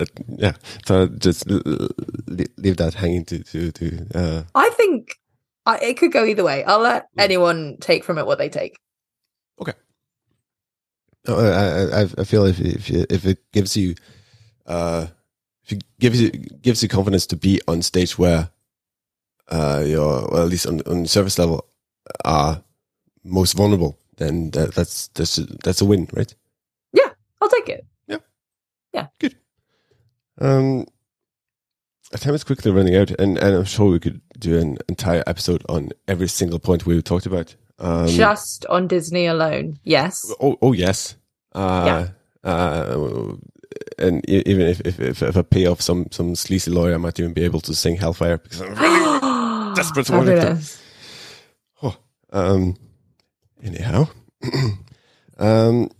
Uh, 0.00 0.04
yeah, 0.36 0.52
so 0.84 1.06
just 1.06 1.48
leave 1.48 2.76
that 2.76 2.94
hanging 2.94 3.24
to 3.24 3.38
to 3.44 3.70
to. 3.70 4.06
Uh, 4.14 4.42
I 4.52 4.68
think 4.70 5.14
I, 5.64 5.78
it 5.78 5.96
could 5.96 6.10
go 6.10 6.24
either 6.24 6.42
way. 6.42 6.64
I'll 6.64 6.80
let 6.80 7.06
anyone 7.16 7.76
take 7.80 8.02
from 8.02 8.18
it 8.18 8.26
what 8.26 8.38
they 8.38 8.48
take. 8.48 8.80
Okay. 9.60 9.74
I, 11.28 11.32
I, 11.32 12.02
I 12.18 12.24
feel 12.24 12.46
if 12.46 12.58
if 12.60 12.90
if 12.90 13.26
it 13.26 13.38
gives 13.52 13.76
you, 13.76 13.94
uh, 14.66 15.06
if 15.64 15.72
it 15.72 15.84
gives 16.00 16.20
you 16.20 16.30
gives 16.30 16.82
you 16.82 16.88
confidence 16.88 17.26
to 17.28 17.36
be 17.36 17.60
on 17.68 17.82
stage 17.82 18.18
where, 18.18 18.50
uh, 19.48 19.84
you're 19.86 20.28
well, 20.30 20.42
at 20.42 20.48
least 20.48 20.66
on 20.66 20.80
on 20.82 21.06
surface 21.06 21.38
level, 21.38 21.64
are 22.24 22.62
most 23.24 23.54
vulnerable, 23.54 23.98
then 24.16 24.50
that, 24.52 24.74
that's 24.74 25.08
that's 25.08 25.38
a, 25.38 25.44
that's 25.64 25.80
a 25.80 25.84
win, 25.84 26.08
right? 26.12 26.34
Yeah, 26.92 27.10
I'll 27.40 27.48
take 27.48 27.68
it. 27.68 27.86
Yeah, 28.06 28.18
yeah, 28.92 29.06
good. 29.18 29.36
Um, 30.38 30.86
our 32.12 32.18
time 32.18 32.34
is 32.34 32.44
quickly 32.44 32.70
running 32.70 32.96
out, 32.96 33.10
and, 33.10 33.38
and 33.38 33.56
I'm 33.56 33.64
sure 33.64 33.90
we 33.90 33.98
could 33.98 34.20
do 34.38 34.58
an 34.58 34.78
entire 34.88 35.24
episode 35.26 35.64
on 35.68 35.90
every 36.06 36.28
single 36.28 36.58
point 36.58 36.86
we 36.86 37.00
talked 37.02 37.26
about. 37.26 37.54
Um, 37.78 38.08
Just 38.08 38.64
on 38.66 38.86
Disney 38.86 39.26
alone. 39.26 39.78
Yes. 39.82 40.32
Oh, 40.40 40.56
oh 40.62 40.72
yes. 40.72 41.16
Uh, 41.54 42.06
uh, 42.44 43.32
and 43.98 44.28
even 44.28 44.66
if, 44.66 44.80
if, 44.82 45.00
if, 45.00 45.22
if 45.22 45.36
I 45.36 45.42
pay 45.42 45.66
off 45.66 45.80
some, 45.80 46.06
some 46.10 46.34
sleazy 46.34 46.70
lawyer, 46.70 46.94
I 46.94 46.98
might 46.98 47.18
even 47.18 47.32
be 47.32 47.44
able 47.44 47.60
to 47.60 47.74
sing 47.74 47.96
Hellfire 47.96 48.38
because 48.38 48.60
I'm 48.60 48.74
really 48.74 49.74
desperate 49.74 50.06
to 50.06 50.12
want 50.12 50.28
it 50.28 50.80
um, 52.36 52.76
anyhow, 53.62 54.08
um, 55.38 55.90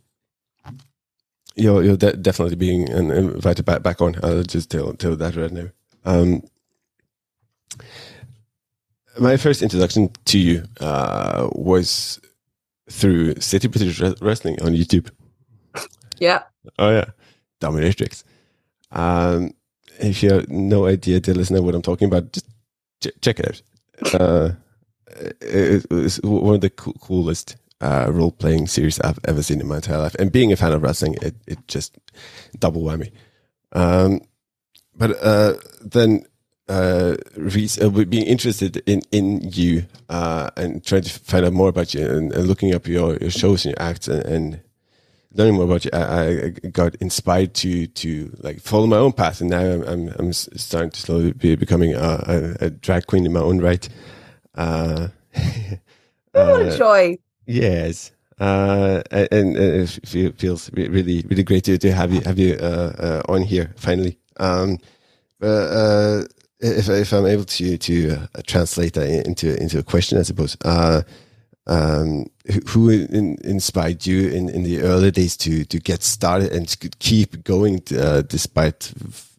you're 1.57 1.83
you're 1.83 1.97
de- 1.97 2.17
definitely 2.17 2.57
being 2.57 2.89
invited 2.89 3.65
back 3.65 3.83
back 3.83 4.01
on. 4.01 4.17
I'll 4.23 4.43
just 4.43 4.71
tell 4.71 4.93
tell 4.95 5.17
that 5.17 5.37
right 5.37 5.53
now. 5.53 5.69
Um, 6.05 6.43
my 9.19 9.37
first 9.39 9.63
introduction 9.63 10.11
to 10.27 10.39
you 10.39 10.65
uh, 10.81 11.49
was 11.53 12.21
through 12.91 13.37
City 13.41 13.69
British 13.69 14.01
Re- 14.01 14.15
Wrestling 14.21 14.61
on 14.63 14.73
YouTube. 14.75 15.11
Yeah. 16.19 16.43
Oh 16.79 16.91
yeah, 16.91 17.07
dominatrix. 17.61 18.25
Um, 18.93 19.53
if 19.99 20.23
you 20.23 20.33
have 20.33 20.49
no 20.49 20.87
idea, 20.87 21.21
dear 21.21 21.35
listener, 21.35 21.63
what 21.63 21.75
I'm 21.75 21.83
talking 21.83 22.09
about, 22.09 22.33
just 22.33 22.47
ch- 23.03 23.21
check 23.23 23.41
it 23.41 23.49
out. 23.49 24.21
Uh, 24.21 24.51
it's 25.41 26.21
one 26.23 26.55
of 26.55 26.61
the 26.61 26.71
coo- 26.71 26.95
coolest 26.95 27.57
uh, 27.81 28.07
role 28.11 28.33
playing 28.33 28.67
series 28.67 29.01
I've 29.01 29.19
ever 29.25 29.43
seen 29.43 29.61
in 29.61 29.67
my 29.67 29.77
entire 29.77 29.99
life. 29.99 30.17
And 30.19 30.33
being 30.33 30.53
a 30.53 30.57
fan 30.57 30.73
of 30.73 30.83
wrestling, 30.83 31.17
it 31.23 31.35
it 31.47 31.67
just 31.69 31.99
double 32.59 32.83
whammy. 32.83 33.13
Um, 33.73 34.21
but 34.95 35.23
uh, 35.23 35.55
then 35.83 36.25
uh, 36.69 37.17
Reese, 37.37 37.81
uh, 37.81 37.91
being 37.91 38.27
interested 38.27 38.83
in 38.87 39.03
in 39.13 39.41
you 39.43 39.87
uh, 40.09 40.51
and 40.57 40.85
trying 40.85 41.03
to 41.03 41.11
find 41.11 41.45
out 41.45 41.53
more 41.53 41.69
about 41.69 41.95
you 41.95 42.07
and, 42.07 42.33
and 42.33 42.47
looking 42.47 42.75
up 42.75 42.87
your, 42.87 43.17
your 43.19 43.31
shows 43.31 43.65
and 43.65 43.75
your 43.77 43.89
acts 43.89 44.09
and, 44.09 44.25
and 44.25 44.61
learning 45.35 45.55
more 45.55 45.65
about 45.65 45.85
you, 45.85 45.91
I, 45.93 46.29
I 46.29 46.49
got 46.71 46.95
inspired 46.97 47.55
to 47.55 47.87
to 47.87 48.35
like 48.41 48.61
follow 48.61 48.87
my 48.87 48.97
own 48.97 49.13
path, 49.13 49.41
and 49.41 49.51
now 49.51 49.61
I'm 49.61 49.83
I'm, 49.83 50.09
I'm 50.19 50.33
starting 50.33 50.91
to 50.91 51.01
slowly 51.01 51.33
be 51.33 51.55
becoming 51.57 51.95
a, 51.95 52.57
a, 52.61 52.67
a 52.67 52.71
drag 52.71 53.07
queen 53.07 53.27
in 53.27 53.33
my 53.33 53.41
own 53.41 53.61
right. 53.61 53.89
Uh, 54.57 55.09
What 56.33 56.63
uh, 56.63 56.65
a 56.67 56.77
joy. 56.77 57.19
Yes. 57.47 58.13
Uh, 58.39 59.03
and, 59.11 59.29
and 59.33 59.57
it 59.57 60.39
feels 60.39 60.71
really, 60.75 61.25
really 61.29 61.43
great 61.43 61.65
to, 61.65 61.79
to 61.79 61.93
have 61.93 62.13
you 62.13 62.21
have 62.21 62.39
you 62.39 62.55
uh, 62.61 62.93
uh, 62.99 63.23
on 63.33 63.43
here 63.43 63.73
finally. 63.77 64.19
Um, 64.37 64.79
but 65.41 65.47
uh, 65.47 66.25
if 66.61 66.89
if 66.89 67.13
I'm 67.13 67.27
able 67.27 67.45
to 67.45 67.79
to 67.79 68.11
uh, 68.13 68.43
translate 68.47 68.93
that 68.95 69.09
into 69.27 69.61
into 69.61 69.79
a 69.79 69.83
question, 69.83 70.19
I 70.19 70.23
suppose. 70.23 70.57
Uh, 70.65 71.03
um, 71.69 72.27
who 72.69 72.91
in, 72.91 73.37
inspired 73.43 74.07
you 74.07 74.29
in, 74.29 74.49
in 74.49 74.63
the 74.63 74.83
early 74.83 75.11
days 75.11 75.37
to 75.39 75.65
to 75.65 75.81
get 75.81 76.03
started 76.05 76.53
and 76.53 76.69
to 76.69 76.89
keep 77.01 77.43
going 77.43 77.83
uh, 77.99 78.23
despite 78.23 78.93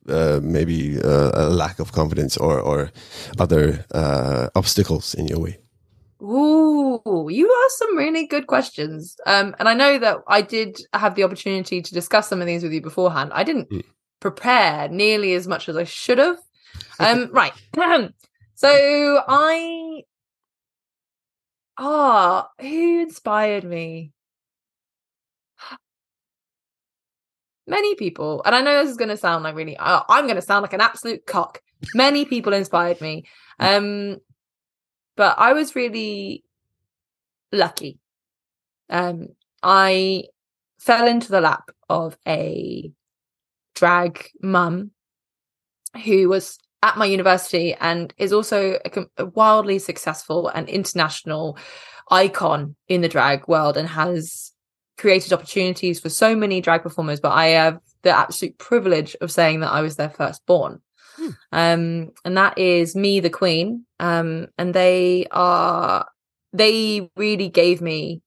uh, 0.08 0.40
maybe 0.44 1.00
uh, 1.02 1.32
a 1.34 1.50
lack 1.50 1.80
of 1.80 1.92
confidence 1.92 2.38
or 2.38 2.60
or 2.60 2.92
other 3.40 3.86
uh, 3.94 4.50
obstacles 4.56 5.14
in 5.14 5.28
your 5.28 5.40
way? 5.40 5.58
Ooh, 6.22 7.28
you 7.30 7.46
asked 7.66 7.78
some 7.78 7.96
really 7.96 8.26
good 8.26 8.48
questions. 8.48 9.16
Um, 9.28 9.56
and 9.60 9.70
I 9.70 9.76
know 9.76 10.00
that 10.00 10.18
I 10.28 10.42
did 10.42 10.80
have 10.94 11.14
the 11.14 11.24
opportunity 11.24 11.82
to 11.82 11.94
discuss 11.94 12.28
some 12.28 12.42
of 12.42 12.48
these 12.48 12.64
with 12.64 12.74
you 12.74 12.82
beforehand. 12.82 13.32
I 13.34 13.44
didn't 13.44 13.70
Mm. 13.70 13.84
prepare 14.20 14.90
nearly 14.90 15.34
as 15.36 15.48
much 15.48 15.70
as 15.70 15.78
I 15.78 15.84
should 15.84 16.18
have. 16.18 16.40
Um, 17.00 17.30
right. 17.34 17.54
so 18.56 18.70
I 19.28 20.02
ah, 21.78 22.50
who 22.60 23.02
inspired 23.02 23.64
me? 23.64 24.12
Many 27.68 27.96
people, 27.96 28.42
and 28.46 28.56
I 28.56 28.62
know 28.62 28.82
this 28.82 28.92
is 28.92 28.98
going 28.98 29.10
to 29.10 29.18
sound 29.18 29.44
like 29.44 29.56
really. 29.56 29.76
Uh, 29.76 30.02
I'm 30.08 30.26
going 30.26 30.36
to 30.38 30.42
sound 30.42 30.64
like 30.64 30.74
an 30.74 30.82
absolute 30.82 31.26
cock. 31.26 31.62
Many 31.94 32.26
people 32.26 32.54
inspired 32.54 33.02
me. 33.02 33.26
Um, 33.60 34.18
but 35.18 35.38
I 35.38 35.54
was 35.54 35.76
really 35.76 36.44
lucky. 37.52 38.00
Um, 38.90 39.30
I 39.62 40.26
fell 40.80 41.08
into 41.08 41.30
the 41.30 41.42
lap 41.42 41.72
of 41.90 42.18
a 42.28 42.92
drag 43.76 44.30
mum 44.42 44.92
who 46.06 46.30
was 46.30 46.58
at 46.84 46.98
my 46.98 47.06
university 47.06 47.74
and 47.74 48.14
is 48.18 48.32
also 48.32 48.80
a, 48.86 49.06
a 49.18 49.26
wildly 49.26 49.80
successful 49.80 50.48
and 50.50 50.70
international 50.70 51.58
icon 52.10 52.76
in 52.88 53.02
the 53.02 53.10
drag 53.10 53.48
world 53.48 53.76
and 53.76 53.90
has 53.90 54.54
created 54.98 55.34
opportunities 55.34 56.00
for 56.00 56.10
so 56.10 56.36
many 56.36 56.62
drag 56.62 56.84
performers. 56.84 57.20
But 57.20 57.34
I 57.34 57.48
have 57.48 57.80
the 58.02 58.12
absolute 58.12 58.58
privilege 58.58 59.16
of 59.22 59.32
saying 59.32 59.62
that 59.62 59.72
I 59.72 59.82
was 59.82 59.96
their 59.96 60.10
firstborn. 60.10 60.82
Um, 61.52 62.12
and 62.26 62.38
that 62.38 62.58
is 62.58 62.96
me, 62.96 63.20
the 63.20 63.30
queen. 63.30 63.86
Um, 64.00 64.48
and 64.58 64.74
they 64.74 65.26
are, 65.32 66.08
they 66.54 67.10
really 67.16 67.50
gave 67.50 67.82
me 67.82 68.22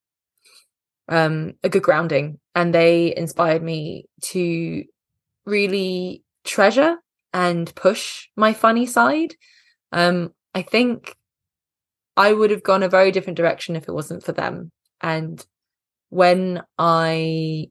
um, 1.09 1.55
a 1.63 1.69
good 1.69 1.83
grounding 1.83 2.39
and 2.55 2.75
they 2.75 3.15
inspired 3.17 3.63
me 3.63 4.07
to 4.23 4.85
really 5.47 6.23
treasure 6.45 6.97
and 7.33 7.73
push 7.75 8.29
my 8.37 8.53
funny 8.53 8.87
side. 8.87 9.35
Um, 9.93 10.33
I 10.55 10.63
think 10.63 11.17
I 12.17 12.33
would 12.33 12.51
have 12.51 12.63
gone 12.63 12.83
a 12.83 12.89
very 12.89 13.13
different 13.13 13.37
direction 13.37 13.77
if 13.77 13.89
it 13.89 13.93
wasn't 13.93 14.25
for 14.25 14.33
them. 14.33 14.73
And 15.01 15.45
when 16.11 16.63
I 16.79 17.71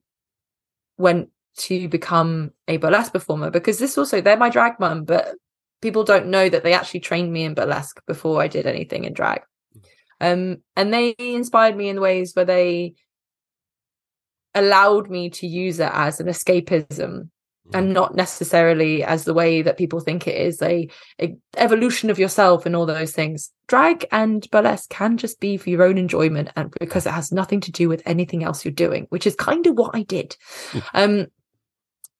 went 0.97 1.29
to 1.57 1.87
become 1.87 2.51
a 2.67 2.77
burlesque 2.77 3.13
performer, 3.13 3.51
because 3.51 3.79
this 3.79 3.97
also, 3.97 4.21
they're 4.21 4.37
my 4.37 4.49
drag 4.49 4.79
mum, 4.79 5.03
but 5.03 5.35
people 5.81 6.03
don't 6.03 6.27
know 6.27 6.49
that 6.49 6.63
they 6.63 6.73
actually 6.73 7.01
trained 7.01 7.31
me 7.31 7.43
in 7.43 7.53
burlesque 7.53 8.01
before 8.07 8.41
I 8.41 8.47
did 8.47 8.65
anything 8.65 9.03
in 9.03 9.13
drag. 9.13 9.41
Um, 10.21 10.57
and 10.75 10.93
they 10.93 11.15
inspired 11.17 11.77
me 11.77 11.89
in 11.89 12.01
ways 12.01 12.33
where 12.33 12.45
they 12.45 12.95
allowed 14.55 15.09
me 15.09 15.29
to 15.29 15.47
use 15.47 15.79
it 15.79 15.91
as 15.93 16.19
an 16.19 16.27
escapism 16.27 17.29
and 17.73 17.93
not 17.93 18.15
necessarily 18.15 19.03
as 19.03 19.25
the 19.25 19.33
way 19.33 19.61
that 19.61 19.77
people 19.77 19.99
think 19.99 20.27
it 20.27 20.35
is 20.35 20.61
a, 20.61 20.89
a 21.21 21.35
evolution 21.57 22.09
of 22.09 22.17
yourself 22.17 22.65
and 22.65 22.75
all 22.75 22.85
those 22.85 23.11
things. 23.11 23.51
Drag 23.67 24.05
and 24.11 24.49
burlesque 24.49 24.89
can 24.89 25.17
just 25.17 25.39
be 25.39 25.57
for 25.57 25.69
your 25.69 25.83
own 25.83 25.97
enjoyment 25.97 26.49
and 26.55 26.73
because 26.79 27.05
it 27.05 27.13
has 27.13 27.31
nothing 27.31 27.61
to 27.61 27.71
do 27.71 27.87
with 27.87 28.01
anything 28.05 28.43
else 28.43 28.65
you're 28.65 28.71
doing 28.71 29.05
which 29.09 29.27
is 29.27 29.35
kind 29.35 29.67
of 29.67 29.77
what 29.77 29.95
i 29.95 30.03
did. 30.03 30.35
Um 30.93 31.27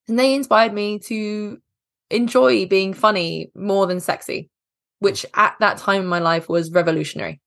and 0.08 0.18
they 0.18 0.34
inspired 0.34 0.74
me 0.74 1.00
to 1.00 1.60
enjoy 2.10 2.66
being 2.66 2.94
funny 2.94 3.52
more 3.56 3.88
than 3.88 4.00
sexy 4.00 4.50
which 5.00 5.26
at 5.34 5.56
that 5.60 5.78
time 5.78 6.02
in 6.02 6.08
my 6.08 6.20
life 6.20 6.50
was 6.50 6.72
revolutionary. 6.72 7.42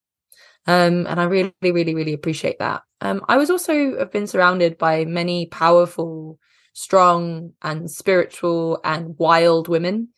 Um 0.66 1.06
and 1.06 1.20
i 1.20 1.24
really 1.24 1.52
really 1.62 1.94
really 1.94 2.14
appreciate 2.14 2.58
that. 2.58 2.82
Um 3.00 3.24
i 3.28 3.36
was 3.36 3.50
also 3.50 3.98
have 3.98 4.10
been 4.10 4.26
surrounded 4.26 4.76
by 4.76 5.04
many 5.04 5.46
powerful 5.46 6.38
strong 6.72 7.52
and 7.62 7.90
spiritual 7.90 8.80
and 8.84 9.16
wild 9.18 9.68
women 9.68 10.08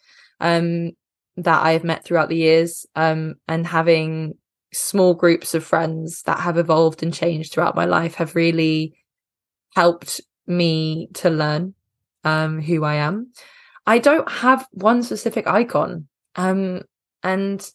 um 0.41 0.91
that 1.37 1.63
I've 1.65 1.85
met 1.85 2.05
throughout 2.05 2.29
the 2.29 2.37
years 2.37 2.87
um 2.95 3.35
and 3.49 3.67
having 3.67 4.35
small 4.73 5.15
groups 5.15 5.55
of 5.55 5.65
friends 5.65 6.23
that 6.23 6.41
have 6.41 6.59
evolved 6.59 7.03
and 7.03 7.13
changed 7.13 7.53
throughout 7.53 7.77
my 7.77 7.85
life 7.85 8.15
have 8.15 8.35
really 8.35 8.95
helped 9.75 10.21
me 10.47 11.09
to 11.15 11.31
learn 11.31 11.75
um 12.25 12.61
who 12.61 12.85
I 12.85 12.97
am. 12.97 13.33
I 13.87 13.99
don't 13.99 14.31
have 14.31 14.67
one 14.73 15.03
specific 15.03 15.47
icon. 15.47 16.09
Um 16.37 16.83
and 17.23 17.69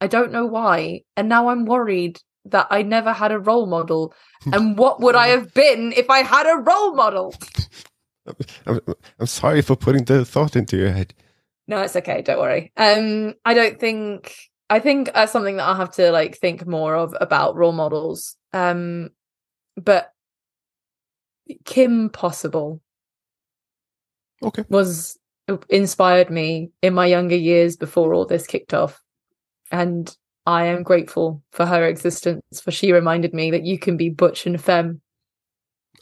I 0.00 0.06
don't 0.06 0.32
know 0.32 0.46
why. 0.46 1.02
And 1.16 1.28
now 1.28 1.48
I'm 1.48 1.66
worried 1.66 2.20
that 2.46 2.66
I 2.70 2.82
never 2.82 3.12
had 3.12 3.32
a 3.32 3.38
role 3.38 3.66
model. 3.66 4.14
And 4.52 4.78
what 4.78 5.00
would 5.00 5.16
I 5.16 5.28
have 5.28 5.52
been 5.52 5.92
if 5.94 6.08
I 6.08 6.20
had 6.20 6.46
a 6.46 6.56
role 6.62 6.94
model? 6.94 7.34
I'm, 8.66 8.80
I'm 9.18 9.26
sorry 9.26 9.60
for 9.60 9.76
putting 9.76 10.04
the 10.04 10.24
thought 10.24 10.56
into 10.56 10.78
your 10.78 10.90
head. 10.90 11.12
No, 11.68 11.82
it's 11.82 11.94
okay. 11.94 12.22
Don't 12.22 12.38
worry. 12.38 12.72
Um, 12.76 13.34
I 13.44 13.54
don't 13.54 13.78
think. 13.78 14.34
I 14.70 14.78
think 14.78 15.12
that's 15.12 15.32
something 15.32 15.56
that 15.56 15.64
I'll 15.64 15.74
have 15.74 15.92
to 15.96 16.10
like 16.10 16.38
think 16.38 16.66
more 16.66 16.94
of 16.94 17.14
about 17.20 17.56
role 17.56 17.72
models. 17.72 18.36
Um, 18.52 19.10
but 19.76 20.10
Kim 21.64 22.08
Possible 22.10 22.80
Okay. 24.42 24.64
was 24.68 25.18
inspired 25.68 26.30
me 26.30 26.70
in 26.82 26.94
my 26.94 27.06
younger 27.06 27.36
years 27.36 27.76
before 27.76 28.14
all 28.14 28.24
this 28.24 28.46
kicked 28.46 28.72
off, 28.72 29.02
and 29.70 30.16
I 30.46 30.64
am 30.66 30.82
grateful 30.82 31.42
for 31.52 31.66
her 31.66 31.84
existence. 31.86 32.60
For 32.62 32.70
she 32.70 32.92
reminded 32.92 33.34
me 33.34 33.50
that 33.50 33.64
you 33.64 33.78
can 33.78 33.96
be 33.96 34.08
butch 34.10 34.46
and 34.46 34.60
femme 34.60 35.00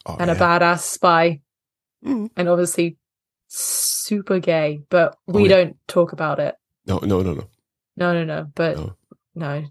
Oh, 0.07 0.17
and 0.19 0.31
a 0.31 0.35
badass 0.35 0.81
spy, 0.81 1.41
Mm. 2.05 2.31
and 2.37 2.49
obviously 2.49 2.97
super 3.49 4.39
gay. 4.39 4.81
But 4.91 5.17
we 5.27 5.43
Oh, 5.43 5.45
yeah. 5.45 5.49
don't 5.57 5.77
talk 5.89 6.13
about 6.13 6.39
it. 6.39 6.55
No, 6.87 6.99
no, 6.99 7.23
no, 7.23 7.35
no. 7.35 7.49
No, 7.97 8.13
no, 8.15 8.25
no. 8.25 8.47
But 8.55 8.77
No. 8.77 8.97
no. 9.35 9.65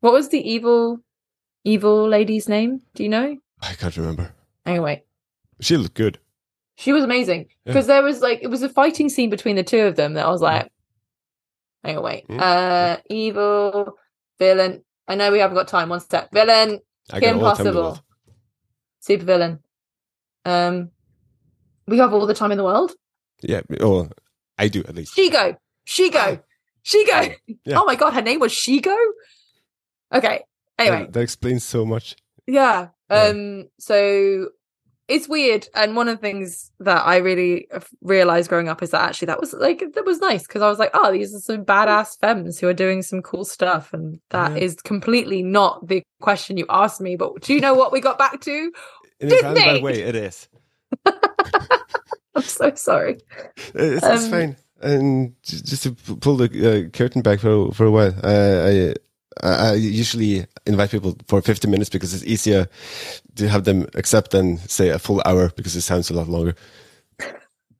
What 0.00 0.12
was 0.12 0.28
the 0.28 0.38
evil, 0.48 1.00
evil 1.64 2.08
lady's 2.08 2.48
name? 2.48 2.80
Do 2.94 3.02
you 3.02 3.08
know? 3.08 3.36
I 3.60 3.74
can't 3.74 3.96
remember. 3.96 4.32
Anyway, 4.64 5.02
She 5.60 5.76
looked 5.76 5.94
good. 5.96 6.18
she 6.76 6.92
was 6.92 7.02
amazing 7.02 7.48
because 7.64 7.88
there 7.88 8.02
was 8.02 8.20
like 8.20 8.38
it 8.42 8.46
was 8.48 8.62
a 8.62 8.68
fighting 8.68 9.08
scene 9.08 9.28
between 9.30 9.56
the 9.56 9.64
two 9.64 9.80
of 9.80 9.96
them 9.96 10.14
that 10.14 10.24
I 10.26 10.30
was 10.30 10.40
like, 10.40 10.70
anyway, 11.84 12.24
Mm. 12.28 12.40
uh, 12.40 12.96
evil 13.08 13.94
villain. 14.38 14.84
I 15.06 15.14
know 15.14 15.32
we 15.32 15.38
haven't 15.38 15.56
got 15.56 15.68
time. 15.68 15.88
One 15.88 16.00
step, 16.00 16.30
villain, 16.32 16.80
Kim 17.10 17.38
got 17.38 17.44
all 17.44 17.50
the 17.56 17.56
time 17.56 17.66
in 17.66 17.74
the 17.74 17.80
Possible, 17.82 18.04
super 19.00 19.24
villain. 19.24 19.60
Um, 20.44 20.90
we 21.86 21.98
have 21.98 22.12
all 22.12 22.26
the 22.26 22.34
time 22.34 22.52
in 22.52 22.58
the 22.58 22.64
world. 22.64 22.92
Yeah. 23.42 23.60
or 23.80 24.10
I 24.58 24.68
do 24.68 24.80
at 24.80 24.94
least. 24.94 25.16
Shego, 25.16 25.56
Shego, 25.86 26.42
Shego. 26.84 27.34
Yeah. 27.64 27.78
Oh 27.80 27.84
my 27.86 27.94
god, 27.94 28.12
her 28.14 28.22
name 28.22 28.40
was 28.40 28.52
Shego. 28.52 28.96
Okay. 30.12 30.42
Anyway, 30.78 31.00
That, 31.04 31.12
that 31.12 31.20
explains 31.20 31.64
so 31.64 31.84
much. 31.84 32.16
Yeah. 32.46 32.88
Yeah. 33.10 33.22
Um 33.24 33.68
so 33.78 34.48
it's 35.08 35.28
weird 35.28 35.66
and 35.74 35.96
one 35.96 36.06
of 36.08 36.16
the 36.16 36.20
things 36.20 36.70
that 36.80 37.06
I 37.06 37.16
really 37.16 37.66
realized 38.02 38.48
growing 38.48 38.68
up 38.68 38.82
is 38.82 38.90
that 38.90 39.00
actually 39.02 39.26
that 39.26 39.40
was 39.40 39.52
like 39.54 39.82
that 39.94 40.04
was 40.04 40.18
nice 40.20 40.46
because 40.46 40.62
I 40.62 40.68
was 40.68 40.78
like 40.78 40.90
oh 40.94 41.10
these 41.10 41.34
are 41.34 41.40
some 41.40 41.64
badass 41.64 42.18
femmes 42.20 42.58
who 42.58 42.68
are 42.68 42.74
doing 42.74 43.02
some 43.02 43.22
cool 43.22 43.44
stuff 43.44 43.92
and 43.94 44.20
that 44.30 44.56
is 44.58 44.74
Yeah. 44.74 44.80
completely 44.88 45.42
not 45.42 45.86
the 45.88 46.02
question 46.20 46.56
you 46.58 46.66
asked 46.68 47.00
me 47.00 47.16
but 47.16 47.40
do 47.40 47.54
you 47.54 47.60
know 47.60 47.74
what 47.74 47.92
we 47.92 48.00
got 48.00 48.18
back 48.18 48.40
to? 48.42 48.72
In 49.20 49.32
a 49.32 49.36
roundabout 49.42 49.82
way, 49.82 50.00
it 50.02 50.14
is. 50.14 50.48
I'm 52.34 52.42
so 52.42 52.72
sorry. 52.74 53.18
It's, 53.74 54.06
it's 54.06 54.24
Um, 54.24 54.30
fine. 54.30 54.56
And 54.80 55.34
just 55.42 55.82
to 55.82 55.92
pull 56.16 56.36
the 56.36 56.46
uh, 56.86 56.90
curtain 56.96 57.22
back 57.22 57.40
for 57.40 57.72
for 57.72 57.86
a 57.86 57.90
while, 57.90 58.14
uh, 58.22 58.68
I 58.68 58.94
I 59.42 59.74
usually 59.74 60.46
invite 60.66 60.90
people 60.90 61.16
for 61.28 61.40
50 61.42 61.68
minutes 61.68 61.90
because 61.90 62.14
it's 62.14 62.24
easier 62.24 62.68
to 63.36 63.48
have 63.48 63.64
them 63.64 63.86
accept 63.94 64.30
than 64.32 64.58
say 64.68 64.88
a 64.88 64.98
full 64.98 65.22
hour 65.24 65.50
because 65.56 65.76
it 65.76 65.82
sounds 65.82 66.10
a 66.10 66.14
lot 66.14 66.28
longer. 66.28 66.54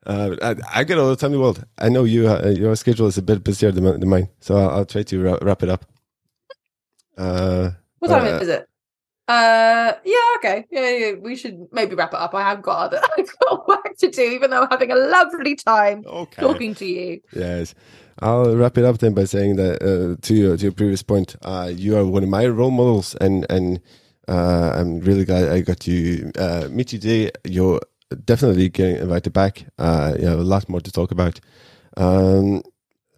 Uh, 0.07 0.37
I, 0.41 0.81
I 0.81 0.85
get 0.85 0.99
all 0.99 1.11
the 1.11 1.17
time 1.17 1.33
in 1.33 1.39
the 1.39 1.41
world. 1.41 1.65
I 1.79 1.89
know 1.91 2.05
you 2.05 2.29
uh, 2.29 2.49
your 2.49 2.75
schedule 2.77 3.09
is 3.09 3.19
a 3.19 3.23
bit 3.23 3.45
busier 3.45 3.71
than, 3.73 3.85
than 3.85 4.09
mine, 4.09 4.29
so 4.41 4.57
I'll, 4.57 4.71
I'll 4.71 4.87
try 4.87 5.03
to 5.03 5.23
wra- 5.23 5.39
wrap 5.43 5.63
it 5.63 5.69
up. 5.69 5.85
Uh, 7.17 7.71
What 7.99 8.09
time 8.09 8.25
Uh, 8.25 8.39
is 8.39 8.49
it? 8.49 8.69
Uh 9.29 9.93
yeah, 10.05 10.15
okay. 10.37 10.67
Yeah, 10.71 10.89
yeah, 10.91 11.13
we 11.21 11.37
should 11.37 11.67
maybe 11.73 11.95
wrap 11.95 12.15
it 12.15 12.21
up. 12.21 12.35
I 12.35 12.41
have 12.49 12.63
got 12.63 12.87
other 12.87 13.03
I've 13.19 13.39
got 13.41 13.69
work 13.69 13.97
to 13.99 14.11
do, 14.11 14.23
even 14.23 14.51
though 14.51 14.63
I'm 14.63 14.71
having 14.71 14.91
a 14.91 14.97
lovely 14.97 15.55
time 15.57 16.03
okay. 16.07 16.41
talking 16.41 16.75
to 16.77 16.87
you. 16.87 17.21
Yes. 17.35 17.75
I'll 18.21 18.57
wrap 18.57 18.77
it 18.79 18.85
up 18.85 18.99
then 18.99 19.15
by 19.15 19.25
saying 19.25 19.57
that 19.57 19.83
uh, 19.83 20.21
to 20.21 20.35
your 20.35 20.57
to 20.57 20.63
your 20.63 20.73
previous 20.73 21.03
point, 21.03 21.37
uh, 21.43 21.71
you 21.75 21.97
are 21.97 22.05
one 22.05 22.25
of 22.25 22.29
my 22.29 22.47
role 22.47 22.71
models, 22.71 23.15
and 23.21 23.47
and 23.49 23.81
uh, 24.27 24.73
I'm 24.75 25.01
really 25.01 25.25
glad 25.25 25.49
I 25.49 25.61
got 25.61 25.81
to 25.81 26.33
uh, 26.39 26.69
meet 26.71 26.93
you 26.93 26.99
today. 26.99 27.31
You're 27.45 27.81
definitely 28.25 28.69
getting 28.71 28.97
invited 28.97 29.33
back. 29.33 29.67
Uh, 29.79 30.17
you 30.19 30.27
have 30.27 30.39
a 30.39 30.45
lot 30.45 30.69
more 30.69 30.81
to 30.81 30.91
talk 30.91 31.13
about, 31.13 31.39
um, 31.97 32.63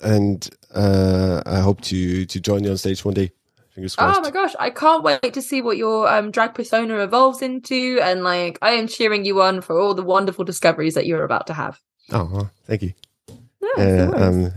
and 0.03 0.48
uh, 0.74 1.42
I 1.46 1.61
hope 1.61 1.80
to 1.82 2.26
to 2.26 2.40
join 2.40 2.64
you 2.64 2.70
on 2.70 2.76
stage 2.76 3.05
one 3.05 3.14
day. 3.14 3.32
Fingers 3.74 3.94
crossed. 3.96 4.18
Oh 4.18 4.22
my 4.22 4.30
gosh, 4.30 4.55
I 4.59 4.70
can't 4.70 5.03
wait 5.03 5.32
to 5.32 5.40
see 5.40 5.62
what 5.62 5.76
your 5.76 6.09
um, 6.09 6.30
drag 6.32 6.55
persona 6.55 6.98
evolves 6.98 7.40
into. 7.40 8.01
And 8.03 8.24
like, 8.24 8.59
I 8.61 8.72
am 8.72 8.88
cheering 8.88 9.24
you 9.24 9.40
on 9.42 9.61
for 9.61 9.78
all 9.78 9.94
the 9.94 10.03
wonderful 10.03 10.44
discoveries 10.44 10.94
that 10.94 11.07
you're 11.07 11.22
about 11.22 11.46
to 11.46 11.55
have. 11.55 11.80
Oh, 12.11 12.51
thank 12.66 12.82
you. 12.82 12.92
Yeah, 13.61 13.68
Uh, 13.76 14.07
no 14.07 14.12
um, 14.14 14.53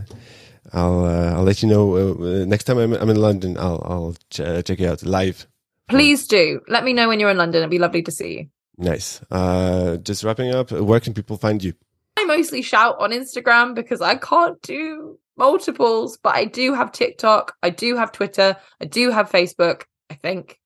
I'll 0.73 1.05
uh, 1.05 1.33
I'll 1.35 1.43
let 1.43 1.61
you 1.61 1.69
know 1.69 1.95
uh, 1.95 2.41
uh, 2.41 2.45
next 2.45 2.63
time 2.65 2.77
I'm, 2.77 2.93
I'm 2.93 3.09
in 3.09 3.17
London. 3.17 3.57
I'll 3.57 3.81
I'll 3.85 4.15
ch- 4.29 4.39
uh, 4.41 4.61
check 4.61 4.79
you 4.79 4.89
out 4.89 5.03
live. 5.03 5.47
Please 5.89 6.27
do 6.27 6.61
let 6.67 6.83
me 6.83 6.93
know 6.93 7.07
when 7.07 7.19
you're 7.19 7.29
in 7.29 7.37
London. 7.37 7.59
It'd 7.59 7.69
be 7.69 7.79
lovely 7.79 8.01
to 8.03 8.11
see 8.11 8.39
you. 8.39 8.47
Nice. 8.77 9.21
Uh, 9.29 9.97
just 9.97 10.23
wrapping 10.23 10.53
up. 10.53 10.71
Where 10.71 10.99
can 10.99 11.13
people 11.13 11.37
find 11.37 11.63
you? 11.63 11.73
I 12.17 12.25
mostly 12.25 12.61
shout 12.61 12.95
on 12.99 13.11
Instagram 13.11 13.75
because 13.75 14.01
I 14.01 14.15
can't 14.15 14.61
do 14.61 15.19
multiples, 15.37 16.17
but 16.17 16.35
I 16.35 16.45
do 16.45 16.73
have 16.73 16.91
TikTok, 16.91 17.55
I 17.63 17.69
do 17.69 17.95
have 17.97 18.11
Twitter, 18.11 18.55
I 18.79 18.85
do 18.85 19.11
have 19.11 19.31
Facebook, 19.31 19.83
I 20.09 20.15
think. 20.15 20.59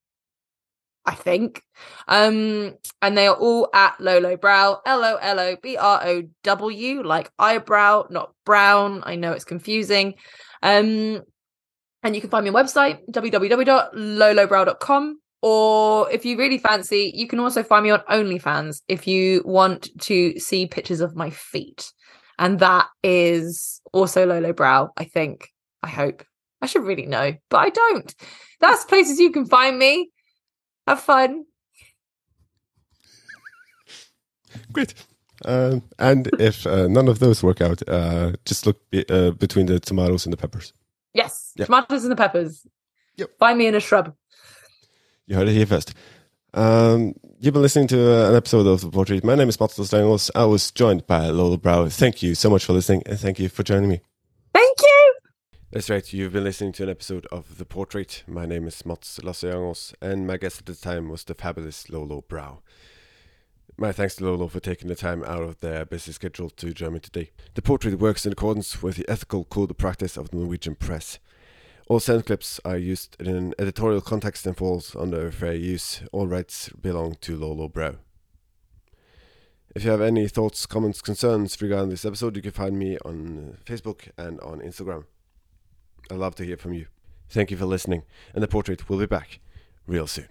I 1.08 1.16
think. 1.16 1.64
Um, 2.08 2.76
and 3.02 3.18
they 3.18 3.26
are 3.28 3.36
all 3.36 3.70
at 3.74 4.00
Lolo 4.00 4.36
Brow, 4.36 4.82
L 4.86 5.04
O 5.04 5.16
L 5.16 5.40
O 5.40 5.56
B 5.56 5.78
R 5.78 6.06
O 6.06 6.24
W, 6.44 7.04
like 7.04 7.32
eyebrow, 7.40 8.06
not 8.10 8.34
brown. 8.46 9.02
I 9.06 9.16
know 9.16 9.32
it's 9.32 9.46
confusing. 9.46 10.16
Um, 10.62 11.24
and 12.04 12.14
you 12.14 12.22
can 12.22 12.30
find 12.30 12.44
me 12.44 12.50
on 12.50 12.56
website 12.56 13.00
www.lolobrow.com. 13.10 15.20
Or 15.42 16.12
if 16.12 16.26
you 16.26 16.38
really 16.38 16.58
fancy, 16.58 17.12
you 17.16 17.28
can 17.28 17.40
also 17.40 17.64
find 17.64 17.84
me 17.84 17.92
on 17.92 18.02
OnlyFans 18.10 18.82
if 18.88 19.08
you 19.08 19.44
want 19.46 19.90
to 20.02 20.38
see 20.40 20.68
pictures 20.68 21.00
of 21.00 21.16
my 21.16 21.30
feet. 21.30 21.94
And 22.38 22.60
that 22.60 22.88
is 23.02 23.82
also 23.94 24.26
Lolo 24.26 24.52
Brow, 24.52 24.90
I 24.98 25.06
think. 25.06 25.48
I 25.82 25.88
hope. 25.88 26.26
I 26.62 26.66
should 26.66 26.84
really 26.84 27.06
know, 27.06 27.34
but 27.50 27.58
I 27.58 27.70
don't. 27.70 28.14
That's 28.60 28.84
places 28.84 29.20
you 29.20 29.32
can 29.32 29.46
find 29.46 29.78
me. 29.78 30.10
Have 30.88 31.02
fun. 31.02 31.46
Great. 34.72 34.94
Um, 35.46 35.84
and 36.00 36.30
if 36.40 36.66
uh, 36.66 36.88
none 36.88 37.08
of 37.08 37.20
those 37.20 37.44
work 37.44 37.62
out, 37.62 37.88
uh, 37.88 38.34
just 38.46 38.66
look 38.66 38.90
be, 38.90 39.06
uh, 39.10 39.32
between 39.32 39.68
the 39.68 39.80
tomatoes 39.80 40.26
and 40.26 40.34
the 40.34 40.38
peppers. 40.38 40.74
Yes. 41.14 41.52
Yep. 41.58 41.68
Tomatoes 41.68 42.04
and 42.04 42.12
the 42.12 42.16
peppers. 42.16 42.66
Yep. 43.18 43.38
Find 43.38 43.58
me 43.58 43.68
in 43.68 43.76
a 43.76 43.80
shrub. 43.80 44.16
You 45.28 45.36
heard 45.36 45.50
it 45.50 45.54
here 45.54 45.66
first. 45.66 45.94
Um, 46.54 47.14
you've 47.40 47.54
been 47.54 47.62
listening 47.62 47.88
to 47.90 48.26
uh, 48.26 48.30
an 48.30 48.36
episode 48.36 48.66
of 48.66 48.82
The 48.82 48.90
Portrait. 48.90 49.24
My 49.24 49.36
name 49.36 49.50
is 49.50 49.60
Mats 49.60 49.86
Stengels. 49.86 50.32
I 50.34 50.46
was 50.46 50.72
joined 50.72 51.06
by 51.06 51.28
Lolo 51.28 51.58
Brow. 51.58 51.88
Thank 51.90 52.24
you 52.24 52.34
so 52.34 52.50
much 52.50 52.66
for 52.66 52.74
listening, 52.74 53.04
and 53.06 53.20
thank 53.20 53.38
you 53.40 53.50
for 53.50 53.64
joining 53.64 53.90
me. 53.90 54.02
Thank 54.54 54.82
you. 54.82 55.14
That's 55.70 55.90
right. 55.90 56.14
You've 56.14 56.32
been 56.32 56.46
listening 56.46 56.72
to 56.74 56.84
an 56.84 56.90
episode 56.90 57.28
of 57.30 57.58
The 57.58 57.66
Portrait. 57.66 58.24
My 58.26 58.46
name 58.46 58.68
is 58.68 58.86
Mats 58.86 59.20
Lasseangos, 59.20 59.94
and 60.02 60.26
my 60.26 60.38
guest 60.38 60.60
at 60.60 60.66
the 60.66 60.76
time 60.76 61.10
was 61.10 61.26
the 61.26 61.34
fabulous 61.34 61.90
Lolo 61.90 62.22
Brow. 62.22 62.62
My 63.78 63.92
thanks 63.92 64.16
to 64.16 64.24
Lolo 64.24 64.48
for 64.48 64.62
taking 64.62 64.88
the 64.88 64.96
time 64.96 65.26
out 65.26 65.44
of 65.44 65.60
their 65.60 65.84
busy 65.84 66.14
schedule 66.14 66.50
to 66.52 66.74
join 66.74 66.94
me 66.94 67.02
today. 67.02 67.32
The 67.56 67.62
Portrait 67.62 68.00
works 68.00 68.26
in 68.26 68.32
accordance 68.32 68.82
with 68.82 68.96
the 68.96 69.10
ethical 69.10 69.44
code 69.44 69.72
of 69.72 69.78
practice 69.78 70.16
of 70.16 70.30
the 70.30 70.38
Norwegian 70.38 70.76
press. 70.76 71.20
All 71.90 72.00
sound 72.00 72.28
clips 72.28 72.62
are 72.64 72.78
used 72.78 73.18
in 73.20 73.28
an 73.28 73.54
editorial 73.60 74.00
context 74.00 74.48
and 74.48 74.56
falls 74.56 74.96
under 74.96 75.30
fair 75.34 75.54
use. 75.54 76.02
All 76.14 76.28
rights 76.28 76.70
belong 76.70 77.18
to 77.20 77.36
Lolo 77.36 77.68
Brow. 77.68 77.96
If 79.76 79.84
you 79.84 79.92
have 79.92 80.00
any 80.00 80.30
thoughts, 80.30 80.66
comments, 80.66 81.02
concerns 81.02 81.62
regarding 81.62 81.90
this 81.90 82.06
episode, 82.06 82.38
you 82.38 82.42
can 82.42 82.52
find 82.52 82.80
me 82.80 82.98
on 83.04 83.58
Facebook 83.66 84.08
and 84.18 84.40
on 84.40 84.62
Instagram. 84.62 85.04
I'd 86.10 86.18
love 86.18 86.36
to 86.36 86.46
hear 86.46 86.58
from 86.58 86.74
you. 86.74 86.88
Thank 87.30 87.52
you 87.52 87.58
for 87.58 87.66
listening, 87.66 88.04
and 88.34 88.42
the 88.42 88.48
portrait 88.48 88.90
will 88.90 89.00
be 89.00 89.06
back 89.06 89.40
real 89.88 90.08
soon. 90.08 90.28